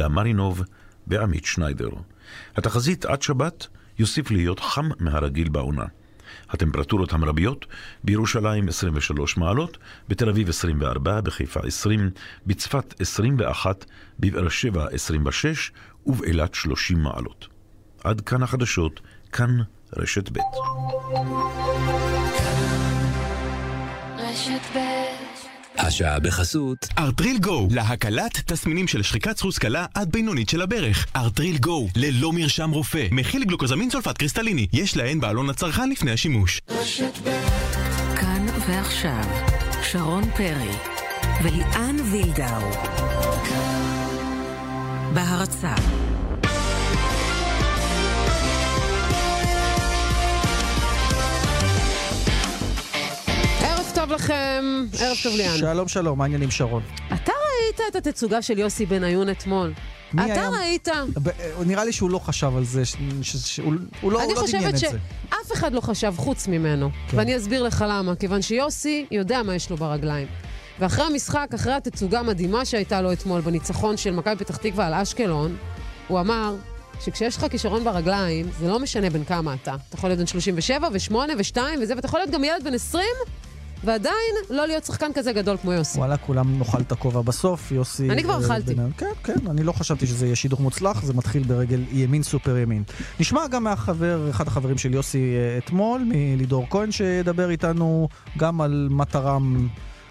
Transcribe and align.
למרינוב 0.00 0.62
ועמית 1.06 1.44
שניידר. 1.44 1.88
התחזית 2.56 3.04
עד 3.04 3.22
שבת 3.22 3.66
יוסיף 3.98 4.30
להיות 4.30 4.60
חם 4.60 4.88
מהרגיל 5.00 5.48
בעונה. 5.48 5.84
הטמפרטורות 6.50 7.12
המרביות 7.12 7.66
בירושלים 8.04 8.68
23 8.68 9.36
מעלות, 9.36 9.78
בתל 10.08 10.28
אביב 10.28 10.48
24, 10.48 11.20
בחיפה 11.20 11.60
20, 11.60 12.10
בצפת 12.46 13.00
21, 13.00 13.84
בבאר 14.20 14.48
שבע 14.48 14.86
26 14.92 15.72
ובאילת 16.06 16.54
30 16.54 16.98
מעלות. 16.98 17.48
עד 18.04 18.20
כאן 18.20 18.42
החדשות, 18.42 19.00
כאן 19.32 19.58
רשת 19.96 20.30
ב'. 20.30 20.38
רשת 24.18 24.76
ב' 24.76 25.05
השעה 25.78 26.20
בחסות 26.20 26.88
ארטריל 26.98 27.38
גו, 27.38 27.68
להקלת 27.70 28.42
תסמינים 28.46 28.88
של 28.88 29.02
שחיקת 29.02 29.38
סחוס 29.38 29.58
קלה 29.58 29.86
עד 29.94 30.12
בינונית 30.12 30.48
של 30.48 30.62
הברך. 30.62 31.06
ארטריל 31.16 31.58
גו, 31.58 31.88
ללא 31.96 32.32
מרשם 32.32 32.70
רופא, 32.70 33.06
מכיל 33.10 33.44
גלוקוזמין 33.44 33.90
סולפט 33.90 34.18
קריסטליני, 34.18 34.66
יש 34.72 34.96
להן 34.96 35.20
בעלון 35.20 35.50
הצרכן 35.50 35.90
לפני 35.90 36.10
השימוש. 36.10 36.60
כאן 38.20 38.46
ועכשיו, 38.68 39.24
שרון 39.82 40.24
פרי 40.30 40.76
וליאן 41.42 41.96
וילדאו. 42.12 42.70
בהרצה 45.14 45.74
טוב 54.08 54.14
לכם, 54.14 54.64
ערב 55.00 55.16
טוב 55.22 55.36
ליאן. 55.36 55.56
שלום 55.56 55.88
שלום, 55.88 56.18
מה 56.18 56.24
העניינים 56.24 56.50
שרון? 56.50 56.82
אתה 57.06 57.32
ראית 57.32 57.80
את 57.90 58.06
התצוגה 58.06 58.42
של 58.42 58.58
יוסי 58.58 58.86
בניון 58.86 59.30
אתמול? 59.30 59.72
אתה 60.14 60.22
היה- 60.24 60.48
ראית? 60.48 60.88
ב- 61.22 61.30
נראה 61.66 61.84
לי 61.84 61.92
שהוא 61.92 62.10
לא 62.10 62.18
חשב 62.18 62.56
על 62.56 62.64
זה, 62.64 62.84
ש- 62.84 62.96
ש- 63.22 63.36
שהוא 63.36 63.72
הוא 64.00 64.12
לא 64.12 64.18
אני 64.22 64.32
הוא 64.32 64.42
לא 64.42 64.46
דמיין 64.48 64.62
חושבת 64.68 64.74
את 64.74 64.90
זה. 64.92 64.98
שאף 65.28 65.52
אחד 65.52 65.72
לא 65.72 65.80
חשב 65.80 66.14
חוץ 66.16 66.48
ממנו. 66.48 66.90
כן. 67.08 67.16
ואני 67.16 67.36
אסביר 67.36 67.62
לך 67.62 67.84
למה. 67.88 68.14
כיוון 68.16 68.42
שיוסי 68.42 69.06
יודע 69.10 69.42
מה 69.42 69.54
יש 69.54 69.70
לו 69.70 69.76
ברגליים. 69.76 70.26
ואחרי 70.78 71.04
המשחק, 71.04 71.48
אחרי 71.54 71.72
התצוגה 71.72 72.20
המדהימה 72.20 72.64
שהייתה 72.64 73.00
לו 73.00 73.12
אתמול 73.12 73.40
בניצחון 73.40 73.96
של 73.96 74.10
מכבי 74.12 74.36
פתח 74.36 74.56
תקווה 74.56 74.86
על 74.86 74.94
אשקלון, 74.94 75.56
הוא 76.08 76.20
אמר 76.20 76.54
שכשיש 77.04 77.36
לך 77.36 77.46
כישרון 77.50 77.84
ברגליים, 77.84 78.46
זה 78.60 78.68
לא 78.68 78.78
משנה 78.78 79.10
בין 79.10 79.24
כמה 79.24 79.54
אתה. 79.54 79.74
אתה 79.88 79.96
יכול 79.96 80.10
להיות 80.10 80.18
בן 80.20 80.26
37 80.26 80.88
ו-8 80.92 81.14
ו-2 81.14 81.58
וזה, 81.82 81.94
ואתה 81.96 82.06
יכול 82.06 82.20
להיות 82.20 82.30
גם 82.30 82.44
ילד 82.44 82.64
בן 82.64 82.74
20, 82.74 83.04
ועדיין 83.84 84.14
לא 84.50 84.66
להיות 84.66 84.84
שחקן 84.84 85.10
כזה 85.14 85.32
גדול 85.32 85.56
כמו 85.56 85.72
יוסי. 85.72 85.98
וואלה, 85.98 86.16
כולם 86.16 86.58
נאכל 86.58 86.80
את 86.80 86.92
הכובע 86.92 87.20
בסוף, 87.20 87.72
יוסי... 87.72 88.10
אני 88.10 88.22
כבר 88.22 88.40
אה, 88.40 88.46
אכלתי. 88.46 88.74
בן- 88.74 88.90
כן, 88.98 89.06
כן, 89.24 89.46
אני 89.50 89.62
לא 89.62 89.72
חשבתי 89.72 90.06
שזה 90.06 90.26
יהיה 90.26 90.36
שידוך 90.36 90.60
מוצלח, 90.60 91.02
זה 91.04 91.14
מתחיל 91.14 91.42
ברגל 91.42 91.80
ימין 91.92 92.22
סופר 92.22 92.56
ימין. 92.56 92.82
נשמע 93.20 93.46
גם 93.46 93.64
מהחבר, 93.64 94.30
אחד 94.30 94.46
החברים 94.46 94.78
של 94.78 94.94
יוסי 94.94 95.18
אה, 95.36 95.58
אתמול, 95.58 96.02
מלידור 96.06 96.66
כהן, 96.70 96.90
שידבר 96.92 97.50
איתנו 97.50 98.08
גם 98.38 98.60
על 98.60 98.88
מה 98.90 99.04
תרם 99.04 99.68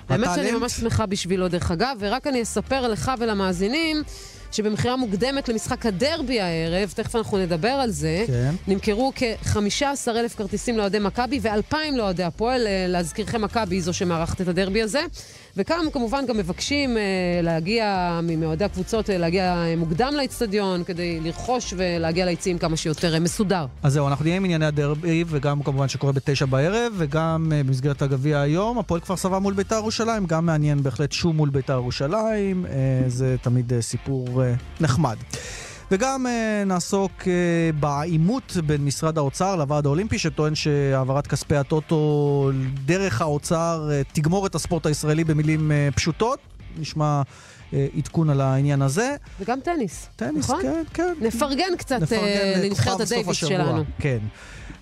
האמת. 0.09 0.27
שאני 0.35 0.51
ממש 0.51 0.71
שמחה 0.71 1.05
בשבילו, 1.05 1.47
דרך 1.47 1.71
אגב, 1.71 1.97
ורק 1.99 2.27
אני 2.27 2.41
אספר 2.41 2.87
לך 2.87 3.11
ולמאזינים 3.19 4.03
שבמכירה 4.55 4.95
מוקדמת 4.95 5.49
למשחק 5.49 5.85
הדרבי 5.85 6.41
הערב, 6.41 6.93
תכף 6.95 7.15
אנחנו 7.15 7.37
נדבר 7.37 7.67
על 7.67 7.89
זה, 7.89 8.23
כן. 8.27 8.55
נמכרו 8.67 9.11
כ-15,000 9.15 10.37
כרטיסים 10.37 10.77
לאוהדי 10.77 10.99
מכבי 10.99 11.39
ו-2,000 11.41 11.75
לאוהדי 11.95 12.23
הפועל. 12.23 12.67
אה, 12.67 12.85
להזכירכם, 12.87 13.41
מכבי 13.41 13.75
היא 13.75 13.83
זו 13.83 13.93
שמארחת 13.93 14.41
את 14.41 14.47
הדרבי 14.47 14.81
הזה. 14.81 15.01
וכאן 15.57 15.85
כמובן 15.93 16.25
גם 16.27 16.37
מבקשים 16.37 16.97
אה, 16.97 17.03
להגיע, 17.43 18.19
מאוהדי 18.37 18.63
הקבוצות, 18.63 19.09
אה, 19.09 19.17
להגיע 19.17 19.53
אה, 19.53 19.75
מוקדם 19.75 20.13
לאצטדיון 20.17 20.83
כדי 20.83 21.19
לרכוש 21.19 21.73
ולהגיע 21.77 22.25
ליציעים 22.25 22.57
כמה 22.57 22.77
שיותר 22.77 23.19
מסודר. 23.19 23.65
אז 23.83 23.93
זהו, 23.93 24.07
אנחנו 24.07 24.23
נהיה 24.25 24.35
עם 24.37 24.45
ענייני 24.45 24.65
הדרבי, 24.65 25.23
וגם 25.27 25.63
כמובן 25.63 25.87
שקורה 25.87 26.13
בתשע 26.13 26.45
בערב, 26.45 26.93
וגם 26.97 27.47
במסגרת 27.49 28.01
הגביע 28.01 28.39
היום, 28.39 28.79
הפועל 28.79 29.01
כפר 29.01 29.15
סבא 29.15 29.39
מול 29.39 29.53
ביתר 29.53 29.75
ירושלים, 29.75 30.25
גם 30.25 30.45
מעניין 30.45 30.83
בהחלט 30.83 31.11
שום 31.11 31.37
מול 31.37 31.49
ביתר 31.49 31.73
ירושלים, 31.73 32.65
זה 33.07 33.35
תמיד 33.41 33.79
סיפור 33.79 34.43
נחמד. 34.81 35.15
וגם 35.91 36.25
uh, 36.25 36.67
נעסוק 36.67 37.11
uh, 37.21 37.25
בעימות 37.79 38.57
בין 38.65 38.85
משרד 38.85 39.17
האוצר 39.17 39.55
לוועד 39.55 39.85
האולימפי, 39.85 40.19
שטוען 40.19 40.55
שהעברת 40.55 41.27
כספי 41.27 41.55
הטוטו 41.55 42.51
דרך 42.85 43.21
האוצר 43.21 43.89
uh, 43.89 44.13
תגמור 44.13 44.45
את 44.45 44.55
הספורט 44.55 44.85
הישראלי 44.85 45.23
במילים 45.23 45.71
פשוטות. 45.95 46.39
נשמע 46.77 47.21
עדכון 47.97 48.29
על 48.29 48.41
העניין 48.41 48.81
הזה. 48.81 49.15
וגם 49.39 49.59
טניס, 49.59 50.07
טניס, 50.15 50.49
נכון? 50.49 50.61
כן, 50.61 50.83
כן. 50.93 51.13
נפרגן 51.21 51.75
קצת 51.77 52.01
נפרגן 52.01 52.23
אה, 52.23 52.61
לנבחרת 52.63 52.99
הדייוויס 52.99 53.37
שלנו. 53.37 53.83
כן. 53.99 54.17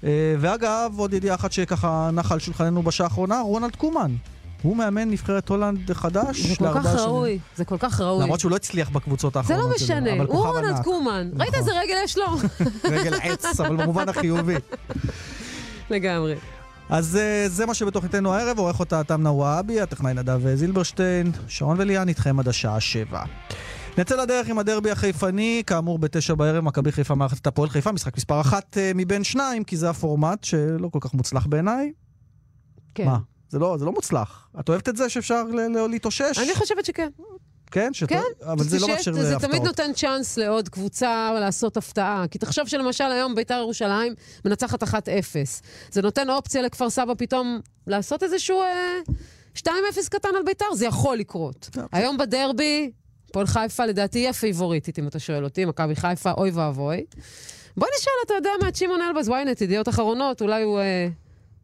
אה, 0.03 0.35
ואגב, 0.39 0.93
עוד 0.97 1.13
ידיעה 1.13 1.35
אחת 1.35 1.51
שככה 1.51 2.09
נחה 2.13 2.33
על 2.33 2.39
שולחננו 2.39 2.83
בשעה 2.83 3.07
האחרונה, 3.07 3.41
רונלד 3.41 3.75
קומן. 3.75 4.15
הוא 4.63 4.77
מאמן 4.77 5.09
נבחרת 5.09 5.49
הולנד 5.49 5.93
חדש. 5.93 6.39
זה 6.39 6.55
כל 6.55 6.73
כך 6.73 6.83
שנים. 6.83 6.97
ראוי, 6.99 7.39
זה 7.55 7.65
כל 7.65 7.77
כך 7.79 8.01
ראוי. 8.01 8.23
למרות 8.23 8.39
שהוא 8.39 8.51
לא 8.51 8.55
הצליח 8.55 8.89
בקבוצות 8.89 9.33
זה 9.33 9.39
האחרונות 9.39 9.71
לא 9.71 9.77
שלו, 9.77 9.85
משנה, 9.85 10.13
אבל 10.13 10.25
הוא 10.25 10.35
כוכב 10.35 10.49
רונלד. 10.49 10.83
קומן. 10.83 11.29
ראית 11.39 11.49
נכון. 11.49 11.59
איזה 11.59 11.71
רגל 11.79 11.95
יש 12.03 12.17
לו? 12.17 12.25
רגל 12.97 13.13
עץ, 13.13 13.59
אבל 13.59 13.75
במובן 13.75 14.09
החיובי. 14.09 14.55
לגמרי. 15.89 16.35
אז 16.89 17.15
אה, 17.15 17.49
זה 17.49 17.65
מה 17.65 17.73
שבתוכניתנו 17.73 18.33
הערב, 18.33 18.59
עורך 18.59 18.79
אותה 18.79 19.03
תמנה 19.03 19.31
וואבי, 19.31 19.81
הטכנאי 19.81 20.13
נדב 20.13 20.55
זילברשטיין, 20.55 21.31
שרון 21.47 21.75
וליאן 21.79 22.09
איתכם 22.09 22.39
עד 22.39 22.47
השעה 22.47 22.79
שבע. 22.79 23.23
נצא 23.97 24.15
לדרך 24.15 24.47
עם 24.47 24.59
הדרבי 24.59 24.91
החיפני, 24.91 25.63
כאמור 25.67 25.99
בתשע 25.99 26.33
בערב, 26.35 26.63
מכבי 26.63 26.91
חיפה 26.91 27.15
מארחת 27.15 27.37
את 27.37 27.47
הפועל 27.47 27.69
חיפה, 27.69 27.91
משחק 27.91 28.17
מספר 28.17 28.41
אחת 28.41 28.77
אה, 28.77 28.91
מבין 28.95 29.23
שניים, 29.23 29.63
כי 29.63 29.77
זה 29.77 29.89
הפורמט 29.89 30.43
שלא 30.43 30.87
כל 30.87 30.99
כך 31.01 31.13
מוצלח 31.13 31.45
בעיניי. 31.45 31.91
כן. 32.95 33.05
מה? 33.05 33.17
זה 33.53 33.59
לא, 33.59 33.75
זה 33.79 33.85
לא 33.85 33.91
מוצלח. 33.91 34.47
את 34.59 34.69
אוהבת 34.69 34.89
את 34.89 34.97
זה 34.97 35.09
שאפשר 35.09 35.43
להתאושש? 35.89 36.37
אני 36.37 36.55
חושבת 36.55 36.85
שכן. 36.85 37.09
כן? 37.71 37.93
שאת... 37.93 38.09
כן. 38.09 38.21
אבל 38.45 38.63
זה 38.63 38.79
לא 38.79 38.87
מאפשר 38.87 39.13
זה 39.13 39.31
להפתעות. 39.31 39.51
תמיד 39.51 39.63
נותן 39.63 39.93
צ'אנס 39.93 40.37
לעוד 40.37 40.69
קבוצה 40.69 41.31
לעשות 41.39 41.77
הפתעה. 41.77 42.25
כי 42.31 42.37
תחשוב 42.37 42.67
שלמשל 42.67 43.03
היום 43.03 43.35
ביתר 43.35 43.53
ירושלים 43.53 44.13
מנצחת 44.45 44.83
1-0. 44.83 44.87
זה 45.91 46.01
נותן 46.01 46.29
אופציה 46.29 46.61
לכפר 46.61 46.89
סבא 46.89 47.13
פתאום 47.17 47.59
לעשות 47.87 48.23
איזשהו 48.23 48.61
אה, 48.61 48.99
2-0 49.57 49.67
קטן 50.09 50.29
על 50.37 50.43
ביתר, 50.45 50.73
זה 50.75 50.85
יכול 50.85 51.17
לקרות. 51.17 51.69
טוב. 51.71 51.83
היום 51.91 52.17
בדרבי, 52.17 52.91
הפועל 53.29 53.47
חיפה 53.47 53.85
לדעתי 53.85 54.19
היא 54.19 54.29
הפייבוריטית, 54.29 54.99
אם 54.99 55.07
אתה 55.07 55.19
שואל 55.19 55.43
אותי, 55.43 55.65
מכבי 55.65 55.95
חיפה, 55.95 56.31
אוי 56.31 56.51
ואבוי. 56.51 57.05
בוא 57.77 57.87
נשאל, 57.97 58.13
אתה 58.25 58.33
יודע 58.33 58.49
מה, 58.61 58.67
את 58.67 58.75
שמעון 58.75 59.01
אלבז, 59.01 59.29
ynet, 59.29 59.63
ידיעות 59.63 59.89
אחרונות, 59.89 60.41
אולי 60.41 60.63
הוא 60.63 60.79
אה, 60.79 61.07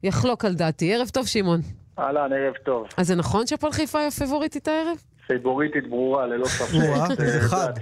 יחלוק 0.03 0.45
על 0.45 0.53
דעתי. 0.53 0.93
ערב 0.93 1.07
טוב, 1.09 1.27
שמעון. 1.27 1.59
אהלן, 1.99 2.33
ערב 2.33 2.53
טוב. 2.53 2.87
אז 2.97 3.07
זה 3.07 3.15
נכון 3.15 3.47
שהפועל 3.47 3.73
חיפה 3.73 3.99
היא 3.99 4.07
הפייבוריטית 4.07 4.67
הערב? 4.67 4.97
פייבוריטית 5.27 5.87
ברורה, 5.89 6.27
ללא 6.27 6.45
ספק. 6.45 6.75
אה, 7.19 7.39
חד. 7.39 7.73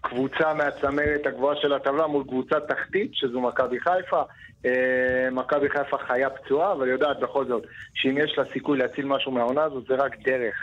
קבוצה 0.00 0.54
מהצמרת 0.54 1.26
הגבוהה 1.26 1.56
של 1.62 1.72
הטבלה 1.72 2.06
מול 2.06 2.24
קבוצה 2.24 2.56
תחתית, 2.68 3.10
שזו 3.14 3.40
מכבי 3.40 3.80
חיפה. 3.80 4.22
אה, 4.66 5.28
מכבי 5.32 5.68
חיפה 5.70 5.98
חיה 5.98 6.30
פצועה, 6.30 6.72
אבל 6.72 6.88
יודעת 6.88 7.20
בכל 7.20 7.46
זאת 7.46 7.62
שאם 7.94 8.18
יש 8.18 8.38
לה 8.38 8.44
סיכוי 8.52 8.78
להציל 8.78 9.06
משהו 9.06 9.32
מהעונה 9.32 9.62
הזאת, 9.62 9.84
זה 9.88 9.94
רק 9.94 10.16
דרך 10.24 10.54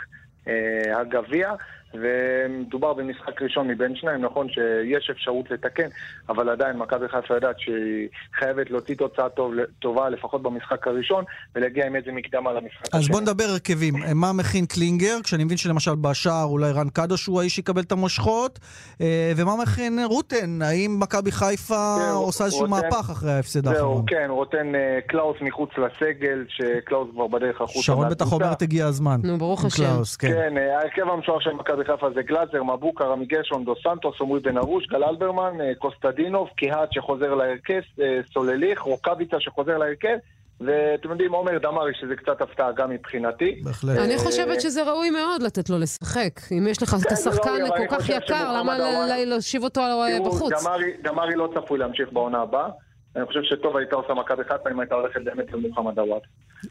אה, 0.48 1.00
הגביע. 1.00 1.52
ומדובר 1.94 2.92
במשחק 2.92 3.42
ראשון 3.42 3.68
מבין 3.68 3.96
שניים, 3.96 4.20
נכון 4.24 4.46
שיש 4.48 5.10
אפשרות 5.10 5.50
לתקן, 5.50 5.88
אבל 6.28 6.48
עדיין 6.48 6.76
מכבי 6.76 7.08
חיפה 7.08 7.34
יודעת 7.34 7.60
שהיא 7.60 8.08
חייבת 8.38 8.70
להוציא 8.70 8.94
תוצאה 8.94 9.28
טוב, 9.28 9.52
טובה 9.78 10.08
לפחות 10.08 10.42
במשחק 10.42 10.86
הראשון, 10.86 11.24
ולהגיע 11.54 11.86
עם 11.86 11.96
איזה 11.96 12.12
מקדמה 12.12 12.52
למשחק 12.52 12.94
אז 12.94 13.00
השני. 13.00 13.12
בוא 13.12 13.20
נדבר 13.20 13.44
הרכבים. 13.44 13.94
מה 14.14 14.32
מכין 14.32 14.66
קלינגר, 14.66 15.16
כשאני 15.24 15.44
מבין 15.44 15.56
שלמשל 15.56 15.94
בשער 16.00 16.44
אולי 16.44 16.72
רן 16.72 16.88
קדוש 16.88 17.26
הוא 17.26 17.40
האיש 17.40 17.54
שיקבל 17.54 17.82
את 17.82 17.92
המושכות, 17.92 18.58
אה, 19.00 19.32
ומה 19.36 19.52
מכין 19.62 19.98
רוטן? 20.04 20.62
האם 20.62 20.96
מכבי 21.00 21.32
חיפה 21.32 21.96
זהו, 21.98 22.22
עושה 22.22 22.44
איזשהו 22.44 22.60
רוטן- 22.66 22.70
מהפך 22.72 23.10
אחרי 23.10 23.32
ההפסד 23.32 23.64
זהו, 23.64 23.72
האחרון? 23.74 24.04
כן, 24.06 24.26
רוטן 24.28 24.74
אה, 24.74 24.98
קלאוס 25.08 25.36
מחוץ 25.40 25.70
לסגל, 25.78 26.44
שקלאוס 26.48 27.08
כבר 27.12 27.26
בדרך 27.26 27.60
החוצה. 27.60 27.82
שרון 27.82 28.08
בטח. 28.10 28.32
אומרת 28.32 28.62
הגיע 28.62 28.86
הזמן. 28.86 29.20
נו, 29.24 29.38
ברוך 29.38 29.64
השם. 29.64 29.84
קלאוס, 29.84 30.16
כן. 30.16 30.28
כן, 30.28 30.58
אה, 30.58 30.78
ההרכב 30.78 31.08
המשוער 31.08 31.40
של 31.40 31.52
מכבי 31.52 31.81
חיפה 31.84 32.10
זה 32.14 32.22
גלאזר, 32.22 32.62
מבוקה, 32.62 33.04
רמי 33.04 33.26
גרשון, 33.26 33.64
דו 33.64 33.74
סנטוס, 33.82 34.14
עמרי 34.20 34.40
בן 34.40 34.58
ארוש, 34.58 34.86
גל 34.86 35.04
אלברמן, 35.04 35.60
אה, 35.60 35.72
קוסטדינוב, 35.78 36.48
קהת 36.56 36.92
שחוזר 36.92 37.34
להרכב, 37.34 37.80
אה, 38.00 38.20
סולליך, 38.32 38.80
רוקאביצה 38.80 39.36
שחוזר 39.40 39.78
להרכב, 39.78 40.16
ואתם 40.60 41.10
יודעים, 41.10 41.32
עומר 41.32 41.58
דמארי, 41.58 41.92
שזה 42.00 42.16
קצת 42.16 42.40
הפתעה 42.40 42.72
גם 42.72 42.90
מבחינתי. 42.90 43.60
בהחלט. 43.64 43.98
אני 43.98 44.14
אה, 44.14 44.18
חושבת 44.18 44.60
שזה 44.60 44.82
ראוי 44.90 45.10
מאוד 45.10 45.42
לתת 45.42 45.70
לו 45.70 45.78
לשחק. 45.78 46.40
אם 46.58 46.66
יש 46.70 46.82
לך 46.82 46.94
את 46.94 46.98
זה 46.98 47.08
השחקן 47.12 47.50
כל 47.76 47.96
כך 47.96 48.08
יקר, 48.08 48.52
למה 48.58 48.78
להושיב 49.26 49.64
אותו 49.64 49.80
אה, 49.80 50.08
תראו, 50.18 50.30
בחוץ? 50.30 50.52
דמארי- 50.62 50.96
דמארי 51.02 51.34
לא 51.34 51.48
צפוי 51.54 51.78
להמשיך 51.78 52.08
בעונה 52.12 52.38
הבאה. 52.42 52.68
אני 53.16 53.26
חושב 53.26 53.42
שטוב 53.42 53.76
הייתה 53.76 53.96
עושה 53.96 54.14
מכבי 54.14 54.42
חיפה 54.44 54.70
אם 54.70 54.80
הייתה 54.80 54.94
הולכת 54.94 55.20
באמת 55.24 55.52
למוחמד 55.52 55.98
עוואד. 55.98 56.20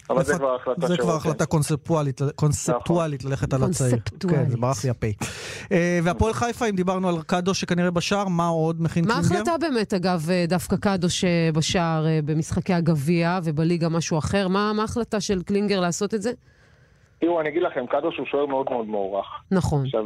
אבל 0.10 0.24
זה 0.24 0.38
כבר 0.38 0.56
החלטה 0.56 0.88
זה 0.88 0.98
כבר 0.98 1.06
שלו, 1.06 1.16
החלטה 1.16 1.46
קונספטואלית, 1.46 2.22
קונספטואלית 2.36 3.26
ללכת 3.26 3.54
על 3.54 3.64
הצעיר. 3.64 3.92
קונספטואלית. 3.92 4.40
כן, 4.40 4.50
זה 4.50 4.58
ברח 4.58 4.84
לי 4.84 4.90
הפה. 4.90 5.08
אה, 5.72 6.00
והפועל 6.04 6.34
חיפה, 6.34 6.66
אם 6.66 6.76
דיברנו 6.76 7.10
על 7.10 7.16
קאדו 7.28 7.54
שכנראה 7.54 7.92
בשער, 7.92 8.28
מה 8.28 8.48
עוד 8.48 8.82
מכין 8.82 9.06
מה 9.08 9.14
קלינגר? 9.14 9.36
ההחלטה 9.36 9.58
באמת, 9.58 9.94
אגב, 9.94 10.30
אה, 10.30 10.46
דווקא 10.48 10.76
קדוש 10.76 11.24
אה, 11.24 11.50
בשער 11.54 12.08
אה, 12.08 12.20
במשחקי 12.26 12.74
הגביע 12.74 13.40
ובליגה 13.44 13.90
משהו 13.90 14.18
אחר? 14.18 14.48
מה 14.48 14.72
מה 14.76 14.82
ההחלטה 14.82 15.20
של 15.20 15.44
קלינגר 15.44 15.80
לעשות 15.80 16.14
את 16.14 16.22
זה? 16.22 16.32
תראו, 17.20 17.42
אני 17.42 17.50
אגיד 17.50 17.62
לכם, 17.62 17.86
קדוש 17.88 18.18
הוא 18.18 18.26
שוער 18.26 18.46
מאוד 18.46 18.68
מאוד 18.70 18.88
מוערך. 18.88 19.26
נכון. 19.52 19.86
עכשיו, 19.86 20.06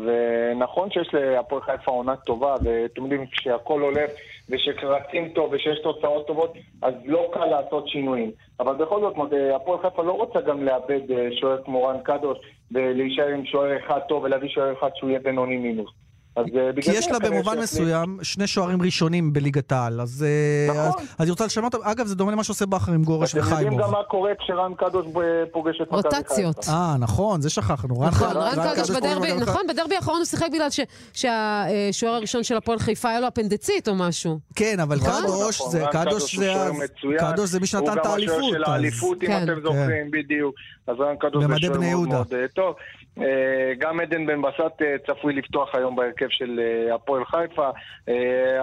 נכון 0.59 0.91
שיש 0.91 1.13
להפועל 1.13 1.61
חיפה 1.61 1.91
עונה 1.91 2.15
טובה, 2.15 2.55
ואתם 2.63 3.01
יודעים, 3.01 3.25
כשהכול 3.31 3.81
הולך 3.81 4.11
ושרצים 4.49 5.29
טוב 5.29 5.53
ושיש 5.53 5.79
תוצאות 5.79 6.27
טובות, 6.27 6.53
אז 6.81 6.93
לא 7.05 7.29
קל 7.33 7.45
לעשות 7.45 7.87
שינויים. 7.87 8.31
אבל 8.59 8.75
בכל 8.75 9.01
זאת, 9.01 9.13
הפועל 9.55 9.79
חיפה 9.81 10.03
לא 10.03 10.11
רוצה 10.11 10.41
גם 10.41 10.63
לאבד 10.63 11.11
אה, 11.11 11.27
שוער 11.39 11.63
כמו 11.63 11.83
רן 11.83 11.99
קדוש 12.03 12.37
ולהישאר 12.71 13.27
עם 13.27 13.45
שוער 13.45 13.77
אחד 13.77 13.99
טוב 13.99 14.23
ולהביא 14.23 14.49
שוער 14.49 14.73
אחד 14.73 14.89
שהוא 14.95 15.09
יהיה 15.09 15.19
בינוני 15.19 15.57
מינוס. 15.57 16.04
אז 16.35 16.45
אה, 16.57 16.81
כי 16.81 16.91
יש 16.91 17.07
לה 17.11 17.19
במובן 17.19 17.59
מסוים 17.59 18.19
שני 18.21 18.47
שוערים 18.47 18.81
ראשונים 18.81 19.33
בליגת 19.33 19.71
העל, 19.71 20.01
אז 20.01 20.25
אה, 20.27 20.73
נכון. 20.87 21.01
אז- 21.03 21.07
אז 21.17 21.25
היא 21.25 21.31
רוצה 21.31 21.45
לשנות, 21.45 21.75
אותם. 21.75 21.87
אגב, 21.87 22.05
זה 22.07 22.15
דומה 22.15 22.31
למה 22.31 22.43
שעושה 22.43 22.65
בכר 22.65 22.91
עם 22.91 23.03
גורש 23.03 23.31
אתם 23.35 23.39
יודעים. 23.49 23.77
גם 23.77 23.91
מה 23.91 24.03
קורה 24.09 24.31
כשרן 24.39 24.71
קדוש 24.77 25.05
ב- 25.13 25.19
פוגש 25.51 25.75
את 25.81 25.87
מכבי 25.91 26.01
חיפה. 26.01 26.17
רוטציות. 26.17 26.65
אה, 26.69 26.95
נכון, 26.99 27.41
זה 27.41 27.49
שכחנו. 27.49 27.99
רן 27.99 28.07
נכון, 28.07 28.27
רן 28.37 28.51
קדוש 28.51 28.73
קדוש 28.75 28.89
בדרבי, 28.89 29.33
נכון, 29.33 29.61
בדרבי 29.69 29.95
האחרון 29.95 30.17
הוא 30.17 30.25
שיחק 30.25 30.47
בגלל 30.53 30.69
ש- 30.69 30.79
שהשוער 31.13 32.13
הראשון 32.13 32.43
של 32.43 32.57
הפועל 32.57 32.79
חיפה 32.79 33.09
היה 33.09 33.19
לו 33.19 33.27
אפנדצית 33.27 33.87
או 33.87 33.95
משהו. 33.95 34.39
כן, 34.55 34.79
אבל 34.79 34.95
נכון. 34.97 35.11
קדוש, 35.23 35.59
נכון, 35.59 35.71
זה, 35.71 35.83
קדוש 35.91 37.49
זה, 37.49 37.59
מי 37.59 37.67
שנתן 37.67 37.83
את 37.85 37.97
הוא 37.97 38.05
גם 38.05 38.11
האליפות. 38.11 38.37
השוער 38.37 38.53
של 38.53 38.71
האליפות, 38.71 39.17
אם 39.23 39.27
כן. 39.27 39.43
אתם 39.43 39.61
זוכרים, 39.63 40.11
בדיוק. 40.11 40.55
אז 40.87 40.95
רן 40.99 41.15
קדוש 41.19 41.45
זה 41.45 41.57
שוער 41.59 41.79
מאוד. 41.79 42.07
מאוד 42.07 42.33
אה, 42.33 42.47
טוב. 42.47 42.75
אה, 43.17 43.73
גם 43.77 43.99
עדן 43.99 44.25
בן 44.25 44.41
בסט 44.41 44.81
אה, 44.81 44.95
צפוי 45.07 45.33
לפתוח 45.33 45.75
היום 45.75 45.95
בהרכב 45.95 46.27
של 46.29 46.59
הפועל 46.95 47.25
חיפה. 47.25 47.69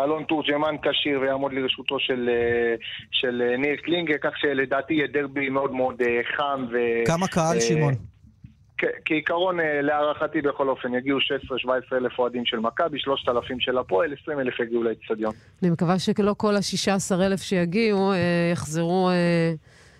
אלון 0.04 0.24
תורג'מן 0.24 0.76
כשיר 0.82 1.20
ויעמוד 1.20 1.52
לרשותו 1.52 2.00
של 2.00 2.30
של, 3.10 3.42
ניר 3.58 3.76
קלינגר, 3.76 4.14
כך 4.22 4.38
שלדעתי 4.38 4.94
יהיה 4.94 5.06
דרבי 5.06 5.48
מאוד 5.48 5.72
מאוד 5.72 6.02
חם. 6.36 6.66
ו- 6.72 7.06
כמה 7.06 7.28
קהל, 7.28 7.60
שמעון? 7.60 7.94
כעיקרון, 9.04 9.56
להערכתי 9.82 10.40
בכל 10.40 10.68
אופן, 10.68 10.94
יגיעו 10.94 11.18
16-17 11.18 11.96
אלף 11.96 12.18
אוהדים 12.18 12.46
של 12.46 12.58
מכבי, 12.58 12.98
3,000 12.98 13.60
של 13.60 13.78
הפועל, 13.78 14.14
20 14.22 14.40
אלף 14.40 14.60
יגיעו 14.60 14.82
לאצטדיון. 14.82 15.32
אני 15.62 15.70
מקווה 15.70 15.98
שלא 15.98 16.34
כל 16.36 16.56
ה-16 16.56 17.22
אלף 17.22 17.40
שיגיעו 17.40 18.12
יחזרו 18.52 19.10
אה, 19.10 19.52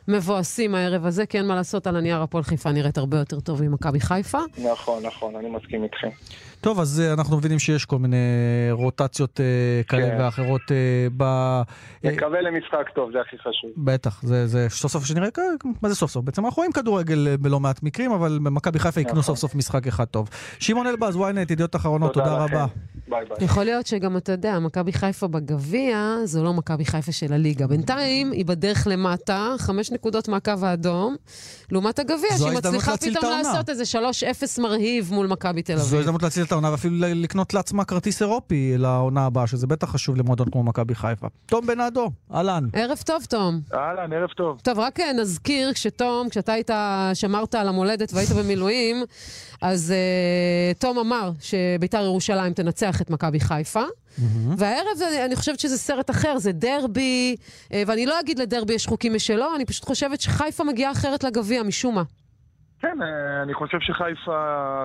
מבואסים 0.08 0.74
הערב 0.74 1.06
הזה, 1.06 1.26
כי 1.26 1.38
אין 1.38 1.46
מה 1.46 1.54
לעשות, 1.54 1.86
על 1.86 1.96
הנייר 1.96 2.22
הפועל 2.22 2.44
חיפה 2.44 2.72
נראית 2.72 2.98
הרבה 2.98 3.18
יותר 3.18 3.40
טוב 3.40 3.62
ממכבי 3.62 4.00
חיפה. 4.00 4.38
נכון, 4.72 5.06
נכון, 5.06 5.36
אני 5.36 5.50
מסכים 5.50 5.84
איתכם. 5.84 6.08
טוב, 6.62 6.80
אז 6.80 7.00
אה, 7.00 7.12
אנחנו 7.12 7.36
מבינים 7.36 7.58
שיש 7.58 7.84
כל 7.84 7.98
מיני 7.98 8.16
רוטציות 8.70 9.40
אה, 9.40 9.82
כאלה 9.88 10.10
כן. 10.10 10.16
ואחרות 10.20 10.60
אה, 10.70 11.06
ב... 11.16 11.24
מקווה 12.04 12.40
למשחק 12.40 12.88
טוב, 12.94 13.12
זה 13.12 13.20
הכי 13.20 13.38
חשוב. 13.38 13.70
בטח, 13.76 14.22
זה, 14.22 14.46
זה 14.46 14.66
סוף 14.68 14.92
סוף 14.92 15.04
שנראה, 15.04 15.28
מה 15.82 15.88
זה 15.88 15.94
סוף 15.94 16.10
סוף? 16.10 16.24
בעצם 16.24 16.44
אנחנו 16.44 16.60
רואים 16.60 16.72
כדורגל 16.72 17.36
בלא 17.40 17.60
מעט 17.60 17.82
מקרים, 17.82 18.12
אבל 18.12 18.38
מכבי 18.40 18.78
חיפה 18.78 19.00
יקנו 19.00 19.12
נכון. 19.12 19.22
סוף 19.22 19.38
סוף 19.38 19.54
משחק 19.54 19.86
אחד 19.86 20.04
טוב. 20.04 20.28
שמעון 20.58 20.86
אלבז, 20.86 21.16
ynet, 21.16 21.52
ידיעות 21.52 21.76
אחרונות, 21.76 22.14
תודה 22.14 22.44
לכם. 22.44 22.54
רבה. 22.54 22.66
ביי 23.08 23.24
ביי. 23.24 23.44
יכול 23.44 23.64
להיות 23.64 23.86
שגם 23.86 24.16
אתה 24.16 24.32
יודע, 24.32 24.58
מכבי 24.58 24.92
חיפה 24.92 25.28
בגביע 25.28 26.16
זו 26.24 26.44
לא 26.44 26.52
מכבי 26.52 26.84
חיפה 26.84 27.12
של 27.12 27.32
הליגה. 27.32 27.66
בינתיים 27.66 28.32
היא 28.32 28.46
בדרך 28.46 28.86
למטה, 28.90 29.54
חמש 29.58 29.92
נקודות 29.92 30.28
מהקו 30.28 30.52
האדום, 30.62 31.16
לעומת 31.72 31.98
הגביע, 31.98 32.36
זו 32.36 32.44
שהיא 32.44 32.58
מצליחה 32.58 32.96
פתאום. 32.96 33.30
לעשות 33.30 33.68
איזה 33.68 33.98
3-0 34.58 34.62
מרהיב 34.62 35.10
מול 35.12 35.26
מכבי 35.26 35.62
תל 35.62 35.76
זו 35.76 35.88
אביב. 35.88 36.00
הזדמנות 36.00 36.22
להציל 36.22 36.42
את 36.42 36.51
העונה 36.52 36.70
ואפילו 36.70 36.94
לקנות 37.00 37.54
לעצמה 37.54 37.84
כרטיס 37.84 38.22
אירופי 38.22 38.74
לעונה 38.78 39.26
הבאה, 39.26 39.46
שזה 39.46 39.66
בטח 39.66 39.90
חשוב 39.90 40.16
למועדון 40.16 40.50
כמו 40.50 40.62
מכבי 40.62 40.94
חיפה. 40.94 41.26
תום 41.46 41.66
בנאדו, 41.66 42.10
אהלן. 42.34 42.64
ערב 42.72 42.98
טוב, 43.06 43.24
תום. 43.28 43.60
אהלן, 43.74 44.12
ערב 44.12 44.28
טוב. 44.36 44.60
טוב, 44.64 44.78
רק 44.78 45.00
אה, 45.00 45.12
נזכיר, 45.12 45.72
כשתום, 45.72 46.28
כשאתה 46.28 46.52
היית, 46.52 46.70
שמרת 47.14 47.54
על 47.54 47.68
המולדת 47.68 48.12
והיית 48.14 48.30
במילואים, 48.30 48.96
אז 49.62 49.94
uh, 50.74 50.78
תום 50.78 50.98
אמר 50.98 51.30
שביתר 51.40 52.02
ירושלים 52.02 52.52
תנצח 52.52 53.00
את 53.00 53.10
מכבי 53.10 53.40
חיפה. 53.40 53.82
והערב 54.56 54.96
זה- 54.96 55.24
אני 55.24 55.36
חושבת 55.36 55.60
שזה 55.60 55.78
סרט 55.78 56.10
אחר, 56.10 56.38
זה 56.38 56.52
דרבי, 56.52 57.36
אה, 57.72 57.82
ואני 57.86 58.06
לא 58.06 58.20
אגיד 58.20 58.38
לדרבי 58.38 58.74
יש 58.74 58.86
חוקים 58.86 59.14
משלו, 59.14 59.54
אני 59.56 59.64
פשוט 59.64 59.84
חושבת 59.84 60.20
שחיפה 60.20 60.64
מגיעה 60.64 60.92
אחרת 60.92 61.24
לגביע, 61.24 61.62
משום 61.62 61.94
מה. 61.94 62.02
כן, 62.82 63.02
אה, 63.02 63.42
אני 63.42 63.54
חושב 63.54 63.78
שחיפה, 63.80 64.38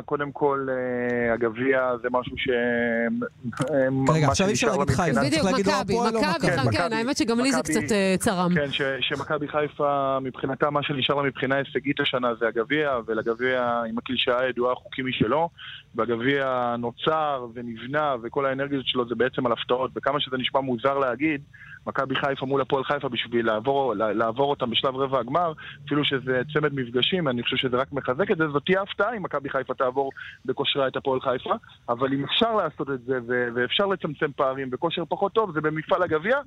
קודם 0.05 0.31
כל, 0.31 0.67
אה, 0.69 1.33
הגביע 1.33 1.91
זה 2.01 2.07
משהו 2.11 2.38
ש... 2.38 2.49
אה, 2.49 3.88
רגע, 4.15 4.27
עכשיו 4.27 4.47
אי 4.47 4.53
אפשר 4.53 4.67
לה 4.67 4.77
להגיד 4.77 4.95
חיפה. 4.95 5.03
מבחינת- 5.03 5.31
צריך 5.31 5.33
בדיוק, 5.33 5.45
להגיד 5.51 5.67
או 5.67 5.71
מכבי, 5.73 5.94
הפועל 5.94 6.15
או 6.15 6.21
מכבי, 6.21 6.47
מכבי. 6.67 6.77
כן. 6.77 6.94
האמת 6.94 7.17
שגם 7.17 7.39
לי 7.39 7.51
זה. 7.51 7.61
קצת 7.63 7.81
צרם. 8.19 8.51
כן, 8.55 8.67
שמכבי 9.01 9.47
חיפה, 9.47 10.17
מבחינתה, 10.21 10.69
מה 10.69 10.83
שנשאר 10.83 11.15
לה 11.15 11.23
מבחינה 11.23 11.55
הישגית 11.55 11.99
השנה 11.99 12.35
זה 12.39 12.47
הגביע, 12.47 12.97
ולגביע, 13.07 13.81
עם 13.89 13.97
הקלישאה 13.97 14.41
הידועה, 14.41 14.75
חוקים 14.75 15.05
משלו. 15.07 15.50
והגביע 15.95 16.75
נוצר 16.79 17.47
ונבנה, 17.53 18.15
וכל 18.23 18.45
האנרגיות 18.45 18.88
שלו 18.88 19.07
זה 19.09 19.15
בעצם 19.15 19.45
על 19.45 19.51
הפתעות. 19.51 19.91
וכמה 19.95 20.19
שזה 20.19 20.38
נשמע 20.38 20.61
מוזר 20.61 20.97
להגיד, 20.97 21.41
מכבי 21.88 22.16
חיפה 22.16 22.45
מול 22.45 22.62
הפועל 22.62 22.84
חיפה 22.84 23.10
בשביל 23.10 23.45
לעבור, 23.45 23.94
לעבור 23.95 24.50
אותם 24.50 24.69
בשלב 24.69 24.95
רבע 24.95 25.19
הגמר, 25.19 25.54
אפילו 25.86 26.06
שזה 26.06 26.42
צמד 26.54 26.74
מפגשים, 26.74 27.28
אני 27.28 27.44
חושב 27.44 27.57
שזה 27.57 27.78
רק 27.78 27.92
מחזק 27.92 28.31
את 28.31 28.38
זה, 28.38 28.48
זאת 28.48 28.63
תהיה 28.66 28.81
הפתעה 28.81 29.18
אם 29.18 29.24
מכבי 29.24 29.50
חיפה 29.50 29.74
תעבור 29.74 30.12
בכושרה 30.45 30.88
את 30.88 30.95
הפועל 30.95 31.22
חיפה, 31.22 31.54
אבל 31.89 32.13
אם 32.13 32.24
אפשר 32.24 32.56
לעשות 32.56 32.89
את 32.89 33.01
זה 33.06 33.19
ו- 33.28 33.48
ואפשר 33.56 33.86
לצמצם 33.86 34.31
פערים 34.36 34.69
בכושר 34.69 35.04
פחות 35.10 35.34
טוב, 35.34 35.51
זה 35.54 35.62
במפעל 35.62 36.04
הגביע, 36.04 36.38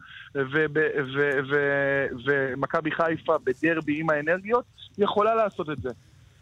ומכבי 2.27 2.91
חיפה 2.91 3.37
בדרבי 3.45 4.01
עם 4.01 4.11
האנרגיות 4.11 4.65
יכולה 4.99 5.35
לעשות 5.35 5.71
את 5.71 5.79
זה. 5.79 5.91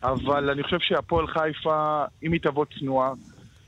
אבל 0.03 0.51
אני 0.51 0.63
חושב 0.63 0.79
שהפועל 0.81 1.27
חיפה, 1.27 2.05
אם 2.23 2.33
היא 2.33 2.41
תבוא 2.41 2.65
צנועה, 2.79 3.13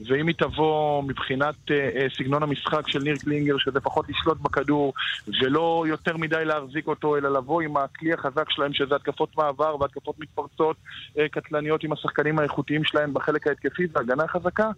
ואם 0.07 0.27
היא 0.27 0.35
תבוא 0.39 1.03
מבחינת 1.03 1.55
אה, 1.71 1.77
אה, 1.77 2.07
סגנון 2.19 2.43
המשחק 2.43 2.89
של 2.89 2.99
ניר 2.99 3.17
קלינגר, 3.17 3.59
שזה 3.59 3.81
פחות 3.81 4.09
לשלוט 4.09 4.39
בכדור, 4.41 4.95
ולא 5.43 5.85
יותר 5.89 6.17
מדי 6.17 6.45
להחזיק 6.45 6.87
אותו, 6.87 7.17
אלא 7.17 7.33
לבוא 7.33 7.63
עם 7.63 7.77
הכלי 7.77 8.13
החזק 8.13 8.51
שלהם, 8.51 8.73
שזה 8.73 8.97
התקפות 8.97 9.37
מעבר 9.37 9.77
והתקפות 9.81 10.19
מתפרצות 10.19 10.77
אה, 11.19 11.29
קטלניות 11.29 11.85
עם 11.85 11.93
השחקנים 11.93 12.39
האיכותיים 12.39 12.85
שלהם 12.85 13.15
בחלק 13.15 13.47
ההתקפי 13.47 13.87
והגנה 13.93 14.29
חזקה, 14.29 14.71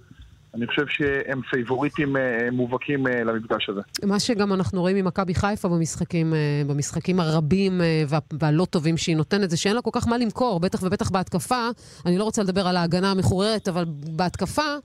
אני 0.54 0.66
חושב 0.66 0.86
שהם 0.88 1.42
פייבוריטים 1.50 2.16
מובהקים 2.52 3.06
למפגש 3.06 3.68
הזה. 3.68 3.80
מה 4.04 4.20
שגם 4.20 4.52
אנחנו 4.52 4.80
רואים 4.80 4.96
ממכבי 4.96 5.34
חיפה 5.34 5.68
במשחקים, 5.68 6.34
במשחקים 6.66 7.20
הרבים 7.20 7.80
וה, 8.08 8.18
והלא 8.32 8.64
טובים 8.64 8.96
שהיא 8.96 9.16
נותנת, 9.16 9.50
זה 9.50 9.56
שאין 9.56 9.74
לה 9.74 9.82
כל 9.82 9.90
כך 9.92 10.08
מה 10.08 10.18
למכור, 10.18 10.60
בטח 10.60 10.82
ובטח 10.82 11.10
בהתקפה. 11.10 11.68
אני 12.06 12.18
לא 12.18 12.24
רוצה 12.24 12.42
לדבר 12.42 12.68
על 12.68 12.76
ההגנה 12.76 13.10
המחוררת, 13.10 13.68
אבל 13.68 13.84
בהתקפה 13.88 14.76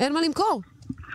אין 0.00 0.12
מה 0.12 0.20
למכור. 0.20 0.62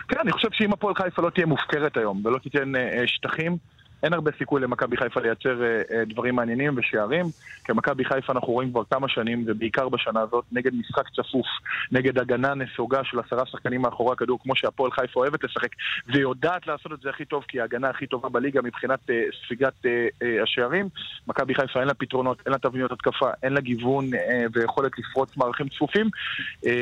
כן, 0.08 0.18
אני 0.20 0.32
חושב 0.32 0.48
שאם 0.52 0.72
הפועל 0.72 0.94
חיפה 0.94 1.22
לא 1.22 1.30
תהיה 1.30 1.46
מופקרת 1.46 1.96
היום 1.96 2.22
ולא 2.24 2.38
תיתן 2.38 2.76
אה, 2.76 3.02
שטחים, 3.06 3.56
אין 4.04 4.12
הרבה 4.12 4.30
סיכוי 4.38 4.60
למכבי 4.60 4.96
חיפה 4.96 5.20
לייצר 5.20 5.62
אה, 5.62 5.82
אה, 5.92 6.04
דברים 6.04 6.34
מעניינים 6.34 6.72
ושערים. 6.76 7.26
כי 7.64 7.72
מכבי 7.72 8.04
חיפה 8.04 8.32
אנחנו 8.32 8.52
רואים 8.52 8.70
כבר 8.70 8.84
כמה 8.90 9.08
שנים, 9.08 9.44
ובעיקר 9.46 9.88
בשנה 9.88 10.20
הזאת, 10.20 10.44
נגד 10.52 10.74
משחק 10.74 11.08
צפוף, 11.08 11.46
נגד 11.92 12.18
הגנה 12.18 12.54
נסוגה 12.54 13.04
של 13.04 13.18
עשרה 13.20 13.46
שחקנים 13.46 13.82
מאחורי 13.82 14.12
הכדור, 14.12 14.38
כמו 14.42 14.56
שהפועל 14.56 14.90
חיפה 14.92 15.20
אוהבת 15.20 15.44
לשחק, 15.44 15.68
ויודעת 16.06 16.66
לעשות 16.66 16.92
את 16.92 17.00
זה 17.00 17.10
הכי 17.10 17.24
טוב, 17.24 17.44
כי 17.48 17.60
ההגנה 17.60 17.90
הכי 17.90 18.06
טובה 18.06 18.28
בליגה 18.28 18.62
מבחינת 18.62 19.10
אה, 19.10 19.22
ספיגת 19.44 19.86
אה, 19.86 20.06
אה, 20.22 20.42
השערים. 20.42 20.88
מכבי 21.28 21.54
חיפה 21.54 21.78
אין 21.80 21.88
לה 21.88 21.94
פתרונות, 21.94 22.42
אין 22.46 22.52
לה 22.52 22.58
תבניות 22.58 22.92
התקפה, 22.92 23.30
אין 23.42 23.52
לה 23.52 23.60
גיוון 23.60 24.14
אה, 24.14 24.44
ויכולת 24.52 24.92
לפרוץ 24.98 25.36
מערכים 25.36 25.68
צפופים. 25.68 26.10
אה, 26.66 26.72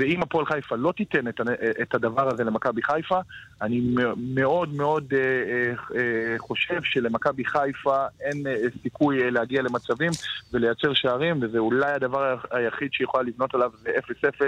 ואם 0.00 0.22
הפועל 0.22 0.46
חיפה 0.46 0.76
לא 0.76 0.92
תיתן 0.96 1.28
את, 1.28 1.40
הנ- 1.40 1.54
את 1.82 1.94
הדבר 1.94 2.28
הזה 2.28 2.44
למכבי 2.44 2.82
חיפה, 2.82 3.20
אני 3.62 3.80
מאוד 4.16 4.74
מאוד 4.74 5.04
אה, 5.12 5.18
אה, 5.18 5.72
אה, 6.00 6.38
חושב 6.38 6.80
שלמכבי 6.82 7.44
חיפה 7.44 7.96
אין 8.20 8.46
אה, 8.46 8.54
סיכוי 8.82 9.22
אה, 9.22 9.30
להגיע 9.30 9.62
למצבים 9.62 10.10
ולייצר 10.52 10.94
שערים, 10.94 11.38
וזה 11.42 11.58
אולי 11.58 11.92
הדבר 11.92 12.36
היחיד 12.50 12.88
שהיא 12.92 13.04
יכולה 13.04 13.22
לבנות 13.22 13.54
עליו 13.54 13.70
זה 13.82 13.90
0-0. 14.28 14.42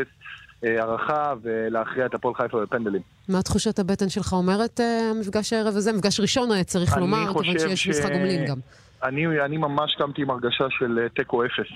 אה, 0.64 0.80
הערכה 0.80 1.34
ולהכריע 1.42 2.06
את 2.06 2.14
הפועל 2.14 2.34
חיפה 2.34 2.60
בפנדלים. 2.62 3.02
מה 3.28 3.42
תחושת 3.42 3.78
הבטן 3.78 4.08
שלך 4.08 4.32
אומרת, 4.32 4.80
המפגש 5.10 5.52
הערב 5.52 5.76
הזה? 5.76 5.92
מפגש 5.92 6.20
ראשון 6.20 6.52
היה 6.52 6.64
צריך 6.64 6.96
לומר, 6.98 7.26
כיוון 7.28 7.44
שיש 7.44 7.82
ש- 7.84 7.88
משחק 7.88 8.12
גומלין 8.12 8.46
גם. 8.46 8.56
אני, 9.02 9.40
אני 9.44 9.56
ממש 9.56 9.94
קמתי 9.98 10.22
עם 10.22 10.30
הרגשה 10.30 10.64
של 10.70 11.06
תיקו 11.14 11.44
אפס. 11.44 11.72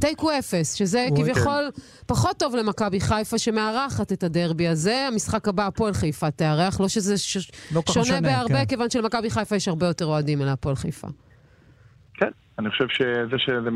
תיקו 0.00 0.30
אפס, 0.38 0.74
שזה 0.74 1.06
כביכול 1.16 1.70
פחות 2.06 2.36
טוב 2.38 2.56
למכבי 2.56 3.00
חיפה 3.00 3.38
שמארחת 3.38 4.12
את 4.12 4.22
הדרבי 4.22 4.68
הזה. 4.68 5.06
המשחק 5.08 5.48
הבא, 5.48 5.66
הפועל 5.66 5.92
חיפה 5.92 6.30
תארח, 6.30 6.80
לא 6.80 6.88
שזה 6.88 7.18
ש... 7.18 7.36
לא 7.74 7.82
שונה 7.88 8.02
משנה, 8.02 8.20
בהרבה, 8.20 8.58
כן. 8.58 8.64
כיוון 8.64 8.90
שלמכבי 8.90 9.30
חיפה 9.30 9.56
יש 9.56 9.68
הרבה 9.68 9.86
יותר 9.86 10.06
אוהדים 10.06 10.38
מלהפועל 10.38 10.74
חיפה. 10.76 11.08
כן, 12.14 12.30
אני 12.58 12.70
חושב 12.70 12.88
שזה 12.88 13.38
שזה 13.38 13.70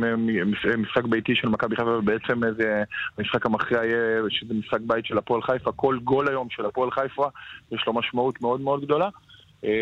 משחק 0.76 1.04
ביתי 1.04 1.32
של 1.34 1.48
מכבי 1.48 1.76
חיפה, 1.76 1.90
ובעצם 1.90 2.40
זה 2.58 2.82
המשחק 3.18 3.46
המכריע 3.46 3.84
יהיה 3.84 4.22
שזה 4.28 4.54
משחק 4.54 4.80
בית 4.86 5.06
של 5.06 5.18
הפועל 5.18 5.42
חיפה. 5.42 5.72
כל 5.72 5.98
גול 6.04 6.28
היום 6.28 6.48
של 6.50 6.66
הפועל 6.66 6.90
חיפה 6.90 7.28
יש 7.72 7.84
לו 7.86 7.92
משמעות 7.92 8.40
מאוד 8.40 8.60
מאוד 8.60 8.84
גדולה. 8.84 9.08
אה, 9.66 9.72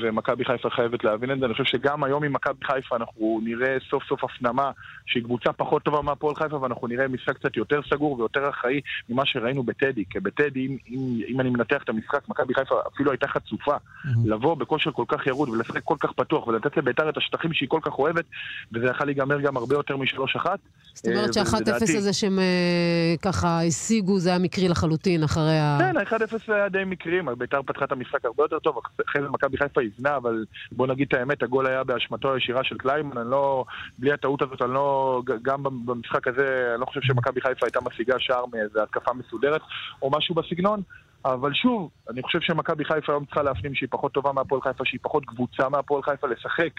ומכבי 0.00 0.44
חיפה 0.44 0.70
חייבת 0.70 1.04
להבין 1.04 1.30
את 1.32 1.38
זה. 1.38 1.46
אני 1.46 1.52
חושב 1.54 1.64
שגם 1.64 2.04
היום 2.04 2.24
עם 2.24 2.32
מכבי 2.32 2.64
חיפה 2.64 2.96
אנחנו 2.96 3.40
נראה 3.44 3.76
סוף 3.90 4.02
סוף 4.08 4.24
הפנמה 4.24 4.70
שהיא 5.06 5.22
קבוצה 5.24 5.52
פחות 5.52 5.82
טובה 5.82 6.02
מהפועל 6.02 6.34
חיפה 6.34 6.56
ואנחנו 6.62 6.86
נראה 6.86 7.08
משחק 7.08 7.36
קצת 7.36 7.56
יותר 7.56 7.80
סגור 7.90 8.18
ויותר 8.18 8.50
אחראי 8.50 8.80
ממה 9.08 9.26
שראינו 9.26 9.62
בטדי. 9.62 10.04
כי 10.10 10.20
בטדי, 10.20 10.66
אם, 10.66 10.76
אם, 10.90 11.20
אם 11.28 11.40
אני 11.40 11.50
מנתח 11.50 11.82
את 11.84 11.88
המשחק, 11.88 12.28
מכבי 12.28 12.54
חיפה 12.54 12.74
אפילו 12.94 13.10
הייתה 13.10 13.28
חצופה. 13.28 13.76
לבוא 14.24 14.54
בכושר 14.54 14.90
כל 14.92 15.04
כך 15.08 15.26
ירוד 15.26 15.48
ולשחק 15.48 15.80
כל 15.84 15.96
כך 16.00 16.12
פתוח 16.12 16.46
ולתת 16.46 16.76
לביתר 16.76 17.08
את 17.08 17.16
השטחים 17.16 17.52
שהיא 17.52 17.68
כל 17.68 17.80
כך 17.82 17.98
אוהבת, 17.98 18.24
וזה 18.72 18.86
יכול 18.86 19.06
להיגמר 19.06 19.40
גם 19.40 19.56
הרבה 19.56 19.74
יותר 19.74 19.96
משלוש 19.96 20.36
אחת. 20.36 20.58
זאת 20.94 21.06
אומרת 21.06 21.28
אה, 21.28 21.32
שה-1-0 21.44 21.54
ולדעתי- 21.56 21.96
הזה 21.96 22.12
שהם 22.12 22.38
אה, 22.38 23.14
ככה 23.22 23.62
השיגו, 23.66 24.18
זה 24.18 24.30
היה 24.30 24.38
מקרי 24.38 24.68
לחלוטין 24.68 25.22
אחרי 25.22 25.58
ה... 25.58 25.78
כן, 25.80 25.96
ה-1-0 25.96 26.52
היה 26.52 26.68
די 26.68 26.82
מקרי, 26.86 27.18
ביתר 27.38 27.62
פתחה 27.62 27.84
את 27.84 27.92
המשחק 27.92 28.24
הרבה 28.24 28.44
יותר 28.44 28.58
טוב, 28.58 28.78
אחרי 29.08 29.25
מכבי 29.30 29.56
חיפה 29.56 29.80
איזנה, 29.80 30.16
אבל 30.16 30.44
בוא 30.72 30.86
נגיד 30.86 31.06
את 31.08 31.14
האמת, 31.14 31.42
הגול 31.42 31.66
היה 31.66 31.84
באשמתו 31.84 32.34
הישירה 32.34 32.64
של 32.64 32.78
קליימן, 32.78 33.18
אני 33.18 33.30
לא, 33.30 33.64
בלי 33.98 34.12
הטעות 34.12 34.42
הזאת, 34.42 34.62
אני 34.62 34.74
לא, 34.74 35.22
גם 35.42 35.62
במשחק 35.62 36.28
הזה, 36.28 36.68
אני 36.72 36.80
לא 36.80 36.86
חושב 36.86 37.00
שמכבי 37.02 37.40
חיפה 37.40 37.66
הייתה 37.66 37.80
משיגה 37.84 38.14
שער 38.18 38.44
מאיזו 38.52 38.82
התקפה 38.82 39.12
מסודרת, 39.12 39.60
או 40.02 40.10
משהו 40.10 40.34
בסגנון. 40.34 40.82
אבל 41.24 41.54
שוב, 41.54 41.90
אני 42.10 42.22
חושב 42.22 42.40
שמכבי 42.40 42.84
חיפה 42.84 43.12
היום 43.12 43.24
צריכה 43.24 43.42
להפנים 43.42 43.74
שהיא 43.74 43.88
פחות 43.92 44.12
טובה 44.12 44.32
מהפועל 44.32 44.62
חיפה, 44.62 44.84
שהיא 44.84 45.00
פחות 45.02 45.24
קבוצה 45.24 45.68
מהפועל 45.68 46.02
חיפה, 46.02 46.26
לשחק 46.28 46.72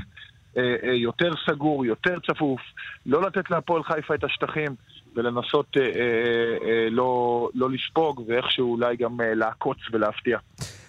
אה, 0.58 0.76
אה, 0.84 0.94
יותר 0.94 1.32
סגור, 1.50 1.86
יותר 1.86 2.20
צפוף, 2.28 2.62
לא 3.06 3.22
לתת 3.22 3.50
להפועל 3.50 3.84
חיפה 3.84 4.16
את 4.16 4.24
השטחים 4.24 4.76
ולנסות 5.16 5.78
אה, 5.78 5.84
אה, 5.84 5.90
אה, 6.68 6.90
לא, 6.90 7.50
לא 7.56 7.70
לספוג 7.70 8.24
ואיכשהו 8.28 8.72
אולי 8.72 8.96
גם 8.96 9.22
אה, 9.22 9.34
לעקוץ 9.34 9.78
ולהפתיע. 9.92 10.38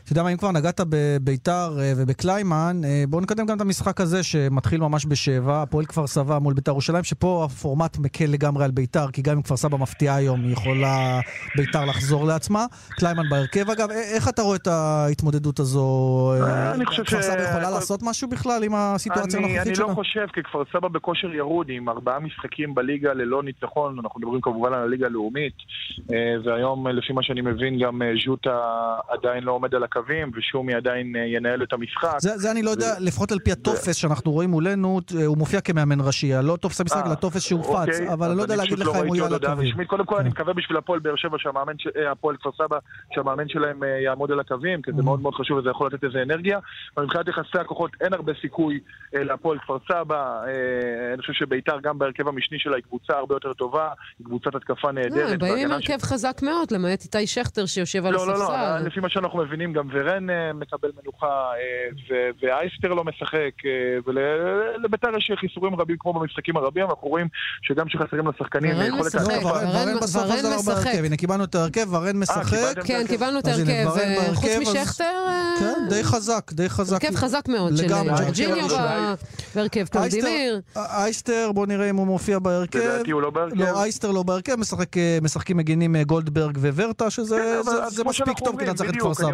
אתה 0.08 0.12
יודע 0.12 0.22
מה, 0.22 0.32
אם 0.32 0.36
כבר 0.36 0.52
נגעת 0.52 0.80
בביתר 0.88 1.68
אה, 1.80 1.92
ובקליימן, 1.96 2.80
אה, 2.84 3.04
בואו 3.08 3.22
נקדם 3.22 3.46
גם 3.46 3.56
את 3.56 3.60
המשחק 3.60 4.00
הזה 4.00 4.22
שמתחיל 4.22 4.80
ממש 4.80 5.06
בשבע, 5.06 5.62
הפועל 5.62 5.84
כפר 5.84 6.06
סבא 6.06 6.38
מול 6.38 6.54
ביתר 6.54 6.70
ירושלים, 6.70 7.04
שפה 7.04 7.44
הפורמט 7.44 7.98
מקל 7.98 8.24
לגמרי 8.28 8.64
על 8.64 8.70
ביתר, 8.70 9.10
כי 9.12 9.22
גם 9.22 9.36
אם 9.36 9.42
כפר 9.42 9.56
סבא 9.56 9.76
מפתיעה 9.76 10.16
היום, 10.16 10.40
היא 10.40 10.52
יכולה 10.52 11.20
ביתר 11.56 11.84
לחזור 11.84 12.26
לעצמה. 12.26 12.66
קליימן 12.90 13.28
בהרכב 13.30 13.70
אגב, 13.70 13.90
א- 13.90 14.14
איך 14.14 14.28
אתה 14.28 14.42
רואה 14.42 14.56
את 14.56 14.66
ההתמודדות 14.66 15.60
הזו? 15.60 16.32
אה, 16.42 16.74
אני 16.74 16.86
כפר 16.86 17.22
סבא 17.22 17.42
יכולה 17.42 17.70
לעשות 17.70 18.00
משהו 18.02 18.28
בכלל 18.28 18.64
עם 18.64 18.72
הסיטואציה 18.74 19.40
אני, 19.40 19.46
אני 19.46 19.54
הנוכחית 19.54 19.76
שלה? 19.76 19.86
לא 19.86 19.94
חושב, 19.94 20.26
כי 20.32 20.42
כפר 20.42 20.62
סבא 20.72 20.88
בכושר 20.88 21.34
ירוד 21.34 21.66
עם 21.70 21.88
ארבעה 21.88 22.18
משחקים 22.20 22.74
בליגה 22.74 23.12
ללא 23.12 23.42
ניצחון, 23.42 23.98
אנחנו 23.98 24.20
מדברים 24.20 24.40
כמובן 24.40 24.72
על 24.72 24.82
הליגה 24.82 25.06
הלאומית, 25.06 25.54
אה, 26.12 26.16
והיום 26.44 26.86
אה, 26.86 26.92
לפי 26.92 27.12
מה 27.12 27.22
שאני 27.22 27.40
מבין 27.40 27.78
גם 27.78 28.02
אה, 28.02 28.12
ז'וטה 28.24 28.58
עדיין 29.08 29.44
לא 29.44 29.52
עומד 29.52 29.74
על 29.74 29.84
הקווים, 29.98 30.30
ושומי 30.36 30.74
עדיין 30.74 31.16
אה, 31.16 31.20
ינהל 31.26 31.62
את 31.62 31.72
המשחק. 31.72 32.16
זה, 32.20 32.36
זה 32.38 32.50
אני 32.50 32.62
לא 32.62 32.70
יודע, 32.70 32.94
לפחות 33.00 33.32
על 33.32 33.38
פי 33.38 33.52
הטופס 33.52 33.96
שאנחנו 33.96 34.32
רואים 34.32 34.50
מולנו, 34.50 35.00
אה, 35.18 35.26
הוא 35.26 35.38
מופיע 35.38 35.60
כמאמן 35.60 36.00
ראשי, 36.00 36.32
לא 36.42 36.56
טופס 36.56 36.80
המשחק, 36.80 37.02
אה, 37.02 37.06
אלא 37.06 37.14
טופס 37.14 37.42
שהופץ, 37.42 37.88
אוקיי, 37.88 38.12
אבל 38.12 38.28
אני 38.28 38.36
לא 38.36 38.42
יודע 38.42 38.56
להגיד 38.56 38.74
פשוט 38.74 38.88
לך 38.88 38.96
אם 39.02 39.06
הוא 39.06 39.16
יהיה 39.16 39.26
על 39.26 39.34
הקווים. 39.34 39.84
קודם 39.84 40.04
כל, 40.06 40.16
אני 40.16 40.24
כן. 40.24 40.30
מקווה 40.30 40.54
בשביל 40.54 40.76
הפועל 40.76 41.00
באר 41.00 41.16
שבע, 41.16 41.36
אה, 41.96 42.10
הפועל 42.10 42.36
כפר 42.36 42.50
סבא, 42.52 42.78
שהמאמן 43.14 43.48
שלהם 43.48 43.84
אה, 43.84 43.88
יעמוד 43.88 44.32
על 44.32 44.40
הקווים, 44.40 44.82
כי 44.82 44.92
זה 44.92 45.02
Mm. 45.02 45.04
מאוד 45.04 45.20
מאוד 45.20 45.34
חשוב 45.34 45.58
וזה 45.58 45.70
יכול 45.70 45.86
לתת 45.86 46.04
איזה 46.04 46.22
אנרגיה. 46.22 46.58
אבל 46.96 47.04
מבחינת 47.04 47.28
יחסי 47.28 47.58
הכוחות 47.58 47.90
אין 48.00 48.12
הרבה 48.12 48.32
סיכוי 48.40 48.80
אה, 49.16 49.24
להפועל 49.24 49.58
כפר 49.58 49.76
סבא. 49.88 50.40
אה, 50.46 51.12
אני 51.14 51.20
חושב 51.20 51.32
שביתר, 51.32 51.80
גם 51.82 51.98
בהרכב 51.98 52.28
המשני 52.28 52.58
שלה, 52.58 52.76
היא 52.76 52.84
קבוצה 52.84 53.12
הרבה 53.12 53.34
יותר 53.34 53.52
טובה, 53.52 53.88
היא 54.18 54.26
קבוצת 54.26 54.54
התקפה 54.54 54.88
לא, 54.88 54.92
נהדרת. 54.92 55.30
הם 55.32 55.38
באים 55.38 55.58
עם 55.58 55.72
הרכב 55.72 55.98
חזק 56.02 56.40
מאוד, 56.42 56.70
למעט 56.70 57.02
איתי 57.02 57.26
שכטר 57.26 57.66
שיושב 57.66 58.06
על 58.06 58.12
לא, 58.12 58.26
לא, 58.26 58.38
לא, 58.38 58.54
הספסל. 58.54 58.86
לפי 58.86 59.00
מה 59.00 59.08
שאנחנו 59.08 59.38
מבינים, 59.38 59.72
גם 59.72 59.87
ורן 59.92 60.30
אה, 60.30 60.52
מקבל 60.52 60.88
מנוחה, 61.02 61.26
אה, 61.26 62.16
ואייסטר 62.42 62.88
לא 62.94 63.04
משחק, 63.04 63.52
אה, 63.66 63.70
ולביתר 64.06 65.08
יש 65.16 65.30
חיסורים 65.40 65.74
רבים 65.74 65.96
כמו 66.00 66.12
במשחקים 66.12 66.56
הרבים, 66.56 66.84
אנחנו 66.84 67.08
רואים 67.08 67.26
שגם 67.62 67.86
כשחסרים 67.88 68.28
לשחקנים, 68.28 68.72
ורן 68.76 68.86
יכולת 68.86 69.14
משחק. 69.14 69.42
לא, 69.42 69.48
ורן 69.48 69.96
בסוף 70.00 70.22
משחק. 70.58 70.66
בהרכב, 70.84 71.04
הנה 71.04 71.16
קיבלנו 71.16 71.44
את 71.44 71.54
ההרכב, 71.54 71.92
ורן 71.94 72.16
משחק. 72.16 72.56
כן, 72.84 73.04
קיבלנו 73.08 73.38
את 73.38 73.46
ההרכב. 73.46 73.86
חוץ 74.34 74.50
משכטר, 74.60 75.26
כן, 75.58 75.74
די 75.90 76.04
חזק, 76.04 76.52
די 76.52 76.68
חזק. 76.68 77.04
הרכב 77.04 77.16
חזק 77.16 77.48
מאוד 77.48 77.76
של. 77.76 77.86
ג'ורג'יניו 77.88 78.68
ב- 78.68 79.14
בהרכב 79.54 79.84
קלדימיר. 79.86 80.60
אייסטר- 80.76 81.50
בוא 81.54 81.66
נראה 81.66 81.90
אם 81.90 81.96
הוא 81.96 82.06
מופיע 82.06 82.38
בהרכב. 82.38 82.78
לדעתי 82.78 83.10
הוא 83.10 83.22
לא 83.22 83.30
בהרכב. 83.30 83.56
לא, 83.60 83.82
אייסטר 83.82 84.10
לא 84.10 84.22
בהרכב, 84.22 84.56
משחק, 84.56 84.88
משחקים 85.22 85.56
מגינים 85.56 85.96
גולדברג 86.02 86.58
וורטה, 86.58 87.10
שזה 87.10 87.62
כן, 87.96 88.08
מספיק 88.08 88.38
טוב 88.38 88.56
כדי 88.56 88.66
לנצח 88.66 88.84
את 88.88 88.96
כפר 88.96 89.14
סבא. 89.14 89.26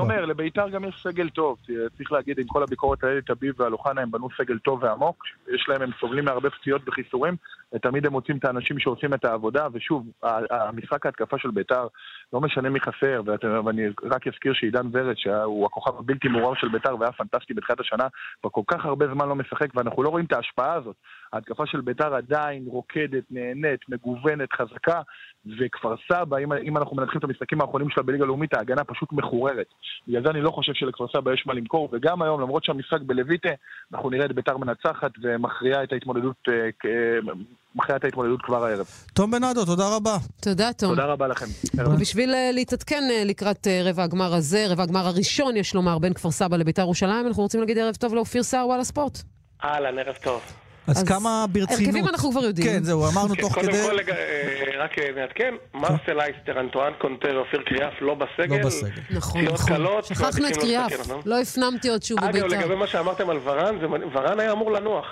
לביתר 0.44 0.68
גם 0.68 0.84
יש 0.84 1.02
סגל 1.02 1.28
טוב. 1.28 1.58
צריך 1.96 2.12
להגיד, 2.12 2.38
עם 2.38 2.46
כל 2.46 2.62
הביקורת 2.62 3.04
על 3.04 3.10
אלי 3.10 3.22
טביב 3.22 3.60
ועל 3.60 3.72
אוחנה, 3.72 4.00
הם 4.00 4.10
בנו 4.10 4.28
סגל 4.38 4.58
טוב 4.58 4.82
ועמוק. 4.82 5.24
יש 5.54 5.66
להם, 5.68 5.82
הם 5.82 5.90
סובלים 6.00 6.24
מהרבה 6.24 6.50
פציעות 6.50 6.88
וחיסורים, 6.88 7.36
ותמיד 7.74 8.06
הם 8.06 8.12
מוצאים 8.12 8.36
את 8.36 8.44
האנשים 8.44 8.78
שעושים 8.78 9.14
את 9.14 9.24
העבודה, 9.24 9.66
ושוב, 9.72 10.06
המשחק 10.50 11.06
ההתקפה 11.06 11.38
של 11.38 11.50
ביתר, 11.50 11.86
לא 12.32 12.40
משנה 12.40 12.70
מי 12.70 12.80
חסר, 12.80 13.22
ואני 13.64 13.82
רק 14.02 14.26
אזכיר 14.26 14.52
שעידן 14.54 14.86
ורד, 14.92 15.16
שהוא 15.16 15.66
הכוכב 15.66 15.98
הבלתי 15.98 16.28
מעורב 16.28 16.56
של 16.56 16.68
ביתר 16.68 16.96
והיה 17.00 17.12
פנטסטי 17.12 17.54
בתחילת 17.54 17.80
השנה, 17.80 18.06
כבר 18.40 18.50
כל 18.50 18.62
כך 18.66 18.84
הרבה 18.84 19.06
זמן 19.14 19.28
לא 19.28 19.34
משחק, 19.34 19.66
ואנחנו 19.74 20.02
לא 20.02 20.08
רואים 20.08 20.26
את 20.26 20.32
ההשפעה 20.32 20.74
הזאת. 20.74 20.96
ההתקפה 21.32 21.66
של 21.66 21.80
ביתר 21.80 22.14
עדיין 22.14 22.64
רוקדת, 22.66 23.24
נהנית, 23.30 23.80
מגוונת, 23.88 24.52
חזקה, 24.52 25.00
וכפר 25.46 25.94
סבא, 26.08 26.36
אם, 26.36 26.52
אם 26.52 26.76
אנחנו 26.76 26.96
מנתחים 26.96 27.18
את 27.18 27.24
המשחקים 27.24 27.60
האחרונים 27.60 27.90
שלה 27.90 28.02
בליגה 28.02 28.24
הלאומית, 28.24 28.54
ההגנה 28.54 28.84
פשוט 28.84 29.12
מחוררת. 29.12 29.66
בגלל 30.08 30.22
זה 30.24 30.30
אני 30.30 30.40
לא 30.40 30.50
חושב 30.50 30.72
שלכפר 30.74 31.06
סבא 31.08 31.32
יש 31.32 31.46
מה 31.46 31.54
למכור, 31.54 31.88
וגם 31.92 32.22
היום, 32.22 32.40
למרות 32.40 32.64
שהמשחק 32.64 33.00
בלויטה, 33.06 33.48
אנחנו 33.92 34.10
נראה 34.10 34.26
את 34.26 34.32
ביתר 34.32 34.56
מנצחת 34.56 35.10
ומכריעה 35.22 35.84
את 35.84 35.92
ההתמודדות, 35.92 36.36
אה, 36.48 36.54
אה, 36.54 37.32
מכריעה 37.74 37.96
את 37.96 38.04
ההתמודדות 38.04 38.42
כבר 38.42 38.64
הערב. 38.64 38.86
תום 39.14 39.30
בנאדו, 39.30 39.64
תודה 39.64 39.96
רבה. 39.96 40.16
תודה, 40.42 40.72
תום. 40.72 40.90
תודה 40.90 41.04
רבה 41.04 41.28
לכם. 41.28 41.46
ובשביל 41.86 42.34
אה, 42.34 42.50
להתעדכן 42.52 43.02
לקראת 43.24 43.66
רבע 43.84 44.02
הגמר 44.02 44.34
הזה, 44.34 44.66
רבע 44.68 44.82
הגמר 44.82 45.06
הראשון, 45.06 45.56
יש 45.56 45.74
לומר, 45.74 45.98
בין 45.98 46.14
כפר 46.14 46.30
סבא 46.30 46.56
לביתר 46.56 46.82
ירושלים, 46.82 47.26
אנחנו 47.26 47.42
רוצים 47.42 47.60
להגיד 47.60 47.78
ערב 47.78 47.94
טוב 47.94 48.14
לאופיר 48.14 48.42
סער, 48.42 48.66
וואלה 48.66 48.84
ספורט. 48.84 49.18
אהלן, 49.64 49.98
ערב 49.98 50.16
טוב. 50.22 50.63
אז 50.86 50.96
אז 50.98 51.08
כמה 51.08 51.44
ברצינות. 51.52 51.80
הרכבים 51.80 52.08
אנחנו 52.08 52.30
כבר 52.30 52.44
יודעים. 52.44 52.68
כן, 52.68 52.82
זהו, 52.82 53.04
אמרנו 53.12 53.34
כן, 53.34 53.40
תוך 53.42 53.54
קודם 53.54 53.66
כדי... 53.66 53.82
כל, 53.86 53.92
לג- 53.92 54.10
אה, 54.10 54.70
רק 54.78 54.98
אה, 54.98 55.10
נעדכן, 55.16 55.54
מרסל 55.74 56.20
הייסטר, 56.20 56.60
אנטואן 56.60 56.92
קונטה, 56.98 57.38
אופיר 57.38 57.62
קריאף 57.62 57.92
לא 58.00 58.14
בסגל. 58.14 58.56
לא 58.56 58.66
בסגל. 58.66 58.90
נכון, 59.10 59.40
נכון. 59.44 59.76
שכחנו 60.02 60.48
את 60.48 60.56
קריאף. 60.56 60.92
לא 61.26 61.40
הפנמתי 61.40 61.88
עוד 61.88 62.02
שהוא 62.02 62.18
אגב, 62.20 62.28
בביתר. 62.28 62.46
לגבי 62.46 62.74
מה 62.74 62.86
שאמרתם 62.86 63.30
על 63.30 63.38
ורן, 63.44 63.76
ורן 64.12 64.40
היה 64.40 64.52
אמור 64.52 64.72
לנוח. 64.72 65.06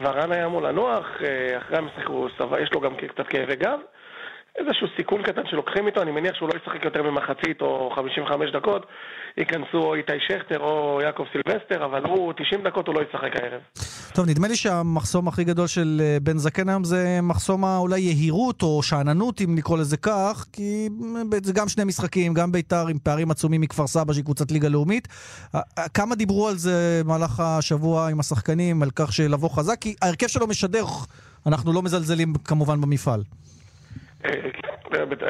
ורן 0.00 0.32
היה 0.32 0.46
אמור 0.46 0.62
לנוח, 0.62 1.04
אה, 1.24 1.58
אחרי 1.58 1.78
המשחק 1.78 2.06
הוא 2.06 2.28
סבל, 2.38 2.62
יש 2.62 2.70
לו 2.72 2.80
גם 2.80 2.92
קצת 3.14 3.26
כאבי 3.28 3.56
גב. 3.56 3.78
איזשהו 4.58 4.86
סיכון 4.96 5.22
קטן 5.22 5.42
שלוקחים 5.50 5.86
איתו, 5.86 6.02
אני 6.02 6.10
מניח 6.10 6.34
שהוא 6.34 6.48
לא 6.48 6.60
ישחק 6.62 6.84
יותר 6.84 7.02
ממחצית 7.02 7.60
או 7.60 7.92
55 7.96 8.50
דקות. 8.52 8.86
ייכנסו 9.38 9.78
או 9.78 9.94
איתי 9.94 10.12
שכטר 10.28 10.58
או 10.58 11.00
יעקב 11.02 11.24
סילבסטר, 11.32 11.84
אבל 11.84 12.04
הוא 12.04 12.32
90 12.32 12.62
דקות 12.62 12.86
הוא 12.86 12.94
לא 12.94 13.00
ישחק 13.00 13.36
הערב. 13.36 13.60
טוב, 14.14 14.26
נדמה 14.28 14.48
לי 14.48 14.56
שהמחסום 14.56 15.28
הכי 15.28 15.44
גדול 15.44 15.66
של 15.66 16.00
אה, 16.00 16.16
בן 16.22 16.38
זקן 16.38 16.68
היום 16.68 16.84
זה 16.84 17.18
מחסום 17.22 17.64
האולי 17.64 18.00
יהירות 18.00 18.62
או 18.62 18.82
שאננות, 18.82 19.40
אם 19.40 19.56
לקרוא 19.58 19.78
לזה 19.78 19.96
כך, 19.96 20.46
כי 20.52 20.88
אה, 21.16 21.38
זה 21.42 21.52
גם 21.52 21.68
שני 21.68 21.84
משחקים, 21.84 22.34
גם 22.34 22.52
ביתר 22.52 22.86
עם 22.88 22.98
פערים 22.98 23.30
עצומים 23.30 23.60
מכפר 23.60 23.86
סבא, 23.86 24.12
שהיא 24.12 24.24
קבוצת 24.24 24.50
ליגה 24.50 24.68
לאומית. 24.68 25.08
אה, 25.54 25.60
כמה 25.94 26.14
דיברו 26.14 26.48
על 26.48 26.54
זה 26.54 27.00
במהלך 27.04 27.40
השבוע 27.40 28.08
עם 28.08 28.20
השחקנים, 28.20 28.82
על 28.82 28.90
כך 28.96 29.12
שלבוא 29.12 29.50
חזק? 29.50 29.76
כי 29.80 29.94
ההרכב 30.02 30.26
שלו 30.26 30.46
משדר, 30.46 30.84
אנחנו 31.46 31.72
לא 31.72 31.82
מזלזלים 31.82 32.34
כמובן 32.44 32.80
במפעל. 32.80 33.20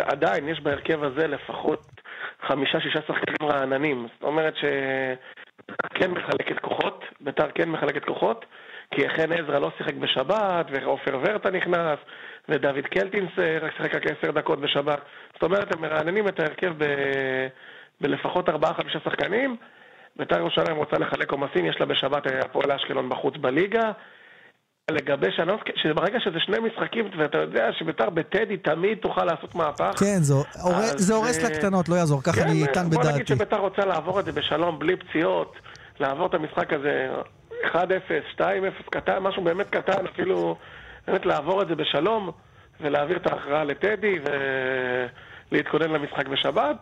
עדיין 0.06 0.48
יש 0.48 0.60
בהרכב 0.60 1.02
הזה 1.02 1.26
לפחות 1.26 1.97
חמישה-שישה 2.48 2.98
שחקנים 3.06 3.50
רעננים. 3.50 4.06
זאת 4.14 4.22
אומרת 4.22 4.54
שביתר 4.56 5.88
כן 5.94 6.10
מחלקת 6.10 6.58
כוחות, 6.58 7.04
ביתר 7.20 7.50
כן 7.54 7.68
מחלקת 7.68 8.04
כוחות, 8.04 8.44
כי 8.90 9.08
חן 9.08 9.32
עזרא 9.32 9.58
לא 9.58 9.70
שיחק 9.78 9.94
בשבת, 9.94 10.66
ועופר 10.70 11.18
ורטה 11.22 11.50
נכנס, 11.50 11.98
ודוד 12.48 12.86
קלטינס 12.86 13.30
אה, 13.38 13.58
רק 13.60 13.72
שיחק 13.76 13.94
רק 13.94 14.02
עשר 14.06 14.30
דקות 14.30 14.60
בשבת. 14.60 15.00
זאת 15.32 15.42
אומרת, 15.42 15.74
הם 15.74 15.82
מרעננים 15.82 16.28
את 16.28 16.40
ההרכב 16.40 16.72
ב... 16.78 16.84
בלפחות 18.00 18.48
ארבעה-חמישה 18.48 18.98
שחקנים. 19.04 19.56
ביתר 20.16 20.38
ירושלים 20.38 20.76
רוצה 20.76 20.98
לחלק 20.98 21.32
עומסים, 21.32 21.66
יש 21.66 21.80
לה 21.80 21.86
בשבת 21.86 22.26
אה, 22.26 22.40
הפועל 22.40 22.72
אשקלון 22.72 23.08
בחוץ 23.08 23.36
בליגה. 23.36 23.92
לגבי 24.90 25.26
שנה, 25.36 25.52
שברגע 25.74 26.20
שזה 26.20 26.40
שני 26.40 26.56
משחקים, 26.58 27.10
ואתה 27.18 27.38
יודע 27.38 27.72
שביתר 27.72 28.10
בטדי 28.10 28.56
תמיד 28.56 28.98
תוכל 28.98 29.24
לעשות 29.24 29.54
מהפך. 29.54 29.92
כן, 29.98 30.18
זה, 30.96 31.14
הורס 31.14 31.44
אה, 31.44 31.50
לקטנות, 31.50 31.88
לא 31.88 31.94
יעזור, 31.94 32.22
ככה 32.22 32.32
כן, 32.32 32.48
אני 32.48 32.62
איתן 32.62 32.90
בוא 32.90 33.04
נגיד 33.04 33.14
בדעתי. 33.14 33.26
שביתר 33.26 33.56
רוצה 33.56 33.84
לעבור 33.84 34.20
את 34.20 34.24
זה 34.24 34.32
בשלום, 34.32 34.78
בלי 34.78 34.96
פציעות, 34.96 35.56
לעבור 36.00 36.26
את 36.26 36.34
המשחק 36.34 36.72
הזה 36.72 37.08
1-0, 37.72 37.76
2-0, 38.36 38.40
קטן, 38.90 39.18
משהו 39.18 39.44
באמת 39.44 39.70
קטן, 39.70 40.06
אפילו 40.06 40.56
באמת 41.08 41.26
לעבור 41.26 41.62
את 41.62 41.68
זה 41.68 41.74
בשלום, 41.74 42.30
ולהעביר 42.80 43.16
את 43.16 43.26
ההכרעה 43.26 43.64
לטדי, 43.64 44.18
ולהתכונן 45.52 45.90
למשחק 45.90 46.28
בשבת. 46.28 46.76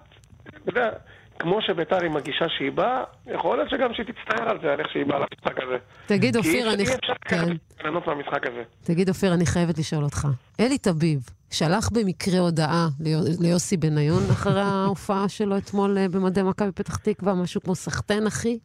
אתה 0.48 0.70
יודע, 0.70 0.90
כמו 1.38 1.58
שביתר 1.62 1.96
היא 2.02 2.10
מגישה 2.10 2.44
שהיא 2.58 2.72
באה, 2.72 3.04
יכול 3.34 3.56
להיות 3.58 3.70
שגם 3.70 3.88
שהיא 3.94 4.06
תצטער 4.06 4.48
על 4.50 4.58
זה, 4.62 4.72
על 4.72 4.80
איך 4.80 4.88
שהיא 4.92 5.06
באה 5.06 5.18
למשחק 5.18 5.62
הזה. 5.62 5.76
תגיד, 6.06 6.32
כי 6.32 6.38
אופיר, 6.38 6.72
אני... 6.72 6.82
אפשר- 6.82 6.92
אי 6.94 6.98
אפשר 6.98 7.12
כן. 7.20 7.48
לקחת 7.88 8.06
מהמשחק 8.06 8.46
הזה. 8.46 8.62
תגיד, 8.84 9.08
אופיר, 9.08 9.34
אני 9.34 9.46
חייבת 9.46 9.78
לשאול 9.78 10.04
אותך. 10.04 10.28
אלי 10.60 10.78
טביב 10.78 11.20
שלח 11.50 11.88
במקרה 11.92 12.38
הודעה 12.38 12.88
ליו- 13.00 13.20
ליוסי 13.40 13.76
בניון 13.76 14.22
אחרי 14.32 14.60
ההופעה 14.60 15.28
שלו 15.28 15.56
אתמול 15.58 15.98
אה, 15.98 16.08
במדי 16.08 16.42
מכבי 16.42 16.72
פתח 16.72 16.96
תקווה, 16.96 17.34
משהו 17.34 17.60
כמו 17.62 17.74
סחטיין, 17.74 18.26
אחי? 18.26 18.58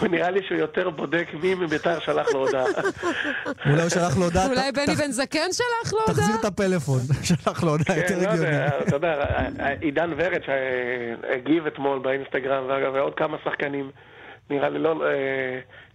הוא 0.00 0.08
נראה 0.08 0.30
לי 0.30 0.40
שהוא 0.48 0.58
יותר 0.58 0.90
בודק 0.90 1.26
מי 1.42 1.54
מביתר 1.54 2.00
שלח 2.00 2.26
לו 2.32 2.38
הודעה. 2.46 2.64
אולי 3.66 3.82
הוא 3.82 3.88
שלח 3.88 4.16
לו 4.18 4.24
הודעה, 4.24 4.46
אולי 4.46 4.72
בני 4.72 4.94
בן 4.94 5.10
זקן 5.10 5.52
שלח 5.52 5.92
לו 5.92 5.98
הודעה? 6.00 6.14
תחזיר 6.14 6.34
את 6.40 6.44
הפלאפון, 6.44 7.00
שלח 7.28 7.64
לו 7.64 7.70
הודעה 7.70 7.96
יותר 7.96 8.08
כן, 8.08 8.24
לא 8.24 8.28
הגיוני. 8.30 8.46
יודע, 8.48 8.68
אתה 8.88 8.96
יודע, 8.96 9.24
עידן 9.80 10.10
ורד 10.16 10.40
שהגיב 10.46 11.66
אתמול 11.66 11.98
באינסטגרם, 11.98 12.64
ואגב, 12.68 12.94
ועוד 12.94 13.14
כמה 13.14 13.36
שחקנים, 13.44 13.90
נראה 14.50 14.68
לי 14.68 14.78
לא... 14.78 15.02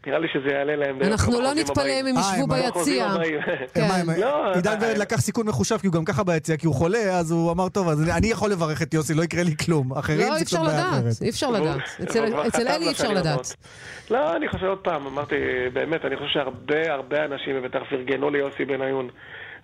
אה, 0.07 0.11
נראה 0.11 0.19
לי 0.19 0.27
שזה 0.33 0.49
יעלה 0.49 0.75
להם. 0.75 1.01
אנחנו 1.01 1.41
לא 1.41 1.53
נתפלא. 1.53 1.83
אם 1.99 2.05
הם 2.07 2.17
אה, 2.17 2.21
ישבו 2.35 2.47
ביציע. 2.47 3.07
כן. 3.73 3.81
הם- 3.91 4.09
לא, 4.21 4.53
עידן 4.53 4.71
אה, 4.71 4.87
ורד 4.87 4.97
לקח 4.97 5.21
סיכון 5.21 5.47
מחושב, 5.47 5.77
כי 5.77 5.87
הוא 5.87 5.93
גם 5.93 6.05
ככה 6.05 6.23
ביציע, 6.23 6.57
כי 6.57 6.67
הוא 6.67 6.75
חולה, 6.75 6.97
אז 7.19 7.31
הוא 7.31 7.51
אמר, 7.51 7.69
טוב, 7.69 7.89
אז 7.89 8.09
אני- 8.09 8.27
יכול 8.27 8.51
לברך 8.51 8.81
את 8.81 8.93
יוסי, 8.93 9.13
לא 9.13 9.23
יקרה 9.23 9.43
לי 9.43 9.55
כלום. 9.65 9.93
אחרים 9.97 10.19
לא, 10.19 10.33
זה 10.33 10.39
אי 10.39 10.45
קצת 10.45 10.53
אפשר 10.53 10.63
בעיה 10.63 10.77
לדעת, 10.77 10.93
אחרת. 11.03 11.21
אי 11.21 11.29
אפשר 11.29 11.51
לדעת. 11.51 11.77
אצל- 12.47 12.67
אלי 12.67 12.85
אי 12.85 12.91
אפשר 12.91 13.11
לדעת. 13.11 13.55
לא, 14.11 14.35
אני 14.35 14.47
חושב 14.49 14.65
עוד 14.65 14.77
פעם, 14.77 15.07
אמרתי, 15.07 15.35
באמת, 15.73 16.05
אני 16.05 16.15
חושב 16.15 16.29
שהרבה 16.33 16.93
הרבה 16.93 17.25
אנשים 17.25 17.55
בבית"ר 17.55 17.83
פרגנו 17.89 18.29
ליוסי 18.29 18.65
בניון. 18.65 19.09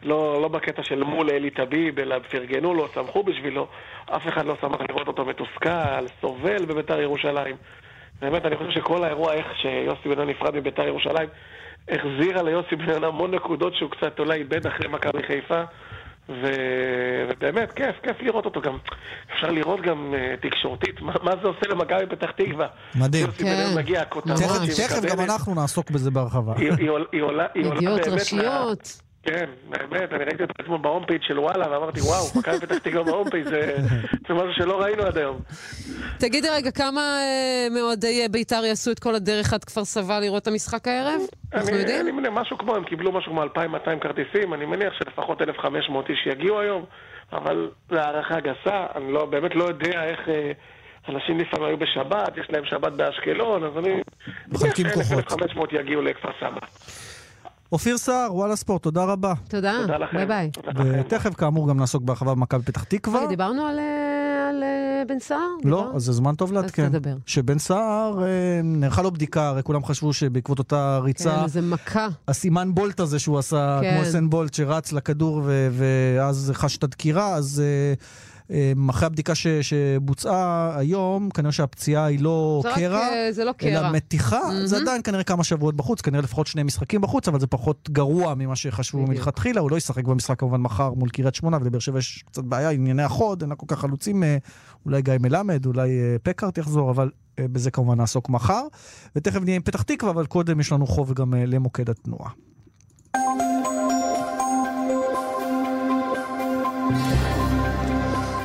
לא, 0.04 0.42
לא 0.42 0.48
בקטע 0.48 0.84
של 0.84 1.04
מול 1.04 1.30
אלי 1.30 1.50
טביב, 1.50 2.00
אלא 2.00 2.16
פרגנו 2.32 2.74
לו, 2.74 2.88
שמחו 2.94 3.24
בשבילו. 3.24 3.68
אף 4.06 4.28
אחד 4.28 4.46
לא 4.46 4.56
שמח 4.62 4.80
לראות 4.90 5.08
אותו 5.08 5.26
מתוסכל, 5.26 5.70
סובל 6.22 6.66
בבית"ר 6.66 7.00
ירושלים. 7.02 7.56
באמת, 8.22 8.46
אני 8.46 8.56
חושב 8.58 8.72
שכל 8.72 9.04
האירוע, 9.04 9.34
איך 9.34 9.48
שיוסי 9.62 10.10
בניון 10.10 10.30
נפרד 10.30 10.56
מבית"ר 10.56 10.88
ירושלים, 10.88 11.30
החזירה 11.90 12.44
ליוסי 12.44 12.76
בניון 12.76 13.04
המון 13.04 13.36
נקודות 13.36 13.76
שהוא 13.76 13.90
קצת 13.92 14.20
אולי 14.20 14.40
איבד 14.40 14.68
אחרי 14.68 14.88
מכבי 14.88 15.24
חיפה. 15.28 15.64
ו... 16.30 16.48
ובאמת, 17.30 17.72
כיף, 17.72 17.96
כיף 18.04 18.22
לראות 18.22 18.46
אותו 18.46 18.62
גם. 18.62 18.78
אפשר 19.34 19.52
לראות 19.52 19.82
גם 19.82 20.14
uh, 20.14 20.42
תקשורתית, 20.50 21.02
מה, 21.02 21.14
מה 21.24 21.32
זה 21.42 21.48
עושה 21.48 21.68
למכבי 21.70 22.06
פתח 22.10 22.32
תקווה. 22.32 22.68
מדהים. 22.96 23.26
יוסי 23.26 23.44
כן. 23.44 23.50
בניון 23.56 23.76
מגיע. 23.76 24.04
היא 24.62 24.88
תכף 24.88 25.02
גם. 25.12 25.20
אנחנו 25.20 25.56
נעסוק 25.56 25.92
בזה 25.92 26.12
בהרחבה. 26.12 26.54
היא, 26.58 26.72
היא, 26.78 26.90
היא 27.12 27.22
עולה, 27.22 27.46
היא 27.54 27.66
עולה 27.66 27.76
ידיעות 27.78 27.96
באמת 28.02 28.08
ל- 28.08 28.14
ראשיות. 28.14 29.02
כן, 29.24 29.46
באמת, 29.70 30.14
אני 30.14 30.24
ראיתי 30.24 30.44
את 30.44 30.50
עצמו 30.60 30.78
ב 30.78 30.84
home 30.84 31.06
page 31.06 31.22
של 31.24 31.40
וואלה, 31.40 31.72
ואמרתי, 31.72 32.02
וואו, 32.02 32.26
מכבי 32.36 32.60
פתח 32.60 32.78
תקווה 32.78 33.04
ב 33.04 33.09
home 33.09 33.30
page 33.30 33.44
זה, 33.44 33.76
זה 34.28 34.34
משהו 34.34 34.54
שלא 34.54 34.82
ראינו 34.82 35.04
עד 35.04 35.18
היום. 35.18 35.40
תגידי 36.20 36.48
רגע, 36.50 36.72
כמה 36.72 37.02
אה, 37.02 37.68
מאוהדי 37.72 38.22
אה, 38.22 38.28
בית"ר 38.30 38.66
יעשו 38.66 38.92
את 38.92 39.00
כל 39.00 39.16
הדרך 39.16 39.54
עד 39.54 39.64
כפר 39.64 39.86
סבא 39.86 40.20
לראות 40.20 40.42
את 40.42 40.48
המשחק 40.48 40.88
הערב? 40.88 41.22
אנחנו 41.54 41.70
אני, 41.70 41.78
יודעים? 41.78 42.02
אני 42.02 42.12
מניח, 42.12 42.32
משהו 42.34 42.58
כמו, 42.58 42.76
הם 42.76 42.84
קיבלו 42.84 43.12
משהו 43.12 43.32
כמו 43.32 43.44
2,200 43.44 44.00
כרטיסים, 44.00 44.54
אני 44.54 44.66
מניח 44.66 44.94
שלפחות 44.94 45.42
1,500 45.42 46.10
איש 46.10 46.28
יגיעו 46.32 46.60
היום, 46.60 46.86
אבל 47.34 47.72
זו 47.90 47.96
הערכה 47.96 48.40
גסה, 48.40 48.86
אני 48.96 49.14
לא, 49.14 49.26
באמת 49.26 49.56
לא 49.56 49.64
יודע 49.64 50.04
איך... 50.04 50.20
אה, 50.30 50.52
אנשים 51.10 51.38
לפעמים 51.38 51.68
היו 51.68 51.78
בשבת, 51.78 52.38
יש 52.38 52.48
להם 52.50 52.66
שבת 52.66 52.94
באשקלון, 52.94 53.64
אז 53.64 53.78
אני... 53.78 54.02
מחלקים 54.48 54.86
כוחות. 54.94 55.30
ש-1,500 55.30 55.76
יגיעו 55.80 56.02
לכפר 56.02 56.30
סבא. 56.40 56.60
אופיר 57.72 57.98
סער, 57.98 58.36
וואלה 58.36 58.56
ספורט, 58.56 58.84
תודה 58.84 59.04
רבה. 59.04 59.34
תודה, 59.48 59.74
תודה 59.82 59.98
לכם. 59.98 60.18
ביי 60.18 60.26
ביי. 60.26 60.52
ותכף, 61.00 61.34
כאמור, 61.34 61.70
גם 61.70 61.78
נעסוק 61.78 62.04
בהרחבה 62.04 62.36
במכבי 62.36 62.64
פתח 62.64 62.84
תקווה. 62.84 63.20
רגע, 63.20 63.30
דיברנו 63.30 63.66
על, 63.66 63.80
אה, 63.80 64.50
על 64.50 64.64
אה, 64.64 65.04
בן 65.08 65.20
סער? 65.20 65.38
לא? 65.64 65.92
אז 65.96 66.04
זה 66.04 66.12
זמן 66.14 66.36
טוב 66.36 66.54
לעדכן. 66.54 66.90
תדבר. 66.90 67.16
שבן 67.26 67.60
סער, 67.60 68.24
אה, 68.24 68.28
נערכה 68.64 69.02
לו 69.02 69.12
בדיקה, 69.12 69.48
הרי 69.48 69.64
כולם 69.64 69.86
חשבו 69.86 70.14
שבעקבות 70.14 70.60
אותה 70.60 70.98
ריצה, 71.04 71.36
כן, 71.42 71.48
זה 71.48 71.62
מכה. 71.62 72.08
הסימן 72.28 72.74
בולט 72.76 73.00
הזה 73.00 73.20
שהוא 73.20 73.40
עשה, 73.40 73.80
כן. 73.82 73.96
כמו 73.98 74.12
סן 74.12 74.30
בולט 74.30 74.54
שרץ 74.54 74.92
לכדור 74.92 75.42
ו- 75.46 75.68
ואז 75.72 76.52
חש 76.56 76.78
את 76.78 76.84
הדקירה, 76.84 77.34
אז 77.34 77.64
אה, 77.66 77.94
אחרי 78.90 79.06
הבדיקה 79.06 79.36
ש- 79.36 79.48
שבוצעה 79.48 80.78
היום, 80.78 81.30
כנראה 81.30 81.52
שהפציעה 81.52 82.06
היא 82.06 82.20
לא 82.20 82.62
זה 82.64 82.70
קרע, 82.76 83.00
אה, 83.00 83.32
זה 83.32 83.44
לא 83.46 83.52
קרע. 83.52 83.70
אלא 83.70 83.92
מתיחה, 83.92 84.40
מהמם. 84.48 84.66
זה 84.68 84.78
עדיין 84.78 85.02
כנראה 85.04 85.24
כמה 85.24 85.44
שבועות 85.44 85.76
בחוץ, 85.76 86.02
כנראה 86.02 86.22
לפחות 86.24 86.48
שני 86.48 86.64
משחקים 86.64 87.02
בחוץ, 87.02 87.28
אבל 87.28 87.40
זה 87.40 87.48
פחות 87.48 87.90
גרוע 87.90 88.34
ממה 88.36 88.56
שחשבו. 88.56 89.08
מלכתחילה, 89.08 89.62
הוא 89.62 89.72
לא 89.72 89.78
ישחק 89.78 90.04
במשחק 90.04 90.40
כמובן 90.40 90.62
מחר 90.62 90.94
מול 90.94 91.10
קריית 91.10 91.36
שמונה, 91.36 91.58
ולבאר 91.62 91.80
שבע 91.80 92.00
יש 92.00 92.24
קצת 92.32 92.44
בעיה, 92.44 92.70
ענייני 92.70 93.04
החוד, 93.04 93.42
אין 93.42 93.50
לה 93.50 93.56
כל 93.56 93.66
כך 93.70 93.80
חלוצים, 93.80 94.24
אה, 94.24 94.38
אולי 94.86 95.02
גיא 95.02 95.14
מלמד, 95.20 95.66
אולי 95.66 95.90
אה, 95.90 96.16
פקארט 96.24 96.58
יחזור, 96.58 96.92
אבל 96.92 97.10
אה, 97.40 97.46
בזה 97.52 97.72
כמובן 97.72 97.98
נעסוק 97.98 98.30
מחר. 98.30 98.64
ותכף 99.16 99.42
נהיה 99.42 99.56
עם 99.56 99.62
פתח 99.62 99.82
תקווה, 99.82 100.12
אבל 100.12 100.26
קודם 100.26 100.60
יש 100.60 100.72
לנו 100.72 100.88
חוב 100.88 101.14
גם 101.14 101.34
אה, 101.34 101.46
למוקד 101.46 101.90
התנועה. 101.90 102.30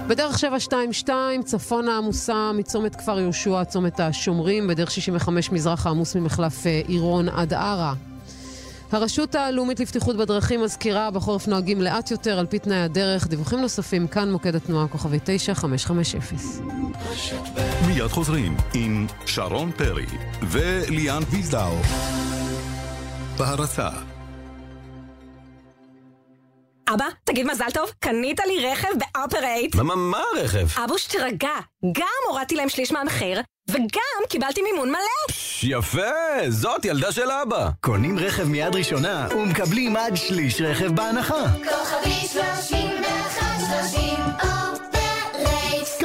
בדרך 0.08 0.38
722, 0.38 1.42
צפון 1.42 1.88
העמוסה 1.88 2.50
מצומת 2.54 2.96
כפר 2.96 3.20
יהושע, 3.20 3.64
צומת 3.64 4.00
השומרים, 4.00 4.68
בדרך 4.68 4.90
65 4.90 5.52
מזרח 5.52 5.86
העמוס 5.86 6.16
ממחלף 6.16 6.66
אה, 6.66 6.80
עירון 6.86 7.28
עד 7.28 7.54
ערה. 7.54 7.94
הרשות 8.92 9.34
הלאומית 9.34 9.80
לבטיחות 9.80 10.16
בדרכים 10.16 10.62
מזכירה, 10.62 11.10
בחורף 11.10 11.48
נוהגים 11.48 11.82
לאט 11.82 12.10
יותר 12.10 12.38
על 12.38 12.46
פי 12.46 12.58
תנאי 12.58 12.76
הדרך. 12.76 13.26
דיווחים 13.26 13.60
נוספים, 13.60 14.06
כאן 14.06 14.32
מוקד 14.32 14.54
התנועה, 14.54 14.88
כוכבי 14.88 15.18
9550. 15.24 16.38
מיד 17.86 18.06
חוזרים 18.08 18.56
עם 18.74 19.06
שרון 19.26 19.72
פרי 19.72 20.06
וליאן 20.42 21.22
ויזדאו. 21.30 21.76
בהרצה 23.38 23.88
אבא, 26.94 27.04
תגיד 27.24 27.46
מזל 27.46 27.70
טוב, 27.74 27.90
קנית 28.00 28.40
לי 28.46 28.66
רכב 28.72 28.88
באופרייט. 28.98 29.74
מה, 29.74 29.82
מה, 29.82 29.96
מה 29.96 30.22
הרכב? 30.36 30.66
אבוש, 30.84 31.06
תירגע. 31.06 31.48
גם 31.92 32.06
הורדתי 32.28 32.54
להם 32.54 32.68
שליש 32.68 32.92
מהמחיר, 32.92 33.40
וגם 33.70 34.22
קיבלתי 34.28 34.62
מימון 34.62 34.88
מלא. 34.88 34.98
פש, 35.28 35.64
יפה, 35.64 36.00
זאת 36.48 36.84
ילדה 36.84 37.12
של 37.12 37.30
אבא. 37.30 37.68
קונים 37.80 38.18
רכב 38.18 38.44
מיד 38.44 38.74
ראשונה 38.76 39.28
ומקבלים 39.30 39.96
עד 39.96 40.16
שליש 40.16 40.60
רכב 40.60 40.94
בהנחה. 40.94 41.44
כוכבי 41.64 42.28
31 42.28 43.46
30 43.90 44.57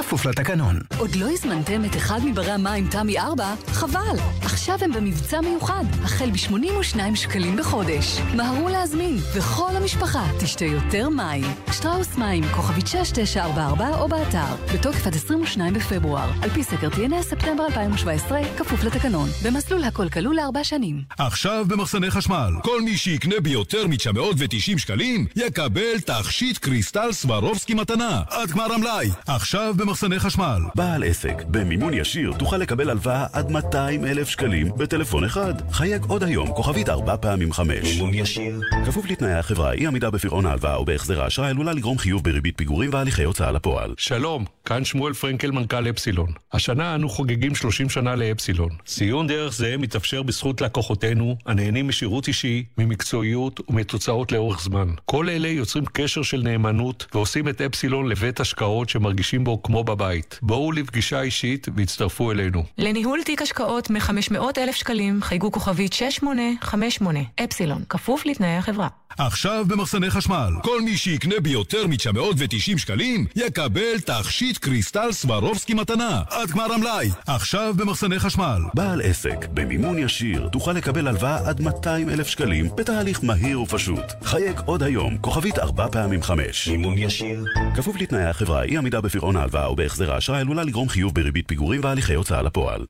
כפוף 0.04 0.26
לתקנון. 0.26 0.80
עוד 0.98 1.16
לא 1.16 1.30
הזמנתם 1.32 1.86
את 1.86 1.96
אחד 1.96 2.20
מברי 2.26 2.52
המים 2.52 2.88
תמי 2.88 3.20
4? 3.20 3.54
חבל! 3.68 4.18
עכשיו 4.42 4.78
הם 4.82 4.92
במבצע 4.94 5.42
מיוחד, 5.42 5.84
החל 6.04 6.30
ב-82 6.32 7.16
שקלים 7.16 7.56
בחודש. 7.56 8.20
מהרו 8.36 8.70
להזמין, 8.70 9.18
וכל 9.34 9.70
המשפחה 9.76 10.26
תשתה 10.40 10.66
יותר 10.66 11.10
מים. 11.10 11.44
שטראוס 11.72 12.18
מים, 12.18 12.44
כוכבית 12.56 12.88
6944 12.88 14.00
או 14.00 14.08
באתר, 14.08 14.56
בתוקף 14.74 15.08
עד 15.08 15.16
22 15.16 15.74
בפברואר, 15.74 16.30
על 16.42 16.50
פי 16.50 16.64
סקר 16.64 16.88
TNS 16.88 17.22
ספטמבר 17.22 17.66
2017, 17.66 18.40
כפוף 18.58 18.84
לתקנון, 18.84 19.30
במסלול 19.44 19.84
הכל 19.84 20.10
כלול 20.10 20.36
לארבע 20.36 20.64
שנים. 20.64 21.02
עכשיו 21.18 21.66
במחסני 21.68 22.12
חשמל, 22.12 22.52
כל 22.64 22.82
מי 22.82 22.98
שיקנה 22.98 23.40
ביותר 23.40 23.88
מ-990 23.88 24.78
שקלים, 24.78 25.26
יקבל 25.36 26.00
תכשיט 26.06 26.58
קריסטל 26.58 27.12
סברובסקי 27.12 27.74
מתנה, 27.74 28.22
עד 28.30 28.52
גמר 28.52 28.74
המלאי. 28.74 29.10
עכשיו 29.28 29.74
במחסני... 29.78 29.93
חשמל. 30.20 30.62
בעל 30.76 31.04
עסק, 31.04 31.44
במימון 31.48 31.94
ישיר 31.94 32.34
תוכל 32.40 32.58
לקבל 32.58 32.90
הלוואה 32.90 33.26
עד 33.34 33.52
200 33.52 34.06
אלף 34.06 34.30
שקלים 34.30 34.70
בטלפון 34.78 35.24
אחד. 35.24 35.54
חייג 35.72 36.04
עוד 36.08 36.24
היום, 36.24 36.48
כוכבית 36.48 36.90
ארבע 36.90 37.16
פעמים 37.18 37.54
חמש. 37.54 37.94
מימון 37.94 38.14
ישיר. 38.14 38.62
כפוף 38.86 39.06
לתנאי 39.10 39.34
החברה, 39.34 39.74
אי 39.74 39.88
עמידה 39.88 40.10
בפירעון 40.10 40.46
ההלוואה 40.46 40.76
או 40.76 40.86
בהחזר 40.86 41.22
האשראי 41.22 41.50
עלולה 41.50 41.74
לגרום 41.74 41.98
חיוב 41.98 42.24
בריבית 42.24 42.58
פיגורים 42.58 42.90
והליכי 42.94 43.24
הוצאה 43.24 43.52
לפועל. 43.52 43.94
שלום, 43.98 44.46
כאן 44.66 44.86
שמואל 44.86 45.14
פרנקל 45.14 45.52
מנכ"ל 45.52 45.90
אפסילון. 45.90 46.32
השנה 46.54 46.96
אנו 46.96 47.10
חוגגים 47.10 47.56
30 47.56 47.90
שנה 47.90 48.16
לאפסילון. 48.16 48.70
ציון 48.86 49.28
דרך 49.28 49.54
זה 49.54 49.76
מתאפשר 49.78 50.24
בזכות 50.24 50.62
לקוחותינו, 50.62 51.38
הנהנים 51.46 51.88
משירות 51.88 52.28
אישי, 52.28 52.64
ממקצועיות 52.78 53.60
ומתוצאות 53.70 54.32
לאורך 54.32 54.62
זמן. 54.62 54.88
כל 55.06 55.30
אלה 55.30 55.48
יוצרים 55.48 55.86
קשר 55.94 56.24
של 56.24 56.42
נאמנות 56.42 57.06
ועושים 57.14 57.50
את 57.50 57.62
אפסילון 57.62 58.10
לבית 58.10 58.40
השקעות 58.40 58.90
שמרגישים 58.90 59.44
בו 59.44 59.64
כמו 59.64 59.83
בבית. 59.84 60.40
בואו 60.42 60.72
לפגישה 60.72 61.22
אישית 61.22 61.68
והצטרפו 61.76 62.32
אלינו. 62.32 62.64
לניהול 62.78 63.24
תיק 63.24 63.42
השקעות 63.42 63.90
מ-500,000 63.90 64.72
שקלים 64.72 65.22
חייגו 65.22 65.52
כוכבית 65.52 65.94
6858 65.94 67.20
אפסילון, 67.44 67.84
כפוף 67.90 68.26
לתנאי 68.26 68.58
החברה. 68.58 68.88
עכשיו 69.18 69.66
במחסני 69.68 70.10
חשמל, 70.10 70.54
כל 70.64 70.82
מי 70.82 70.98
שיקנה 70.98 71.40
ביותר 71.40 71.88
מ-990 71.88 72.78
שקלים, 72.78 73.26
יקבל 73.36 74.00
תכשיט 74.00 74.58
קריסטל 74.58 75.12
סברובסקי 75.12 75.74
מתנה. 75.74 76.22
עד 76.30 76.52
גמר 76.52 76.74
המלאי, 76.74 77.10
עכשיו 77.28 77.74
במחסני 77.78 78.20
חשמל. 78.20 78.62
בעל 78.74 79.02
עסק, 79.02 79.48
במימון 79.54 80.00
ישיר, 80.00 80.50
תוכל 80.52 80.72
לקבל 80.72 81.08
הלוואה 81.08 81.50
עד 81.50 81.62
200 81.62 82.10
אלף 82.10 82.28
שקלים 82.28 82.70
בתהליך 82.76 83.24
מהיר 83.24 83.62
ופשוט. 83.62 84.04
חייג 84.24 84.60
עוד 84.66 84.84
היום, 84.84 85.18
כוכבית 85.18 85.60
4 85.60 85.88
פעמים 85.92 86.24
5. 86.24 86.68
מימון 86.68 86.98
ישיר. 86.98 87.46
כפוף 87.76 87.96
לתנאי 88.02 88.24
החברה, 88.24 88.64
אי 88.64 88.78
עמידה 88.78 89.02
בפירעון 89.02 89.36
ההלוואה 89.36 89.66
או 89.74 89.78
בהחזר 89.78 90.14
האשראי 90.14 90.40
עלולה 90.40 90.64
לגרום 90.64 90.90
חיוב 90.90 91.16
בריבית 91.16 91.48
פיגורים 91.48 91.82
והליכי 91.84 92.14
הוצאה 92.14 92.42
לפועל. 92.42 92.86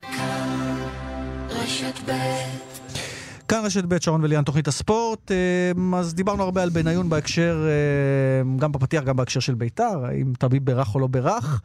כאן 3.48 3.64
רשת 3.64 3.84
ב' 3.88 4.00
שרון 4.00 4.24
וליאן 4.24 4.42
תוכנית 4.42 4.68
הספורט, 4.68 5.30
אה, 5.30 5.98
אז 5.98 6.14
דיברנו 6.14 6.42
הרבה 6.42 6.62
על 6.62 6.70
בניון 6.70 7.08
בהקשר, 7.08 7.66
אה, 7.66 8.56
גם 8.58 8.72
בפתיח, 8.72 9.04
גם 9.04 9.16
בהקשר 9.16 9.40
של 9.40 9.54
ביתר, 9.54 10.04
האם 10.04 10.32
טביב 10.38 10.64
בירך 10.64 10.94
או 10.94 11.00
לא 11.00 11.06
בירך. 11.06 11.60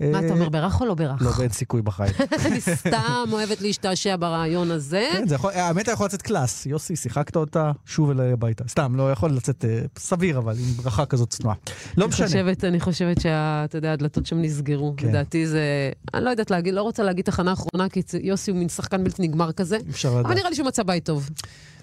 מה 0.00 0.18
אה, 0.18 0.26
אתה 0.26 0.34
אומר, 0.34 0.48
בירך 0.48 0.80
או 0.80 0.86
לא 0.86 0.94
בירך? 0.94 1.22
לא, 1.22 1.30
ואין 1.38 1.50
סיכוי 1.50 1.82
בחיים. 1.82 2.12
אני 2.46 2.60
סתם 2.60 3.24
אוהבת 3.32 3.60
להשתעשע 3.60 4.16
ברעיון 4.16 4.70
הזה. 4.70 5.08
כן, 5.12 5.24
האמת 5.54 5.88
יכול 5.88 6.06
לצאת 6.06 6.22
קלאס. 6.22 6.66
יוסי, 6.66 6.96
שיחקת 6.96 7.36
אותה, 7.36 7.72
שוב 7.86 8.10
אליי 8.10 8.32
הביתה. 8.32 8.64
סתם, 8.68 8.96
לא 8.96 9.12
יכול 9.12 9.30
לצאת 9.30 9.64
אה, 9.64 9.80
סביר, 9.98 10.38
אבל 10.38 10.52
עם 10.58 10.64
ברכה 10.82 11.06
כזאת 11.06 11.30
צנועה. 11.30 11.56
לא 11.96 12.08
משנה. 12.08 12.26
אני 12.64 12.80
חושבת 12.80 13.20
שאתה 13.20 13.78
יודע, 13.78 13.92
הדלתות 13.92 14.26
שם 14.26 14.42
נסגרו. 14.42 14.94
כן. 14.96 15.08
לדעתי 15.08 15.46
זה... 15.46 15.90
אני 16.14 16.24
לא 16.24 16.30
יודעת 16.30 16.50
להגיד, 16.50 16.74
לא 16.74 16.82
רוצה 16.82 17.02
להגיד 17.02 17.24
תחנה 17.24 17.52
אחרונה, 17.52 17.88
כי 17.88 18.02
יוסי 18.22 18.50
הוא 18.50 18.58
מין 18.58 18.68
שחקן 18.68 19.04
בלתי 19.04 19.22
נגמר 19.22 19.52
כזה. 19.52 19.78
אפשר 19.90 20.08
אבל 20.08 20.20
לדעת. 20.20 20.36
נראה 20.36 20.50
לי 20.50 20.56
שהוא 20.56 20.66
מצא 20.66 20.82
בית 20.82 21.04
טוב. 21.04 21.30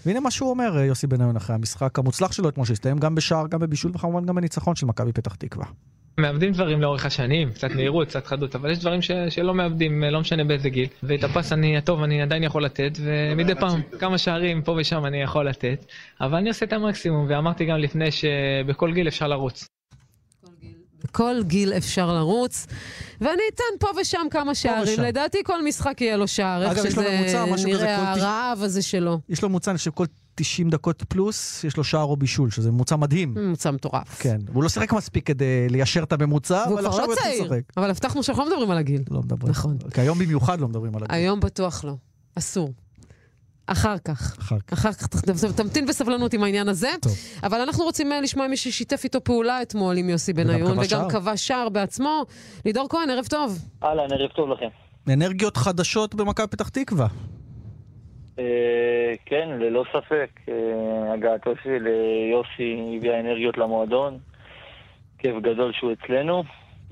והנה 0.06 0.20
מה 0.20 0.32
שהוא 0.32 0.50
אומר, 0.50 0.78
אה, 0.78 0.86
יוסי 0.86 1.08
בניון, 1.08 1.36
אחרי 1.36 1.56
המשחק 1.56 2.00
המוצלח 2.00 2.32
שלו 2.32 2.50
אתמול, 2.50 2.66
שהסתיים 2.66 2.98
גם 2.98 3.16
בשער, 3.16 3.48
גם 3.48 3.60
בבישול, 3.60 3.92
וכמובן 3.96 4.26
גם 4.26 4.36
בניצחון 4.36 4.76
של 4.76 4.86
מכבי 4.86 5.14
פתח 5.14 5.36
תקווה. 5.36 5.66
מאבדים 6.18 6.52
דברים 6.52 6.82
לאורך 6.82 7.06
השנים, 7.06 7.52
קצת 7.52 7.72
מהירות, 7.72 8.08
קצת 8.08 8.26
חדות, 8.26 8.56
אבל 8.56 8.72
יש 8.72 8.80
דברים 8.80 9.02
ש, 9.02 9.12
שלא 9.30 9.54
מאבדים, 9.54 10.04
לא 10.04 10.20
משנה 10.20 10.44
באיזה 10.44 10.70
גיל. 10.70 10.88
ואת 11.04 11.24
הפס 11.24 11.54
אני, 11.54 11.78
הטוב 11.78 12.04
אני 12.04 12.22
עדיין 12.22 12.44
יכול 12.44 12.66
לתת, 12.66 12.92
ומדי 13.00 13.56
פעם 13.56 13.82
כמה 14.00 14.18
שערים 14.18 14.62
פה 14.62 14.76
ושם 14.80 15.06
אני 15.06 15.22
יכול 15.22 15.50
לתת, 15.50 15.86
אבל 16.22 16.38
אני 16.38 16.50
עושה 16.50 16.66
את 16.66 16.74
המקסימום, 16.74 17.26
ואמרתי 17.30 17.66
גם 17.66 17.78
לפני 17.78 18.12
שבכל 18.12 18.94
גיל 18.94 19.08
אפשר 19.08 19.28
לרוץ. 19.28 19.81
בכל 21.12 21.36
גיל 21.44 21.74
אפשר 21.74 22.14
לרוץ, 22.14 22.68
ואני 23.22 23.42
אתן 23.56 23.64
פה 23.80 23.88
ושם 24.02 24.28
כמה 24.32 24.56
שערים. 24.56 24.94
ושם. 24.94 25.02
לדעתי 25.02 25.38
כל 25.44 25.66
משחק 25.66 26.02
יהיה 26.02 26.18
לו 26.18 26.28
שער, 26.28 26.64
איך 26.64 26.78
שזה 26.78 27.02
נראה, 27.66 28.14
כל 28.16 28.20
הרעב 28.20 28.64
הזה 28.64 28.82
שלו. 28.82 29.20
יש 29.30 29.42
לו 29.42 29.50
ממוצע, 29.50 29.72
אני 29.72 29.78
חושב, 29.78 29.92
כל 29.92 30.06
90 30.36 30.70
דקות 30.70 31.04
פלוס, 31.08 31.64
יש 31.64 31.78
לו 31.78 31.84
שער 31.84 32.04
או 32.04 32.18
בישול, 32.18 32.52
שזה 32.52 32.72
ממוצע 32.72 32.96
מדהים. 32.96 33.34
ממוצע 33.34 33.72
מטורף. 33.72 34.22
כן, 34.22 34.38
הוא 34.54 34.64
לא 34.64 34.70
שיחק 34.70 34.94
מספיק 34.94 35.26
כדי 35.26 35.70
ליישר 35.70 36.04
את 36.04 36.14
הממוצע, 36.14 36.66
אבל 36.66 36.86
עכשיו 36.86 37.00
לא 37.00 37.06
הוא 37.06 37.14
יתחיל 37.14 37.46
לשחק. 37.46 37.62
אבל 37.78 37.90
הבטחנו 37.90 38.24
שאנחנו 38.24 38.44
לא 38.44 38.50
מדברים 38.50 38.72
על 38.72 38.78
הגיל. 38.78 39.04
לא 39.12 39.20
מדברים. 39.20 39.52
נכון. 39.52 39.78
כי 39.94 40.02
היום 40.02 40.20
במיוחד 40.20 40.62
לא 40.62 40.68
מדברים 40.68 40.96
על 40.96 41.04
הגיל. 41.04 41.16
היום 41.16 41.40
בטוח 41.40 41.84
לא. 41.84 41.94
אסור. 42.36 42.74
אחר 43.68 43.98
כך. 44.06 44.38
אחר 44.40 44.60
כך. 44.68 44.74
אחר 44.74 44.92
כך, 44.94 45.08
תמתין 45.56 45.86
בסבלנות 45.86 46.34
עם 46.34 46.44
העניין 46.44 46.68
הזה. 46.68 46.90
טוב. 47.02 47.12
אבל 47.44 47.62
אנחנו 47.62 47.84
רוצים 47.84 48.12
אה, 48.12 48.22
לשמוע 48.22 48.48
מי 48.48 48.58
ששיתף 48.58 49.04
איתו 49.04 49.24
פעולה 49.24 49.62
אתמול 49.62 49.98
עם 49.98 50.10
יוסי 50.10 50.34
בניון, 50.34 50.80
וגם. 50.80 51.10
כבש 51.10 51.48
שער 51.48 51.70
בעצמו. 51.70 52.26
לידור 52.66 52.90
כהן, 52.90 53.10
ערב 53.10 53.26
טוב. 53.26 53.60
אהלן, 53.84 54.14
ערב 54.14 54.30
טוב 54.30 54.50
לכם. 54.50 54.68
אנרגיות 55.14 55.58
חדשות 55.58 56.16
במכבי 56.16 56.48
פתח 56.48 56.70
תקווה. 56.70 57.08
אה, 58.40 59.14
כן, 59.26 59.50
ללא 59.60 59.84
ספק, 59.90 60.30
אה, 60.50 61.14
הגעתו 61.14 61.52
של 61.64 61.88
יוסי 62.32 62.98
הביאה 62.98 63.20
אנרגיות 63.20 63.58
למועדון. 63.58 64.18
כיף 65.18 65.36
גדול 65.42 65.74
שהוא 65.74 65.92
אצלנו, 65.94 66.44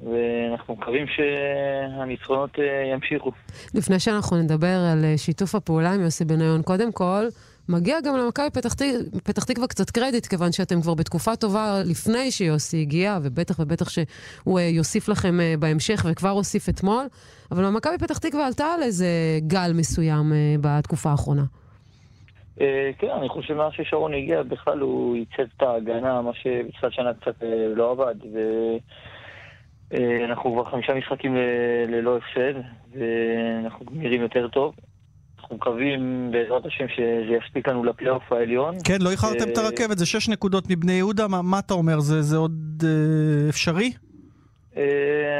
ואנחנו 0.03 0.75
מקווים 0.75 1.05
שהניצחונות 1.07 2.59
אה, 2.59 2.63
ימשיכו. 2.93 3.31
לפני 3.73 3.99
שאנחנו 3.99 4.37
נדבר 4.37 4.77
על 4.91 5.05
אה, 5.05 5.17
שיתוף 5.17 5.55
הפעולה 5.55 5.93
עם 5.93 6.01
יוסי 6.01 6.25
בניון, 6.25 6.61
קודם 6.61 6.91
כל, 6.91 7.23
מגיע 7.69 7.97
גם 8.05 8.17
למכבי 8.17 8.49
פתח, 8.53 8.73
תק- 8.73 9.19
פתח 9.23 9.43
תקווה 9.43 9.67
קצת 9.67 9.89
קרדיט, 9.89 10.25
כיוון 10.25 10.51
שאתם 10.51 10.81
כבר 10.81 10.93
בתקופה 10.93 11.35
טובה 11.35 11.75
לפני 11.85 12.31
שיוסי 12.31 12.81
הגיע, 12.81 13.17
ובטח 13.23 13.59
ובטח 13.59 13.89
שהוא 13.89 14.59
אה, 14.59 14.63
יוסיף 14.63 15.09
לכם 15.09 15.37
בהמשך, 15.59 16.05
וכבר 16.11 16.29
הוסיף 16.29 16.69
אתמול, 16.69 17.05
אבל 17.51 17.69
מכבי 17.69 17.97
פתח 17.97 18.17
תקווה 18.17 18.47
עלתה 18.47 18.65
על 18.65 18.81
איזה 18.83 19.07
גל 19.47 19.71
מסוים 19.75 20.31
בתקופה 20.61 21.09
האחרונה. 21.09 21.43
כן, 22.99 23.09
אני 23.19 23.29
חושב 23.29 23.47
שמאז 23.47 23.71
ששרון 23.73 24.13
הגיע, 24.13 24.43
בכלל 24.43 24.79
הוא 24.79 25.15
ייצב 25.15 25.43
את 25.57 25.61
ההגנה, 25.61 26.21
מה 26.21 26.31
שבתחילת 26.33 26.93
שנה 26.93 27.13
קצת 27.13 27.35
לא 27.75 27.91
עבד. 27.91 28.15
ואנחנו 29.91 30.53
כבר 30.53 30.71
חמישה 30.71 30.93
משחקים 30.93 31.35
ללא 31.87 32.17
הפסד, 32.17 32.59
ואנחנו 32.93 33.85
נראים 33.91 34.21
יותר 34.21 34.47
טוב. 34.47 34.73
אנחנו 35.39 35.55
מקווים 35.55 36.29
בעזרת 36.31 36.65
השם 36.65 36.85
שזה 36.95 37.37
יספיק 37.45 37.67
לנו 37.67 37.83
לפלייאוף 37.83 38.31
העליון. 38.31 38.75
כן, 38.83 38.97
לא 39.01 39.11
איחרתם 39.11 39.49
את 39.53 39.57
אה, 39.57 39.63
הרכבת, 39.65 39.97
זה 39.97 40.05
שש 40.05 40.29
נקודות 40.29 40.69
מבני 40.69 40.93
יהודה, 40.93 41.27
מה- 41.27 41.41
מה 41.41 41.59
אתה 41.59 41.73
אומר, 41.73 41.99
זה 41.99 42.21
זה 42.21 42.37
עוד 42.37 42.83
אה, 42.85 43.49
אפשרי? 43.49 43.91
אה, 44.77 44.83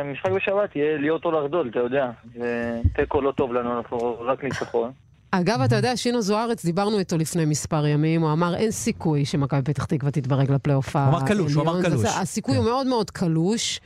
המשחק 0.02 0.32
בשבת 0.32 0.76
יהיה 0.76 0.98
להיות 0.98 1.26
או 1.26 1.32
לחדול, 1.32 1.68
אתה 1.72 1.80
יודע. 1.80 2.10
זה 2.36 2.76
תיקו 2.96 3.22
לא 3.22 3.32
טוב 3.32 3.54
לנו, 3.54 3.78
אנחנו 3.78 3.98
רק 4.20 4.44
ניצחון. 4.44 4.92
אגב, 5.32 5.62
אתה 5.62 5.76
יודע, 5.76 5.98
שינו 5.98 6.22
זוארץ, 6.22 6.66
דיברנו 6.66 7.00
איתו 7.00 7.18
לפני 7.18 7.46
מספר 7.46 7.88
ימים, 7.88 8.22
הוא 8.22 8.32
אמר 8.32 8.56
אין 8.56 8.72
סיכוי 8.72 9.26
שמכבי 9.26 9.62
פתח 9.62 9.86
תקווה 9.86 10.12
תתברג 10.12 10.52
לפלייאוף 10.52 10.96
העליון. 10.96 11.16
אמר 11.16 11.28
קלוש, 11.28 11.54
הוא 11.54 11.64
אמר 11.64 11.82
קלוש. 11.82 12.06
הסיכוי 12.22 12.56
הוא 12.58 12.66
מאוד 12.66 12.88
מאוד 12.88 13.10
קלוש. 13.12 13.80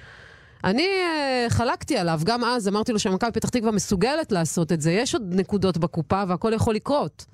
אני 0.64 0.84
אה, 0.84 1.46
חלקתי 1.50 1.98
עליו, 1.98 2.20
גם 2.24 2.44
אז 2.44 2.68
אמרתי 2.68 2.92
לו 2.92 3.00
שמכבי 3.00 3.32
פתח 3.32 3.50
תקווה 3.50 3.72
מסוגלת 3.72 4.32
לעשות 4.32 4.72
את 4.72 4.82
זה, 4.82 4.92
יש 4.92 5.14
עוד 5.14 5.34
נקודות 5.36 5.78
בקופה 5.78 6.24
והכל 6.28 6.52
יכול 6.56 6.76
לקרות. 6.76 7.26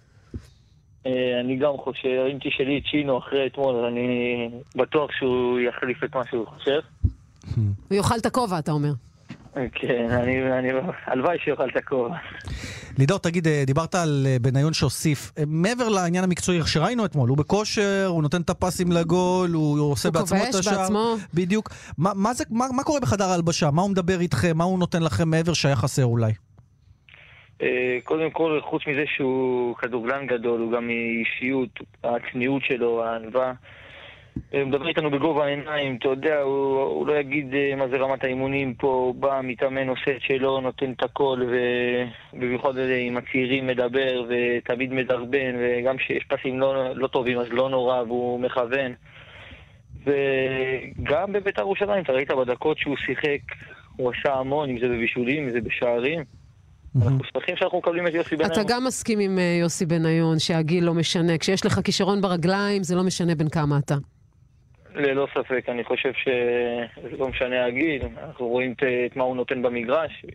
אה, 1.05 1.39
אני 1.39 1.55
גם 1.55 1.73
חושב, 1.77 2.25
אם 2.33 2.37
תשאלי 2.41 2.77
את 2.77 2.85
שינו 2.85 3.17
אחרי 3.17 3.47
אתמול, 3.47 3.85
אני 3.85 4.49
בטוח 4.75 5.11
שהוא 5.11 5.59
יחליף 5.59 6.03
את 6.03 6.15
מה 6.15 6.21
שהוא 6.29 6.47
חושב. 6.47 6.79
הוא 7.55 7.97
יאכל 7.97 8.15
את 8.17 8.25
הכובע, 8.25 8.59
אתה 8.59 8.71
אומר. 8.71 8.91
כן, 9.53 10.07
אני, 10.09 10.51
אני, 10.51 10.69
הלוואי 11.05 11.37
שיאכל 11.39 11.69
את 11.69 11.75
הכובע. 11.75 12.15
לידור, 12.99 13.19
תגיד, 13.19 13.47
אה, 13.47 13.63
דיברת 13.65 13.95
על 13.95 14.25
אה, 14.27 14.37
בניון 14.41 14.73
שהוסיף. 14.73 15.31
אה, 15.37 15.43
מעבר 15.47 15.89
לעניין 15.89 16.23
המקצועי, 16.23 16.57
איך 16.57 16.67
שראינו 16.67 17.05
אתמול, 17.05 17.29
הוא 17.29 17.37
בכושר, 17.37 18.05
הוא 18.07 18.21
נותן 18.21 18.41
את 18.41 18.49
הפסים 18.49 18.91
לגול, 18.91 19.49
הוא 19.49 19.79
הוא 19.79 19.91
עושה 19.91 20.09
הוא 20.09 20.13
בעצמו 20.13 20.37
את 20.37 20.43
כובש 20.51 20.67
השער. 20.67 20.81
בעצמו. 20.81 21.15
בדיוק. 21.33 21.69
מה, 21.97 22.11
מה, 22.15 22.33
זה, 22.33 22.43
מה, 22.49 22.65
מה 22.75 22.83
קורה 22.83 22.99
בחדר 22.99 23.25
ההלבשה? 23.25 23.71
מה 23.71 23.81
הוא 23.81 23.91
מדבר 23.91 24.19
איתכם? 24.19 24.57
מה 24.57 24.63
הוא 24.63 24.79
נותן 24.79 25.03
לכם 25.03 25.29
מעבר 25.29 25.53
שהיה 25.53 25.75
חסר 25.75 26.05
אולי? 26.05 26.31
קודם 28.03 28.29
כל, 28.31 28.59
חוץ 28.63 28.81
מזה 28.87 29.03
שהוא 29.15 29.75
כדורגלן 29.75 30.27
גדול, 30.27 30.61
הוא 30.61 30.71
גם 30.71 30.89
אישיות, 30.89 31.69
הצניעות 32.03 32.61
שלו, 32.65 33.03
הענווה. 33.03 33.53
אה, 34.53 34.65
מדבר 34.65 34.87
איתנו 34.87 35.11
בגובה 35.11 35.45
העיניים, 35.45 35.95
אתה 35.95 36.09
יודע, 36.09 36.41
הוא, 36.41 36.81
הוא 36.81 37.07
לא 37.07 37.13
יגיד 37.13 37.53
אה, 37.53 37.75
מה 37.75 37.87
זה 37.87 37.97
רמת 37.97 38.23
האימונים 38.23 38.73
פה, 38.73 38.87
הוא 38.87 39.15
בא, 39.15 39.39
מתאמן, 39.43 39.89
עושה 39.89 40.11
את 40.15 40.21
שלו, 40.21 40.61
נותן 40.61 40.91
את 40.91 41.03
הכל, 41.03 41.41
ובמיוחד 42.33 42.77
אה, 42.77 42.97
עם 42.97 43.17
הצעירים 43.17 43.67
מדבר, 43.67 44.25
ותמיד 44.29 44.93
מדרבן, 44.93 45.55
וגם 45.59 45.97
כשיש 45.97 46.23
פסים 46.23 46.59
לא, 46.59 46.95
לא 46.95 47.07
טובים 47.07 47.39
אז 47.39 47.47
לא 47.49 47.69
נורא, 47.69 48.01
והוא 48.01 48.39
מכוון. 48.39 48.93
וגם 50.05 51.31
בבית"ר 51.31 51.61
ירושלים, 51.61 52.03
אתה 52.03 52.13
ראית 52.13 52.31
בדקות 52.31 52.77
שהוא 52.77 52.95
שיחק, 53.05 53.41
הוא 53.95 54.11
עשה 54.11 54.33
המון, 54.33 54.69
אם 54.69 54.79
זה 54.79 54.87
בבישולים, 54.87 55.43
אם 55.43 55.49
זה 55.49 55.61
בשערים. 55.61 56.23
אנחנו 56.95 57.23
שמחים 57.23 57.55
שאנחנו 57.55 57.77
מקבלים 57.77 58.07
את 58.07 58.13
יוסי 58.13 58.35
בניון. 58.35 58.51
אתה 58.51 58.61
גם 58.67 58.83
מסכים 58.85 59.19
עם 59.19 59.39
יוסי 59.61 59.85
בניון 59.85 60.39
שהגיל 60.39 60.83
לא 60.83 60.93
משנה. 60.93 61.37
כשיש 61.37 61.65
לך 61.65 61.79
כישרון 61.83 62.21
ברגליים, 62.21 62.83
זה 62.83 62.95
לא 62.95 63.03
משנה 63.03 63.35
בין 63.35 63.49
כמה 63.49 63.77
אתה. 63.77 63.95
ללא 64.99 65.27
ספק, 65.33 65.65
אני 65.67 65.83
חושב 65.83 66.11
שזה 66.13 67.17
לא 67.17 67.27
משנה 67.27 67.65
הגיל, 67.65 68.01
אנחנו 68.27 68.47
רואים 68.47 68.71
את, 68.71 68.83
את 69.05 69.15
מה 69.15 69.23
הוא 69.23 69.35
נותן 69.35 69.61
במגרש, 69.61 70.25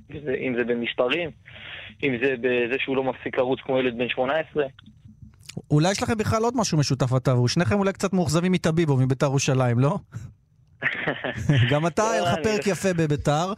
אם 0.47 0.55
זה 0.57 0.65
במספרים, 0.65 1.31
אם 2.03 2.17
זה 2.23 2.35
בזה 2.41 2.77
שהוא 2.79 2.97
לא 2.97 3.05
מפסיק 3.05 3.39
לרוץ 3.39 3.61
כמו 3.61 3.79
ילד 3.79 3.99
בן 3.99 4.09
18. 4.09 4.65
אולי 5.71 5.91
יש 5.91 6.03
לכם 6.03 6.19
בכלל 6.19 6.43
עוד 6.43 6.55
משהו 6.57 6.79
משותף 6.79 7.17
אתה 7.17 7.35
והוא. 7.35 7.49
שניכם 7.49 7.79
אולי 7.79 7.93
קצת 7.93 8.13
מאוכזבים 8.13 8.53
מטביבו, 8.53 8.97
מביתר 8.97 9.27
ירושלים, 9.27 9.79
לא? 9.79 9.99
גם 11.73 11.87
אתה, 11.87 12.11
היה 12.11 12.23
לך 12.23 12.35
פרק 12.43 12.67
יפה 12.67 12.89
בביתר, 12.93 13.53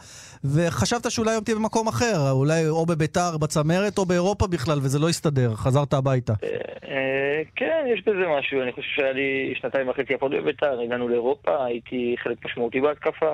וחשבת 0.45 1.11
שאולי 1.11 1.31
היום 1.31 1.45
תהיה 1.45 1.57
במקום 1.57 1.89
אחר, 1.89 2.31
אולי 2.31 2.69
או 2.69 2.87
בביתר 2.87 3.39
בצמרת 3.41 3.99
או 3.99 4.07
באירופה 4.07 4.47
בכלל, 4.47 4.79
וזה 4.79 4.99
לא 4.99 5.09
הסתדר, 5.09 5.55
חזרת 5.55 5.93
הביתה. 5.93 6.33
אה, 6.43 7.43
כן, 7.57 7.85
יש 7.95 8.03
בזה 8.07 8.25
משהו. 8.39 8.63
אני 8.63 8.73
חושב 8.73 8.89
שהיה 8.97 9.13
לי 9.13 9.55
שנתיים 9.61 9.89
וחצי 9.89 10.13
יפות 10.13 10.33
בביתר, 10.33 10.81
הגענו 10.81 11.09
לאירופה, 11.09 11.65
הייתי 11.65 12.15
חלק 12.19 12.45
משמעותי 12.45 12.81
בהתקפה. 12.81 13.33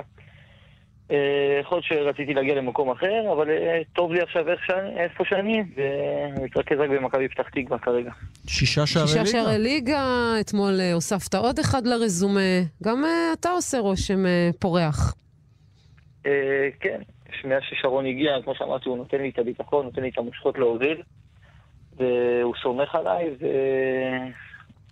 אה, 1.11 1.17
יכול 1.61 1.75
להיות 1.75 1.85
שרציתי 1.85 2.33
להגיע 2.33 2.55
למקום 2.55 2.91
אחר, 2.91 3.31
אבל 3.33 3.49
אה, 3.49 3.81
טוב 3.95 4.11
לי 4.13 4.21
עכשיו 4.21 4.49
איך 4.49 4.59
שאני- 4.67 4.99
איפה 4.99 5.23
שאני, 5.25 5.63
ולהתרכז 5.75 6.77
רק 6.79 6.89
במכבי 6.89 7.27
פתח 7.27 7.49
תקווה 7.49 7.79
כרגע. 7.79 8.11
שישה 8.47 8.85
שערי 8.85 9.07
שישה 9.07 9.19
ליגה. 9.23 9.31
שערי 9.31 9.57
ליגה, 9.59 10.03
אתמול 10.41 10.79
אה, 10.79 10.93
הוספת 10.93 11.35
עוד 11.35 11.59
אחד 11.59 11.87
לרזומה. 11.87 12.39
גם 12.83 13.03
אתה 13.39 13.49
עושה 13.49 13.79
רושם 13.79 14.23
פורח. 14.59 15.15
כן, 16.79 17.01
מאז 17.45 17.61
ששרון 17.69 18.05
הגיע, 18.05 18.31
כמו 18.43 18.55
שאמרתי, 18.55 18.89
הוא 18.89 18.97
נותן 18.97 19.17
לי 19.17 19.29
את 19.29 19.39
הביטחון, 19.39 19.85
נותן 19.85 20.01
לי 20.01 20.09
את 20.09 20.17
המושכות 20.17 20.57
להוביל, 20.57 21.01
והוא 21.97 22.53
סומך 22.63 22.95
עליי, 22.95 23.29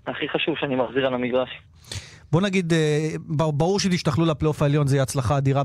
והכי 0.07 0.29
חשוב 0.29 0.55
שאני 0.59 0.75
מחזיר 0.75 1.07
על 1.07 1.13
המגרש. 1.13 1.49
בוא 2.31 2.41
נגיד, 2.41 2.73
אה, 2.73 3.09
ברור 3.29 3.79
שתשתכלו 3.79 4.25
לפלייאוף 4.25 4.61
העליון, 4.61 4.87
יהיה 4.91 5.03
הצלחה 5.03 5.37
אדירה 5.37 5.63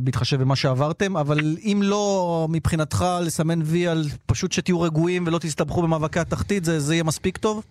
בהתחשב 0.00 0.40
במה 0.40 0.56
שעברתם, 0.56 1.16
אבל 1.16 1.38
אם 1.62 1.80
לא 1.82 2.46
מבחינתך 2.50 3.04
לסמן 3.26 3.58
וי 3.62 3.86
על 3.88 4.02
פשוט 4.26 4.52
שתהיו 4.52 4.80
רגועים 4.80 5.26
ולא 5.26 5.38
תסתבכו 5.38 5.82
במאבקי 5.82 6.18
התחתית, 6.18 6.64
זה, 6.64 6.80
זה 6.80 6.94
יהיה 6.94 7.04
מספיק 7.04 7.36
טוב? 7.36 7.64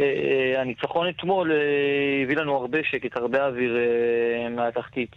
אה, 0.00 0.60
הניצחון 0.60 1.08
אתמול 1.08 1.52
אה, 1.52 2.22
הביא 2.22 2.36
לנו 2.36 2.56
הרבה 2.56 2.78
שקט, 2.82 3.16
הרבה 3.16 3.46
אוויר 3.46 3.76
אה, 3.76 4.48
מהתחתית. 4.48 5.16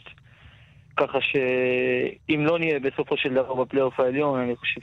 ככה 0.97 1.17
שאם 1.21 2.45
לא 2.45 2.59
נהיה 2.59 2.79
בסופו 2.79 3.17
של 3.17 3.33
דבר 3.33 3.53
בפלייאוף 3.53 3.99
העליון, 3.99 4.39
אני 4.39 4.55
חושב 4.55 4.81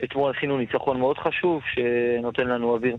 שאתמול 0.00 0.32
עשינו 0.36 0.58
ניצחון 0.58 0.98
מאוד 0.98 1.18
חשוב 1.18 1.62
שנותן 1.74 2.46
לנו 2.46 2.74
אוויר. 2.74 2.96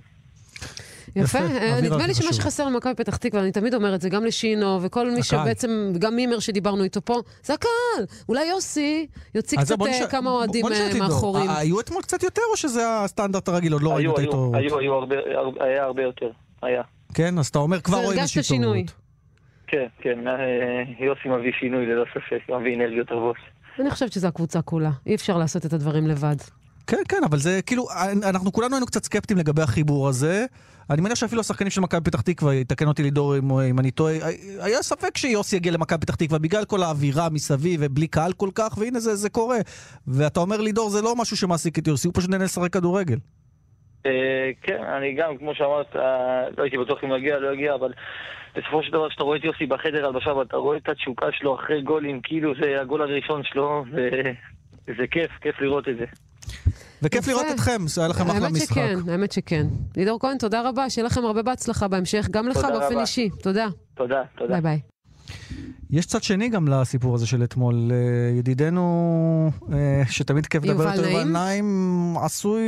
יפה, 1.16 1.40
אה, 1.40 1.82
נדמה 1.82 2.08
לי 2.08 2.14
שמה. 2.14 2.34
שחסר 2.34 2.66
למכבי 2.66 2.96
פתח 2.96 3.18
תקווה, 3.18 3.42
אני 3.42 3.52
תמיד 3.52 3.74
אומרת 3.74 4.02
זה 4.02 4.10
גם 4.10 4.26
לשינו 4.26 4.80
וכל 4.82 5.12
מי. 5.12 5.24
שבעצם, 5.24 5.94
גם 6.00 6.16
מימר 6.16 6.40
שדיברנו 6.40 6.84
איתו 6.84 7.02
פה, 7.02 7.22
זה 7.44 7.54
הקהל. 7.54 8.06
אולי 8.30 8.46
יוסי 8.46 9.08
יוציא 9.36 9.58
קצת 9.58 9.82
אה, 9.82 10.08
כמה 10.08 10.30
אוהדים 10.30 10.66
אה. 10.66 10.90
מאחורים. 11.00 11.50
היו 11.50 11.80
אתמול 11.80 12.02
קצת 12.02 12.24
יותר 12.24 12.42
או 12.52 12.58
שזה 12.58 12.82
הסטנדרט 12.90 13.48
הרגיל? 13.48 13.74
עוד 13.74 13.82
לא 13.82 13.90
ראינו 13.90 14.00
היו, 14.00 14.14
את 14.14 14.20
היו, 14.20 14.26
ההתעוררות. 14.26 14.56
היו, 14.56 14.80
היו 14.80 15.52
היה 15.60 15.84
הרבה 15.84 16.04
יותר, 16.04 16.30
היה. 16.62 16.82
כן, 17.14 17.38
אז 17.40 17.48
אתה 17.48 17.60
אומר 17.60 17.82
כבר 17.82 18.04
רואים 18.04 18.20
איזושהי 18.20 18.58
התעוררות. 18.58 18.92
כן, 19.68 19.86
כן, 20.00 20.20
יוסי 21.00 21.30
מביא 21.30 21.52
שינוי 21.60 21.86
ללא 21.86 22.06
ספק, 22.14 22.50
מביא 22.50 22.76
אנרגיות 22.76 23.08
טובות. 23.08 23.36
אני 23.80 23.90
חושבת 23.90 24.12
שזו 24.12 24.28
הקבוצה 24.28 24.62
כולה. 24.62 24.92
אי 25.06 25.16
אפשר 25.16 25.38
לעשות 25.38 25.66
את 25.66 25.74
הדברים 25.74 26.08
לבד. 26.08 26.36
כן, 26.88 26.98
כן, 27.10 27.24
אבל 27.30 27.38
זה 27.38 27.62
כאילו, 27.62 27.88
אנחנו 28.24 28.52
כולנו 28.52 28.76
היינו 28.76 28.86
קצת 28.86 29.04
סקפטיים 29.04 29.40
לגבי 29.40 29.62
החיבור 29.62 30.08
הזה. 30.08 30.46
אני 30.90 31.02
מניח 31.02 31.16
שאפילו 31.16 31.42
השחקנים 31.42 31.70
של 31.70 31.82
מכבי 31.82 32.02
פתח 32.02 32.22
תקווה, 32.22 32.56
יתקן 32.56 32.88
אותי 32.88 33.04
לידור 33.04 33.38
אם, 33.38 33.60
אם 33.60 33.80
אני 33.80 33.92
טועה, 33.92 34.14
היה 34.60 34.78
ספק 34.78 35.18
שיוסי 35.18 35.56
יגיע 35.56 35.72
למכבי 35.72 36.00
פתח 36.00 36.16
תקווה 36.16 36.40
בגלל 36.40 36.66
כל 36.66 36.84
האווירה 36.84 37.30
מסביב 37.30 37.80
ובלי 37.84 38.08
קהל 38.08 38.34
כל 38.34 38.50
כך, 38.56 38.78
והנה 38.78 39.00
זה, 39.00 39.16
זה 39.16 39.30
קורה. 39.30 39.58
ואתה 40.08 40.40
אומר 40.40 40.62
לידור, 40.62 40.90
זה 40.90 41.02
לא 41.02 41.16
משהו 41.16 41.38
שמעסיק 41.38 41.80
את 41.80 41.88
יוסי, 41.88 42.08
הוא 42.08 42.14
פשוט 42.16 42.30
נהנה 42.30 42.44
לשחק 42.44 42.74
כדורגל. 42.74 43.18
אה, 44.06 44.52
כן, 44.62 44.84
אני 44.98 45.14
גם, 45.14 45.38
כמו 45.38 45.56
שאמרת, 45.56 45.96
אה, 45.96 46.50
לא 46.58 46.64
הייתי 46.64 46.78
בטוח 46.78 47.04
אם 47.04 47.16
יגיע, 47.16 47.40
לא 47.40 47.54
יגיע, 47.54 47.74
אבל 47.76 47.94
בסופו 48.56 48.84
של 48.84 48.92
דבר, 48.92 49.10
כשאתה 49.10 49.24
רואה 49.24 49.38
את 49.38 49.44
יוסי 49.44 49.66
בחדר 49.66 50.06
הלבשה 50.06 50.34
ואתה 50.34 50.58
רואה 50.58 50.78
את 50.78 50.90
התשוקה 50.90 51.28
שלו 51.32 51.56
אחרי 51.56 51.82
גולים, 51.82 52.22
כאילו 52.24 52.54
זה 52.62 52.82
הגול 52.82 53.02
הראשון 53.02 53.44
שלו, 53.44 53.86
וזה 54.88 55.08
כיף, 55.12 55.32
כיף 55.42 55.62
לראות 55.62 55.90
את 55.90 55.98
זה. 55.98 56.06
וכיף. 57.02 57.28
לראות 57.28 57.46
אתכם, 57.56 57.88
זה 57.88 58.02
היה 58.02 58.08
לכם 58.08 58.22
אחלה 58.30 58.34
האמת 58.46 58.52
משחק. 58.52 58.68
שכן, 58.70 59.00
האמת 59.08 59.32
שכן. 59.32 59.68
לידור 59.98 60.20
כהן, 60.20 60.38
תודה 60.38 60.70
רבה, 60.70 60.90
שיהיה 60.90 61.06
לכם 61.06 61.26
הרבה 61.26 61.42
בהצלחה 61.42 61.88
בהמשך, 61.88 62.28
גם 62.32 62.48
לך 62.48 62.58
באופן. 62.74 63.00
אישי. 63.00 63.30
תודה. 63.42 63.68
תודה, 63.96 64.22
תודה. 64.38 64.54
ביי 64.54 64.62
ביי. 64.62 64.80
יש 65.90 66.06
צד 66.06 66.24
שני 66.24 66.50
גם 66.50 66.68
לסיפור 66.68 67.16
הזה 67.16 67.28
של 67.28 67.44
אתמול. 67.44 67.92
אה, 67.92 68.38
ידידנו, 68.40 69.52
אה, 69.74 70.02
שתמיד 70.10 70.46
כיף 70.46 70.64
לדבר 70.64 70.84
יובל 70.84 70.92
איתו 70.92 71.02
נעים? 71.02 71.16
בעיניים, 71.16 71.66
עשוי 72.22 72.62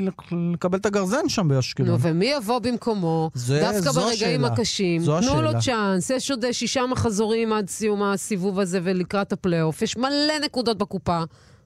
לק- 0.00 0.22
לקבל 0.52 0.78
את 0.78 0.86
הגרזן 0.86 1.28
שם 1.28 1.48
באשקלון. 1.48 1.88
נו, 1.90 2.00
ומי 2.00 2.26
יבוא 2.26 2.58
במקומו? 2.58 3.30
זה- 3.34 3.60
דווקא 3.60 3.92
ברגעים 3.92 4.44
השאלה. 4.44 4.46
הקשים. 4.54 5.02
זו 5.02 5.20
תנו 5.20 5.42
לו 5.42 5.48
השאלה. 5.48 5.60
צ'אנס, 5.60 6.10
יש 6.10 6.30
עוד 6.30 6.44
אה, 6.44 6.52
שישה 6.52 6.86
מחזורים 6.90 7.52
עד 7.52 7.68
סיום 7.68 8.02
הסיבוב 8.02 8.60
הזה 8.60 8.80
ולקראת 8.82 9.32
הפלייאוף. 9.32 9.82
יש 9.82 9.96
מלא 9.96 10.08
נקודות 10.44 10.78
בקופה. 10.78 11.22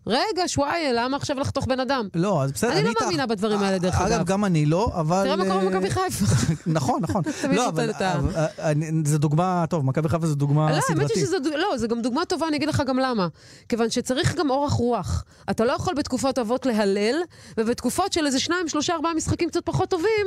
רגע, 0.07 0.43
שוואיה, 0.47 0.93
למה 0.93 1.17
עכשיו 1.17 1.39
לחתוך 1.41 1.67
בן 1.67 1.81
אדם? 1.81 2.09
לא, 2.15 2.43
אז 2.43 2.53
בסדר, 2.53 2.71
אני 2.71 2.79
אני 2.79 2.85
לא 2.85 2.91
איתך. 2.91 3.03
מאמינה 3.03 3.27
בדברים 3.27 3.59
האלה, 3.63 3.79
דרך 3.79 4.01
אגב. 4.01 4.13
אגב, 4.13 4.27
גם 4.27 4.45
אני 4.45 4.67
לא, 4.67 4.93
אבל... 4.95 5.25
תראה 5.25 5.37
מה 5.37 5.45
קורה 5.45 5.57
אה, 5.63 5.65
במכבי 5.71 5.91
חיפה. 5.91 6.25
נכון, 6.67 7.01
נכון. 7.03 7.23
תמיד 7.43 7.57
לא, 7.57 7.69
אבל 7.69 7.91
אה, 8.01 8.73
זה 9.05 9.19
דוגמה, 9.19 9.65
טוב, 9.71 9.85
מכבי 9.85 10.09
חיפה 10.09 10.27
זה 10.27 10.35
דוגמה 10.35 10.67
לא, 10.71 10.75
האמת 10.75 10.85
סדרתית. 10.85 11.17
שזה, 11.17 11.39
דוג- 11.39 11.53
לא, 11.55 11.77
זה 11.79 11.87
גם 11.87 12.03
דוגמה 12.03 12.25
טובה, 12.25 12.49
אני 12.49 12.57
אגיד 12.57 12.69
לך 12.69 12.83
גם 12.87 12.99
למה. 12.99 13.29
כיוון 13.69 13.91
שצריך 13.91 14.35
גם 14.37 14.51
אורך 14.51 14.73
רוח. 14.73 15.25
אתה 15.51 15.65
לא 15.65 15.73
יכול 15.73 15.95
בתקופות 15.95 16.35
טובות 16.35 16.67
להלל, 16.67 17.15
ובתקופות 17.59 18.13
של 18.13 18.27
איזה 18.27 18.41
שניים, 18.41 18.69
שלושה, 18.69 18.95
ארבעה 18.95 19.15
משחקים 19.15 19.49
קצת 19.49 19.61
פחות 19.65 19.89
טובים, 19.91 20.27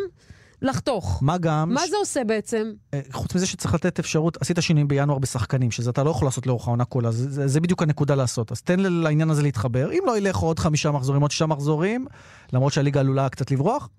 לחתוך. 0.64 1.20
מה 1.22 1.38
גם... 1.38 1.74
מה 1.74 1.88
זה 1.90 1.96
עושה 1.98 2.24
בעצם? 2.24 2.72
אה, 2.94 3.00
חוץ 3.12 3.36
מזה 3.36 3.46
שצריך 3.46 3.74
לתת 3.74 4.00
אפשרות, 4.00 4.42
עשית 4.42 4.58
שינויים 4.62 4.88
בינואר 4.88 5.20
בשחקנים, 5.20 5.72
שזה 5.72 5.90
אתה 5.90 6.04
לא 6.04 6.10
יכול 6.10 6.28
לעשות 6.28 6.48
לאורך 6.48 6.68
העונה 6.68 6.86
כולה, 6.86 7.12
זה, 7.12 7.30
זה, 7.30 7.48
זה 7.48 7.62
בדיוק 7.62 7.82
הנקודה 7.82 8.16
לעשות. 8.16 8.52
אז 8.52 8.62
תן 8.62 8.80
לעניין 8.80 9.30
הזה 9.30 9.42
להתחבר. 9.42 9.92
אם 9.92 10.04
לא 10.06 10.18
ילך 10.18 10.38
עוד 10.38 10.60
חמישה 10.60 10.92
מחזורים, 10.92 11.22
עוד 11.22 11.32
שישה 11.32 11.46
מחזורים, 11.46 12.06
למרות 12.54 12.74
שהליגה 12.74 13.00
עלולה 13.00 13.30
קצת 13.30 13.52
לברוח, 13.52 13.90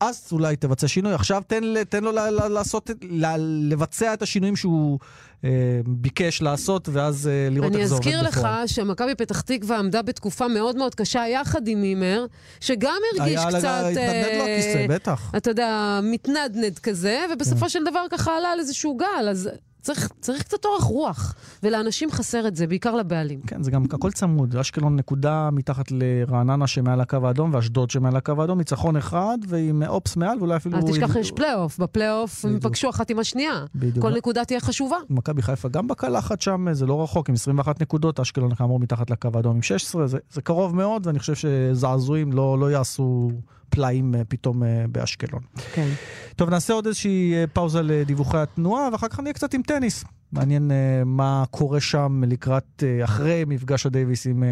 אז 0.00 0.28
אולי 0.32 0.56
תבצע 0.56 0.88
שינוי. 0.88 1.14
עכשיו 1.14 1.42
תן, 1.46 1.84
תן 1.84 2.04
לו 2.04 2.12
ל, 2.12 2.18
ל, 2.18 2.48
לעשות, 2.48 2.90
ל, 3.02 3.26
לבצע 3.72 4.14
את 4.14 4.22
השינויים 4.22 4.56
שהוא 4.56 4.98
אה, 5.44 5.50
ביקש 5.86 6.42
לעשות, 6.42 6.88
ואז 6.92 7.28
אה, 7.28 7.48
לראות 7.50 7.72
אני 7.72 7.80
איך 7.80 7.88
זה 7.88 7.94
עובד 7.94 8.06
אזכיר 8.06 8.28
בפועל. 8.30 8.62
לך 8.64 8.68
שמכבי 8.68 9.14
פתח 9.14 9.40
תקווה 9.40 9.78
עמדה 9.78 10.02
בתקופה 10.02 10.48
מאוד 10.48 10.76
מאוד 10.76 10.94
קשה 10.94 11.24
יחד 11.28 11.68
עם 11.68 11.80
מימר, 11.80 12.26
שגם 12.60 12.98
הרגיש 13.12 13.40
היה 13.40 13.48
קצת... 13.48 13.64
התנדנד 13.64 14.38
לו 14.38 14.46
אה, 14.46 14.54
הכיסא, 14.54 14.86
בטח. 14.88 15.32
אתה 15.36 15.50
יודע, 15.50 16.00
מתנדנד 16.02 16.78
כזה, 16.78 17.24
ובסופו 17.32 17.60
כן. 17.60 17.68
של 17.68 17.84
דבר 17.84 18.04
ככה 18.10 18.36
עלה 18.36 18.48
על 18.48 18.58
איזשהו 18.58 18.96
גל, 18.96 19.28
אז 19.30 19.50
צריך, 19.84 20.08
צריך 20.20 20.42
קצת 20.42 20.64
אורך 20.64 20.82
רוח, 20.82 21.34
ולאנשים 21.62 22.10
חסר 22.10 22.48
את 22.48 22.56
זה, 22.56 22.66
בעיקר 22.66 22.96
לבעלים. 22.96 23.40
כן, 23.46 23.62
זה 23.62 23.70
גם 23.70 23.84
הכל 23.92 24.10
צמוד. 24.10 24.56
אשקלון 24.56 24.96
נקודה 24.96 25.48
מתחת 25.52 25.84
לרעננה 25.90 26.66
שמעל 26.66 27.00
הקו 27.00 27.26
האדום, 27.26 27.54
ואשדוד 27.54 27.90
שמעל 27.90 28.16
הקו 28.16 28.40
האדום, 28.40 28.58
ניצחון 28.58 28.96
אחד, 28.96 29.38
ועם 29.48 29.82
אופס 29.82 30.16
מעל, 30.16 30.38
ואולי 30.38 30.56
אפילו... 30.56 30.78
אל 30.78 30.82
תשכח, 30.82 31.16
יש 31.16 31.30
פלייאוף, 31.30 31.78
בפלייאוף 31.78 32.44
הם 32.44 32.60
פגשו 32.60 32.90
אחת 32.90 33.10
עם 33.10 33.18
השנייה. 33.18 33.64
בדיוק. 33.74 34.06
כל 34.06 34.14
נקודה 34.14 34.44
תהיה 34.44 34.60
חשובה. 34.60 34.96
מכבי 35.10 35.42
חיפה 35.42 35.68
גם 35.68 35.88
בקלחת 35.88 36.40
שם, 36.40 36.72
זה 36.72 36.86
לא 36.86 37.02
רחוק, 37.02 37.28
עם 37.28 37.34
21 37.34 37.82
נקודות, 37.82 38.20
אשקלון 38.20 38.54
כאמור 38.54 38.80
מתחת 38.80 39.10
לקו 39.10 39.28
האדום 39.34 39.56
עם 39.56 39.62
16, 39.62 40.06
זה, 40.06 40.18
זה 40.32 40.42
קרוב 40.42 40.76
מאוד, 40.76 41.06
ואני 41.06 41.18
חושב 41.18 41.34
שזעזועים 41.34 42.32
לא, 42.32 42.58
לא 42.58 42.70
יעשו 42.70 43.30
פלאים 43.74 44.14
אה, 44.14 44.20
פתאום 44.28 44.62
אה, 44.62 44.84
באשקלון. 44.92 45.42
כן. 45.74 45.88
טוב, 46.36 46.50
נעשה 46.50 46.72
עוד 46.72 46.86
איזושהי 46.86 47.34
אה, 47.34 47.44
פאוזה 47.52 47.80
לדיווחי 47.82 48.38
התנועה, 48.38 48.88
ואחר 48.92 49.08
כך 49.08 49.20
נהיה 49.20 49.32
קצת 49.32 49.54
עם 49.54 49.62
טניס. 49.62 50.04
מעניין 50.32 50.70
מה 51.04 51.44
קורה 51.50 51.80
שם 51.80 52.22
לקראת, 52.26 52.82
אחרי 53.04 53.44
מפגש 53.46 53.86
הדייוויס 53.86 54.26
עם 54.26 54.44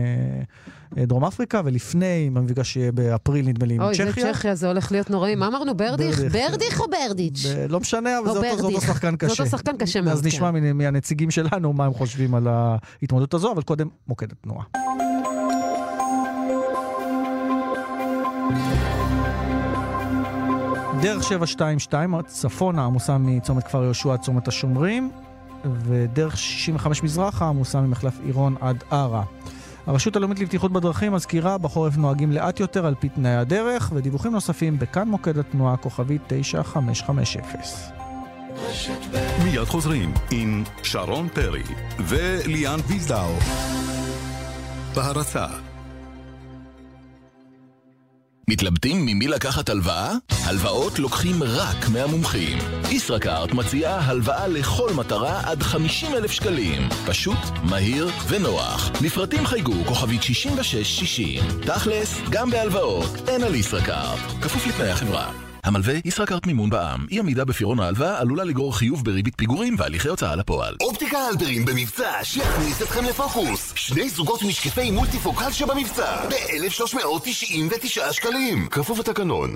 דרום 0.97 1.25
אפריקה, 1.25 1.61
ולפני, 1.65 2.25
עם 2.27 2.37
המפגש 2.37 2.73
שיהיה 2.73 2.93
באפריל, 2.93 3.49
נדמה 3.49 3.67
לי, 3.67 3.75
עם 3.75 3.83
אוי, 3.83 3.95
זה 3.95 4.13
צ'כיה. 4.13 4.33
צ'כיה, 4.35 4.55
זה 4.55 4.69
הולך 4.69 4.93
להיות 4.93 5.11
נוראי. 5.11 5.35
מה 5.35 5.47
אמרנו, 5.49 5.77
ברדיך? 5.77 6.19
ברדיך. 6.19 6.33
ברדיך 6.51 6.81
או 6.81 6.87
ברדיץ'? 6.91 7.47
ב- 7.47 7.67
לא 7.69 7.81
משנה, 7.81 8.19
אבל 8.19 8.33
זה 8.33 8.39
אותו- 8.53 8.65
אותו. 8.67 8.81
שחקן 8.81 9.17
קשה. 9.17 9.35
זה 9.35 9.43
אותו 9.43 9.51
שחקן 9.57 9.77
קשה 9.77 10.01
מאוד, 10.01 10.13
אז 10.13 10.27
נשמע 10.27 10.53
כן. 10.53 10.59
מ- 10.73 10.79
מהנציגים 10.79 11.31
שלנו 11.31 11.73
מה 11.73 11.85
הם 11.85 11.95
חושבים 11.95 12.35
על 12.35 12.47
ההתמודדות 12.49 13.35
הזו, 13.35 13.53
אבל 13.53 13.63
קודם 13.63 13.89
מוקד 14.09 14.33
התנועה. 14.33 14.65
דרך 21.03 21.23
722, 21.23 22.15
צפונה 22.27 22.85
עמוסה 22.85 23.19
מצומת 23.19 23.65
כפר 23.65 23.85
יהושע 23.85 24.12
עד 24.12 24.21
צומת 24.21 24.49
השומרים, 24.49 25.11
ודרך 25.65 26.38
65 26.38 27.03
מזרחה 27.03 27.49
עמוסה 27.49 27.81
ממחלף 27.81 28.19
עירון 28.25 28.57
עד 28.61 28.85
ערה. 28.91 29.23
הרשות 29.87 30.17
הלאומית 30.17 30.38
לבטיחות 30.38 30.73
בדרכים 30.73 31.12
מזכירה, 31.12 31.59
בחורף 31.59 31.97
נוהגים 31.97 32.33
לאט 32.33 32.61
יותר 32.61 32.87
על 32.87 32.95
פי 32.95 33.09
תנאי 33.09 33.37
הדרך, 33.37 33.91
ודיווחים 33.95 34.33
נוספים 34.33 34.79
בכאן 34.79 35.09
מוקד 35.09 35.38
התנועה, 35.38 35.77
כוכבית 35.77 36.23
9550. 36.27 37.41
מיד 39.45 39.65
חוזרים 39.65 40.15
עם 40.31 40.65
שרון 40.83 41.29
פרי 41.29 41.62
וליאן 41.99 42.81
ויזדאו. 42.88 43.35
בהרצה 44.95 45.47
מתלבטים 48.48 49.07
ממי 49.07 49.28
לקחת 49.28 49.68
הלוואה? 49.68 50.12
הלוואות 50.44 50.98
לוקחים 50.98 51.42
רק 51.42 51.88
מהמומחים. 51.92 52.59
ישראכרט 52.90 53.52
מציעה 53.52 54.00
הלוואה 54.00 54.48
לכל 54.48 54.90
מטרה 54.96 55.40
עד 55.50 55.62
50 55.62 56.14
אלף 56.14 56.31
שקלים. 56.31 56.88
פשוט, 57.07 57.38
מהיר 57.62 58.09
ונוח. 58.28 58.90
לפרטים 59.00 59.46
חייגו 59.46 59.85
כוכבית 59.87 60.22
6660. 60.22 61.42
תכלס, 61.66 62.20
גם 62.31 62.50
בהלוואות, 62.50 63.28
אין 63.28 63.42
על 63.42 63.55
ישראכרט. 63.55 64.20
כפוף 64.42 64.66
לתנאי 64.66 64.90
החברה. 64.90 65.52
המלווה 65.64 65.94
ישראכרט 66.05 66.46
מימון 66.46 66.70
בע"מ. 66.70 67.07
אי 67.11 67.18
עמידה 67.18 67.44
בפירעון 67.44 67.81
ההלוואה 67.81 68.20
עלולה 68.20 68.44
לגרור 68.44 68.77
חיוב 68.77 69.05
בריבית 69.05 69.35
פיגורים 69.37 69.75
והליכי 69.79 70.09
הוצאה 70.09 70.37
לפועל. 70.37 70.77
אופטיקה 70.81 71.18
הלפרין 71.18 71.64
במבצע 71.64 72.12
שיכניס 72.22 72.83
אתכם 72.83 73.05
לפוקוס. 73.05 73.72
שני 73.77 74.09
זוגות 74.09 74.42
משקפי 74.42 74.90
מולטיפוקל 74.90 75.53
שבמבצע 75.53 76.29
ב-1399 76.29 78.12
שקלים. 78.12 78.68
כפוף 78.70 78.98
לתקנון. 78.98 79.55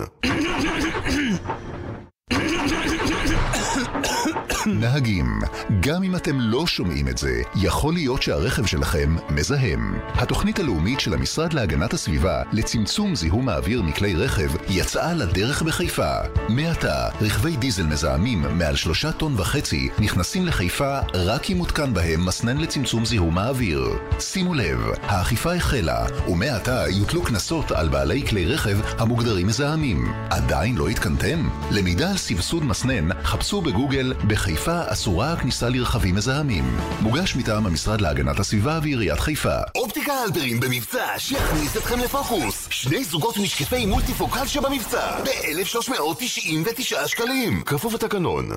נהגים, 4.66 5.40
גם 5.80 6.02
אם 6.02 6.16
אתם 6.16 6.40
לא 6.40 6.66
שומעים 6.66 7.08
את 7.08 7.18
זה, 7.18 7.42
יכול 7.56 7.94
להיות 7.94 8.22
שהרכב 8.22 8.66
שלכם 8.66 9.16
מזהם. 9.30 9.98
התוכנית 10.14 10.58
הלאומית 10.58 11.00
של 11.00 11.14
המשרד 11.14 11.52
להגנת 11.52 11.92
הסביבה 11.92 12.42
לצמצום 12.52 13.14
זיהום 13.14 13.48
האוויר 13.48 13.82
מכלי 13.82 14.14
רכב 14.14 14.50
יצאה 14.68 15.14
לדרך 15.14 15.62
בחיפה. 15.62 16.12
מעתה, 16.48 17.08
רכבי 17.20 17.56
דיזל 17.56 17.86
מזהמים 17.86 18.44
מעל 18.58 18.76
שלושה 18.76 19.12
טון 19.12 19.34
וחצי 19.36 19.88
נכנסים 19.98 20.46
לחיפה 20.46 20.98
רק 21.14 21.50
אם 21.50 21.56
מותקן 21.56 21.94
בהם 21.94 22.26
מסנן 22.26 22.56
לצמצום 22.56 23.04
זיהום 23.04 23.38
האוויר. 23.38 23.98
שימו 24.20 24.54
לב, 24.54 24.80
האכיפה 25.02 25.54
החלה, 25.54 26.06
ומעתה 26.28 26.84
יוטלו 26.90 27.22
קנסות 27.22 27.70
על 27.70 27.88
בעלי 27.88 28.26
כלי 28.26 28.46
רכב 28.46 28.78
המוגדרים 28.98 29.46
מזהמים. 29.46 30.12
עדיין 30.30 30.76
לא 30.76 30.88
התקנתם? 30.88 31.48
למידע 31.70 32.10
על 32.10 32.15
סבסוד 32.16 32.64
מסנן, 32.64 33.22
חפשו 33.22 33.60
בגוגל 33.60 34.12
בחיפה 34.26 34.80
אסורה 34.86 35.32
הכניסה 35.32 35.68
לרכבים 35.68 36.14
מזהמים. 36.14 36.76
מוגש 37.00 37.36
מטעם 37.36 37.66
המשרד 37.66 38.00
להגנת 38.00 38.38
הסביבה 38.38 38.78
ועיריית 38.82 39.20
חיפה. 39.20 39.56
אופטיקה 39.74 40.12
הלפרין 40.12 40.60
במבצע 40.60 41.06
שיכניס 41.18 41.76
אתכם 41.76 41.98
לפוקוס. 42.00 42.68
שני 42.70 43.04
זוגות 43.04 43.36
משקפי 43.36 43.86
מולטיפוקל 43.86 44.46
שבמבצע 44.46 45.18
ב-1399 45.24 47.08
שקלים. 47.08 47.62
כפוף 47.66 47.94
לתקנון. 47.94 48.48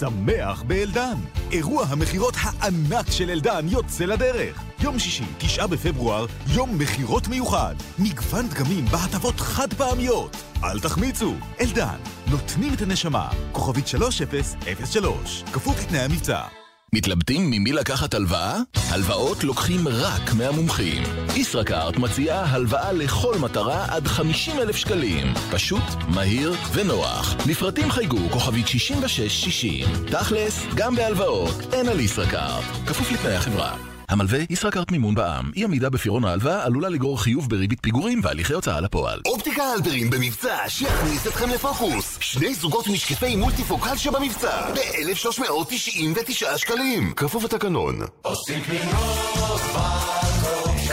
שמח 0.00 0.62
באלדן. 0.62 1.14
אירוע 1.52 1.84
המכירות 1.88 2.34
הענק 2.36 3.10
של 3.10 3.30
אלדן 3.30 3.66
יוצא 3.68 4.04
לדרך. 4.04 4.62
יום 4.80 4.98
שישי, 4.98 5.24
תשעה 5.38 5.66
בפברואר, 5.66 6.26
יום 6.46 6.78
מכירות 6.78 7.28
מיוחד. 7.28 7.74
מגוון 7.98 8.48
דגמים 8.48 8.84
בהטבות 8.84 9.40
חד 9.40 9.74
פעמיות. 9.74 10.36
אל 10.64 10.80
תחמיצו, 10.80 11.34
אלדן, 11.60 11.98
נותנים 12.30 12.74
את 12.74 12.82
הנשמה. 12.82 13.28
כוכבית 13.52 13.86
3003, 13.86 15.44
כפוף 15.52 15.80
לתנאי 15.80 16.00
המבצע. 16.00 16.67
מתלבטים 16.92 17.50
ממי 17.50 17.72
לקחת 17.72 18.14
הלוואה? 18.14 18.58
הלוואות 18.90 19.44
לוקחים 19.44 19.88
רק 19.88 20.34
מהמומחים. 20.38 21.02
ישראכרט 21.36 21.96
מציעה 21.96 22.44
הלוואה 22.44 22.92
לכל 22.92 23.34
מטרה 23.38 23.86
עד 23.88 24.06
50 24.06 24.58
אלף 24.58 24.76
שקלים. 24.76 25.26
פשוט, 25.50 25.84
מהיר 26.14 26.52
ונוח. 26.72 27.36
לפרטים 27.46 27.90
חייגו 27.90 28.30
כוכבית 28.30 28.68
6660. 28.68 29.86
תכלס, 30.10 30.62
גם 30.74 30.94
בהלוואות, 30.94 31.54
אין 31.74 31.88
על 31.88 32.00
ישראכרט. 32.00 32.64
כפוף 32.86 33.12
לתנאי 33.12 33.34
החברה. 33.34 33.87
המלווה 34.08 34.38
ישראכרט 34.50 34.90
מימון 34.90 35.14
בע"מ. 35.14 35.50
אי 35.56 35.64
עמידה 35.64 35.90
בפירעון 35.90 36.24
ההלוואה 36.24 36.64
עלולה 36.64 36.88
לגרור 36.88 37.22
חיוב 37.22 37.50
בריבית 37.50 37.78
פיגורים 37.82 38.20
והליכי 38.22 38.52
הוצאה 38.52 38.80
לפועל. 38.80 39.20
אופטיקה 39.26 39.62
הלפרין 39.62 40.10
במבצע 40.10 40.56
שיכניס 40.68 41.26
אתכם 41.26 41.50
לפוקוס. 41.50 42.18
שני 42.20 42.54
זוגות 42.54 42.88
משקפי 42.88 43.36
מולטיפוקל 43.36 43.96
שבמבצע 43.96 44.70
ב-1399 44.74 46.58
שקלים. 46.58 47.12
כפוף 47.16 47.44
לתקנון. 47.44 47.98
עושים 48.22 48.60
קניות 48.62 49.60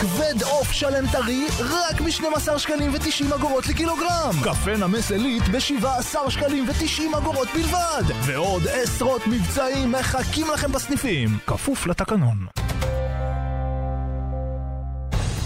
כבד 0.02 0.44
עוף 0.44 0.72
שלם 0.72 1.08
טרי 1.12 1.48
רק 1.60 2.02
ב-12 2.02 2.58
שקלים 2.58 2.94
ו-90 2.94 3.36
אגורות 3.36 3.68
לקילוגרם. 3.68 4.36
קפה 4.44 4.78
נמס 4.78 5.12
עילית 5.12 5.44
ב-17 5.44 6.30
שקלים 6.30 6.70
ו-90 6.70 7.18
אגורות 7.18 7.48
בלבד. 7.54 8.04
ועוד 8.26 8.68
עשרות 8.68 9.28
מבצעים 9.28 9.92
מחכים 9.92 10.48
לכם 10.54 10.72
בסניפים. 10.72 11.38
כפוף 11.48 11.88
לתקנון. 11.88 12.46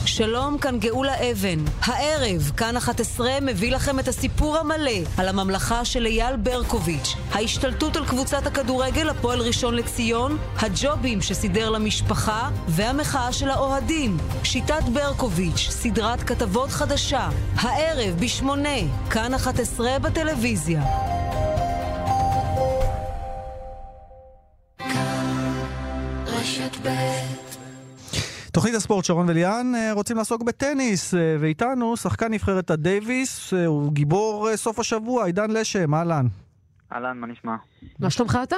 שלום, 0.10 0.58
כאן 0.58 0.80
גאולה 0.80 1.32
אבן. 1.32 1.60
הערב, 1.82 2.52
כאן 2.58 2.78
11 2.78 3.40
מביא 3.42 3.72
לכם 3.72 4.00
את 4.00 4.08
הסיפור 4.08 4.58
המלא 4.58 4.92
על 5.18 5.28
הממלכה 5.28 5.86
של 5.86 6.06
אייל 6.06 6.36
ברקוביץ', 6.36 7.16
ההשתלטות 7.32 7.96
על 7.96 8.06
קבוצת 8.06 8.48
הכדורגל 8.48 9.10
הפועל 9.10 9.42
ראשון 9.42 9.76
לציון, 9.76 10.38
הג'ובים 10.58 11.22
שסידר 11.22 11.70
למשפחה 11.70 12.50
והמחאה 12.68 13.34
של 13.34 13.50
האוהדים. 13.50 14.18
שיטת 14.44 14.84
ברקוביץ', 14.94 15.68
סדרת 15.70 16.24
כתבות 16.24 16.70
חדשה. 16.70 17.30
הערב 17.56 18.16
בשמונה, 18.20 18.80
כאן 19.10 19.34
11 19.34 20.00
בטלוויזיה. 20.00 21.19
תוכנית 28.60 28.76
הספורט, 28.76 29.06
שרון 29.06 29.30
וליאן, 29.30 29.76
אה, 29.76 29.94
רוצים 29.94 30.18
לעסוק 30.18 30.44
בטניס, 30.44 31.14
אה, 31.14 31.36
ואיתנו 31.40 31.98
שחקן 31.98 32.34
נבחרת 32.34 32.70
הדייוויס, 32.70 33.54
אה, 33.54 33.66
הוא 33.66 33.94
גיבור 33.94 34.50
סוף 34.56 34.80
השבוע, 34.80 35.26
עידן 35.26 35.52
לשם, 35.52 35.94
אהלן. 35.94 36.26
אהלן, 36.94 37.18
מה 37.18 37.28
נשמע? 37.28 37.56
מה 38.00 38.10
שלומך 38.10 38.40
אתה? 38.44 38.56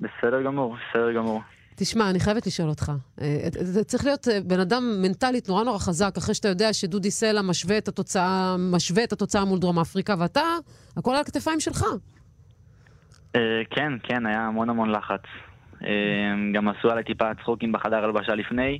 בסדר 0.00 0.42
גמור, 0.42 0.76
בסדר 0.76 1.12
גמור. 1.12 1.40
תשמע, 1.76 2.10
אני 2.10 2.20
חייבת 2.20 2.46
לשאול 2.46 2.68
אותך. 2.68 2.92
זה 3.50 3.84
צריך 3.84 4.04
להיות 4.04 4.28
בן 4.46 4.60
אדם 4.60 4.82
מנטלית 5.02 5.48
נורא 5.48 5.64
נורא 5.64 5.78
חזק, 5.78 6.16
אחרי 6.18 6.34
שאתה 6.34 6.48
יודע 6.48 6.72
שדודי 6.72 7.10
סלע 7.10 7.42
משווה 7.42 7.78
את 7.78 7.88
התוצאה, 7.88 8.56
משווה 8.58 9.04
את 9.04 9.12
התוצאה 9.12 9.44
מול 9.44 9.58
דרום 9.58 9.78
אפריקה, 9.78 10.14
ואתה, 10.18 10.42
הכל 10.96 11.14
על 11.14 11.20
הכתפיים 11.20 11.60
שלך. 11.60 11.84
כן, 13.70 13.92
כן, 14.02 14.26
היה 14.26 14.40
המון 14.40 14.70
המון 14.70 14.90
לחץ. 14.90 15.22
גם 16.54 16.68
עשו 16.68 16.90
עליי 16.90 17.04
טיפה 17.04 17.34
צחוקים 17.42 17.72
בחדר 17.72 18.04
הלבשה 18.04 18.34
לפני. 18.34 18.78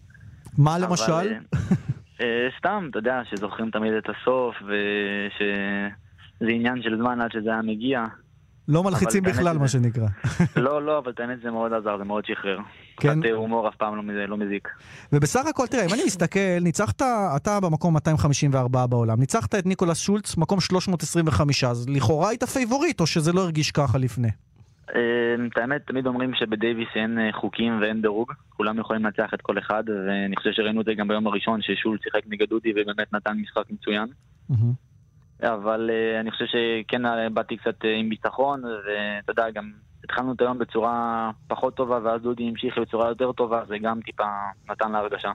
מה 0.59 0.79
למשל? 0.79 1.13
אבל, 1.13 2.49
סתם, 2.59 2.87
אתה 2.91 2.99
יודע, 2.99 3.21
שזוכרים 3.31 3.71
תמיד 3.71 3.93
את 3.93 4.05
הסוף, 4.09 4.55
ושזה 4.63 6.49
עניין 6.51 6.83
של 6.83 6.97
זמן 6.99 7.21
עד 7.21 7.33
שזה 7.33 7.51
היה 7.51 7.63
מגיע. 7.63 8.05
לא 8.69 8.83
מלחיצים 8.83 9.23
בכלל, 9.23 9.59
מה 9.59 9.69
שנקרא. 9.69 10.07
לא, 10.57 10.83
לא, 10.83 10.99
אבל 10.99 11.13
האמת 11.19 11.39
זה 11.43 11.51
מאוד 11.51 11.73
עזר, 11.73 11.99
זה 11.99 12.05
מאוד 12.05 12.25
שחרר. 12.25 12.59
כן? 12.97 13.21
קצת 13.21 13.31
הומור 13.35 13.69
אף 13.69 13.77
פעם 13.77 13.97
לא, 13.97 14.27
לא 14.27 14.37
מזיק. 14.37 14.69
ובסך 15.13 15.47
הכל, 15.47 15.67
תראה, 15.67 15.85
אם 15.85 15.95
אני 15.95 16.05
מסתכל, 16.05 16.59
ניצחת, 16.61 17.03
אתה 17.37 17.61
במקום 17.61 17.95
254 17.95 18.87
בעולם, 18.87 19.21
ניצחת 19.21 19.55
את 19.55 19.67
ניקולס 19.67 19.99
שולץ, 19.99 20.37
מקום 20.37 20.61
325, 20.61 21.65
אז 21.65 21.89
לכאורה 21.89 22.29
היית 22.29 22.45
פייבוריט, 22.45 23.01
או 23.01 23.07
שזה 23.07 23.33
לא 23.33 23.41
הרגיש 23.41 23.71
ככה 23.71 23.99
לפני? 23.99 24.29
את 24.93 25.59
האמת, 25.59 25.87
תמיד 25.87 26.07
אומרים 26.07 26.35
שבדייוויס 26.35 26.89
אין 26.95 27.19
חוקים 27.33 27.81
ואין 27.81 28.03
דירוג, 28.03 28.33
כולם 28.49 28.79
יכולים 28.79 29.05
לנצח 29.05 29.35
את 29.35 29.43
כל 29.43 29.59
אחד, 29.59 29.85
ואני 29.89 30.37
חושב 30.37 30.53
שראינו 30.53 30.81
את 30.81 30.87
זה 30.87 30.95
גם 30.95 31.09
ביום 31.09 31.27
הראשון, 31.27 31.63
ששולץ 31.63 31.99
שיחק 32.03 32.23
נגד 32.27 32.49
דודי 32.49 32.73
ובאמת 32.73 33.13
נתן 33.13 33.37
משחק 33.37 33.71
מצוין. 33.71 34.07
אבל 35.43 35.91
אני 36.21 36.31
חושב 36.31 36.45
שכן 36.45 37.03
באתי 37.35 37.57
קצת 37.57 37.77
עם 38.01 38.09
ביטחון, 38.09 38.63
ואתה 38.65 39.31
יודע, 39.33 39.51
גם 39.51 39.73
התחלנו 40.05 40.33
את 40.33 40.41
היום 40.41 40.59
בצורה 40.59 41.31
פחות 41.49 41.77
טובה, 41.77 41.99
ואז 42.05 42.23
דודי 42.23 42.49
המשיך 42.49 42.79
בצורה 42.79 43.09
יותר 43.09 43.33
טובה, 43.33 43.63
זה 43.69 43.79
גם 43.79 44.01
טיפה 44.01 44.25
נתן 44.71 44.93
להרגשה. 44.93 45.31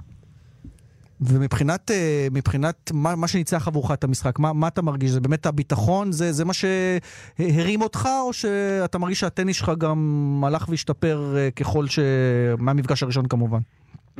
ומבחינת 1.22 1.92
מבחינת 2.32 2.92
מה, 2.94 3.16
מה 3.16 3.28
שניצח 3.28 3.68
עבורך 3.68 3.92
את 3.92 4.04
המשחק, 4.04 4.40
מה, 4.40 4.54
מה 4.54 4.68
אתה 4.68 4.82
מרגיש? 4.82 5.12
זה 5.12 5.22
באמת 5.22 5.46
הביטחון? 5.46 6.12
זה, 6.12 6.32
זה 6.32 6.46
מה 6.46 6.54
שהרים 6.54 7.82
אותך, 7.82 8.10
או 8.22 8.34
שאתה 8.34 8.98
מרגיש 8.98 9.20
שהטניס 9.20 9.58
שלך 9.58 9.72
גם 9.78 10.42
הלך 10.48 10.70
והשתפר 10.70 11.36
ככל 11.56 11.88
ש... 11.88 12.00
מהמפגש 12.58 13.04
הראשון 13.04 13.28
כמובן? 13.28 13.60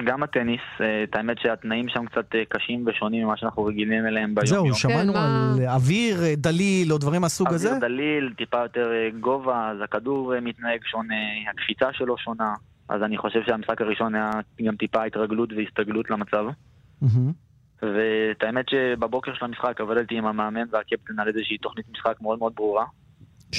גם 0.04 0.24
הטניס, 0.24 0.62
את 1.04 1.16
האמת 1.16 1.38
שהתנאים 1.40 1.86
שם 1.90 2.06
קצת 2.06 2.36
קשים 2.50 2.86
ושונים 2.88 3.26
ממה 3.26 3.38
שאנחנו 3.38 3.64
רגילים 3.64 4.06
אליהם 4.06 4.36
ביום-יום. 4.36 4.68
זהו, 4.68 4.76
שמענו 4.76 5.14
כן, 5.14 5.20
על 5.20 5.56
מה... 5.60 5.74
אוויר 5.74 6.18
דליל 6.38 6.94
או 6.94 6.98
דברים 6.98 7.22
מהסוג 7.22 7.48
הזה? 7.48 7.68
אוויר 7.68 7.82
דליל, 7.82 8.34
טיפה 8.38 8.58
יותר 8.58 8.90
גובה, 9.20 9.70
אז 9.72 9.78
הכדור 9.84 10.34
מתנהג 10.42 10.80
שונה, 10.86 11.16
הקפיצה 11.52 11.86
שלו 11.94 12.18
שונה. 12.18 12.54
אז 12.90 13.04
אני 13.04 13.18
חושב 13.18 13.40
שהמשחק 13.46 13.82
הראשון 13.82 14.16
היה 14.16 14.32
גם 14.66 14.76
טיפה 14.76 15.04
התרגלות 15.04 15.50
והסתגלות 15.54 16.10
למצב. 16.10 16.46
ואת 17.82 18.44
האמת 18.44 18.66
שבבוקר 18.70 19.34
של 19.34 19.46
המשחק 19.46 19.82
עבדתי 19.82 20.18
עם 20.18 20.26
המאמן 20.26 20.66
והקפטן 20.72 21.20
על 21.20 21.28
איזושהי 21.28 21.58
תוכנית 21.58 21.86
משחק 21.92 22.22
מאוד 22.22 22.40
מאוד 22.40 22.54
ברורה. 22.56 22.86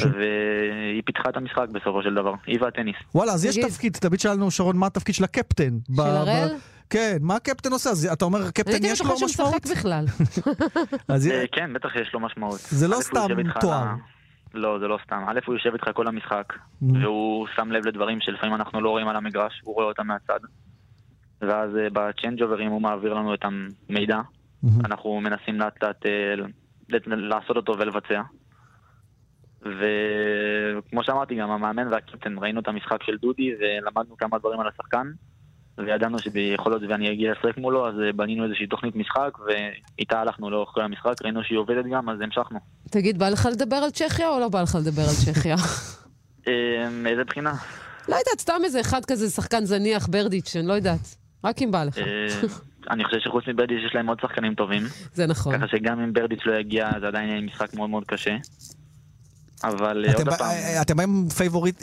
והיא 0.01 1.03
פיתחה 1.05 1.29
את 1.29 1.37
המשחק 1.37 1.66
בסופו 1.72 2.03
של 2.03 2.14
דבר, 2.14 2.35
היא 2.46 2.62
והטניס. 2.62 2.96
וואלה, 3.14 3.33
אז 3.33 3.44
יש 3.44 3.59
תפקיד, 3.59 3.96
תמיד 3.96 4.20
שאלנו, 4.20 4.51
שרון, 4.51 4.77
מה 4.77 4.87
התפקיד 4.87 5.14
של 5.14 5.24
הקפטן? 5.24 5.79
של 5.96 6.03
הראל? 6.03 6.48
כן, 6.90 7.16
מה 7.20 7.37
הקפטן 7.37 7.72
עושה? 7.72 7.90
אז 7.90 8.09
אתה 8.12 8.24
אומר, 8.24 8.51
קפטן 8.51 8.72
הייתי 8.72 8.87
יש 8.87 9.01
לו 9.01 9.07
בטוחה 9.07 9.18
שהוא 9.18 9.29
משמעות? 9.29 9.55
משחק 9.64 9.77
בכלל. 9.77 10.05
אז 11.14 11.29
אה, 11.29 11.44
כן, 11.53 11.72
בטח 11.72 11.96
יש 11.96 12.11
לו 12.14 12.20
משמעות. 12.20 12.61
זה 12.61 12.88
לא 12.88 12.96
סתם 13.01 13.29
תואר. 13.61 13.87
לא, 14.55 14.79
זה 14.79 14.88
לא 14.88 14.99
סתם. 15.05 15.24
א', 15.28 15.39
הוא 15.47 15.55
יושב 15.55 15.72
איתך 15.72 15.91
כל 15.95 16.09
המשחק. 16.09 16.53
והוא 16.82 17.47
שם 17.57 17.72
לב 17.72 17.86
לדברים 17.86 18.20
שלפעמים 18.20 18.55
אנחנו 18.55 18.80
לא 18.80 18.91
רואים 18.91 19.09
על 19.09 19.16
המגרש, 19.16 19.61
הוא 19.64 19.74
רואה 19.74 19.86
אותם 19.86 20.07
מהצד. 20.07 20.39
ואז 21.41 21.76
אה, 21.76 21.89
בצ'יינג' 21.93 22.43
אוברים 22.43 22.70
הוא 22.70 22.82
מעביר 22.82 23.14
לנו 23.14 23.34
את 23.34 23.45
המידע. 23.89 24.20
אנחנו 24.84 25.20
מנסים 25.20 25.61
לאט 25.61 25.82
לאט 25.82 26.07
אה, 26.07 26.34
לעשות 27.16 27.57
אותו 27.57 27.78
ולבצע. 27.78 28.22
וכמו 29.62 31.05
שאמרתי, 31.05 31.34
גם 31.34 31.51
המאמן 31.51 31.89
והקפטן, 31.89 32.39
ראינו 32.39 32.61
את 32.61 32.68
המשחק 32.68 33.03
של 33.03 33.16
דודי 33.16 33.55
ולמדנו 33.61 34.16
כמה 34.16 34.39
דברים 34.39 34.61
על 34.61 34.68
השחקן. 34.68 35.11
וידענו 35.78 36.18
שיכול 36.18 36.72
להיות 36.72 36.82
ואני 36.89 37.12
אגיע 37.12 37.32
לשחק 37.32 37.59
מולו, 37.59 37.89
אז 37.89 37.95
אה, 38.07 38.12
בנינו 38.12 38.45
איזושהי 38.45 38.66
תוכנית 38.66 38.97
משחק, 38.97 39.39
ואיתה 39.47 40.20
הלכנו 40.20 40.51
לאורך 40.51 40.70
כל 40.74 40.80
המשחק, 40.80 41.22
ראינו 41.22 41.45
שהיא 41.45 41.59
עובדת 41.59 41.84
גם, 41.93 42.09
אז 42.09 42.20
המשכנו. 42.20 42.59
תגיד, 42.91 43.18
בא 43.18 43.28
לך 43.28 43.49
לדבר 43.53 43.76
על 43.76 43.91
צ'כיה 43.91 44.28
או 44.28 44.41
לא 44.41 44.49
בא 44.49 44.62
לך 44.62 44.74
לדבר 44.80 45.03
על 45.03 45.34
צ'כיה? 45.34 45.57
מאיזה 47.03 47.24
בחינה? 47.24 47.53
לא 48.09 48.16
יודעת, 48.16 48.39
סתם 48.39 48.61
איזה 48.64 48.80
אחד 48.80 49.05
כזה 49.05 49.30
שחקן 49.30 49.64
זניח, 49.64 50.09
ברדיץ', 50.09 50.57
אני 50.57 50.66
לא 50.66 50.72
יודעת. 50.72 51.16
רק 51.45 51.62
אם 51.62 51.70
בא 51.70 51.84
לך. 51.84 51.99
אה, 51.99 52.26
אני 52.91 53.05
חושב 53.05 53.18
שחוץ 53.20 53.45
מברדיץ' 53.49 53.82
יש 53.86 53.95
להם 53.95 54.07
עוד 54.07 54.20
שחקנים 54.20 54.55
טובים. 54.55 54.82
זה 55.12 55.26
נכון. 55.26 55.59
ככה 55.59 55.68
שגם 55.68 56.01
אם 56.01 56.12
ברדיץ' 56.12 56.47
לא 56.47 56.55
יגיע, 56.55 56.91
זה 57.01 57.09
עדיין 57.09 57.28
יהיה 57.28 57.41
משחק 57.41 57.74
מאוד 57.74 57.91
מאוד 57.91 58.05
קשה. 58.05 58.36
אבל 59.64 60.05
אה, 60.09 60.14
עוד 60.14 60.28
פעם, 60.28 60.51
אה, 60.51 60.82
אתם 60.82 60.97
באים 60.97 61.28
פייבוריט, 61.36 61.82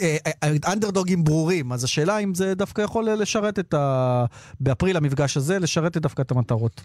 אנדרדוגים 0.72 1.24
ברורים, 1.24 1.72
אז 1.72 1.84
השאלה 1.84 2.18
אם 2.18 2.34
זה 2.34 2.54
דווקא 2.54 2.82
יכול 2.82 3.04
לשרת 3.04 3.58
את 3.58 3.74
ה... 3.74 4.24
באפריל 4.60 4.96
המפגש 4.96 5.36
הזה, 5.36 5.58
לשרת 5.58 5.96
את 5.96 6.02
דווקא 6.02 6.22
את 6.22 6.30
המטרות. 6.30 6.84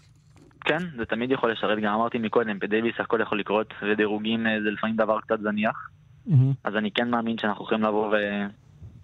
כן, 0.66 0.84
זה 0.98 1.06
תמיד 1.06 1.32
יכול 1.32 1.52
לשרת, 1.52 1.80
גם 1.84 1.94
אמרתי 1.94 2.18
מקודם, 2.18 2.60
בדייוויס 2.60 2.96
הכל 3.00 3.20
יכול 3.22 3.40
לקרות, 3.40 3.74
ודירוגים 3.82 4.46
זה 4.64 4.70
לפעמים 4.70 4.96
דבר 4.96 5.20
קצת 5.22 5.40
זניח. 5.42 5.90
אז 6.64 6.76
אני 6.76 6.92
כן 6.92 7.10
מאמין 7.10 7.38
שאנחנו 7.38 7.66
יכולים 7.66 7.84
לבוא 7.84 8.16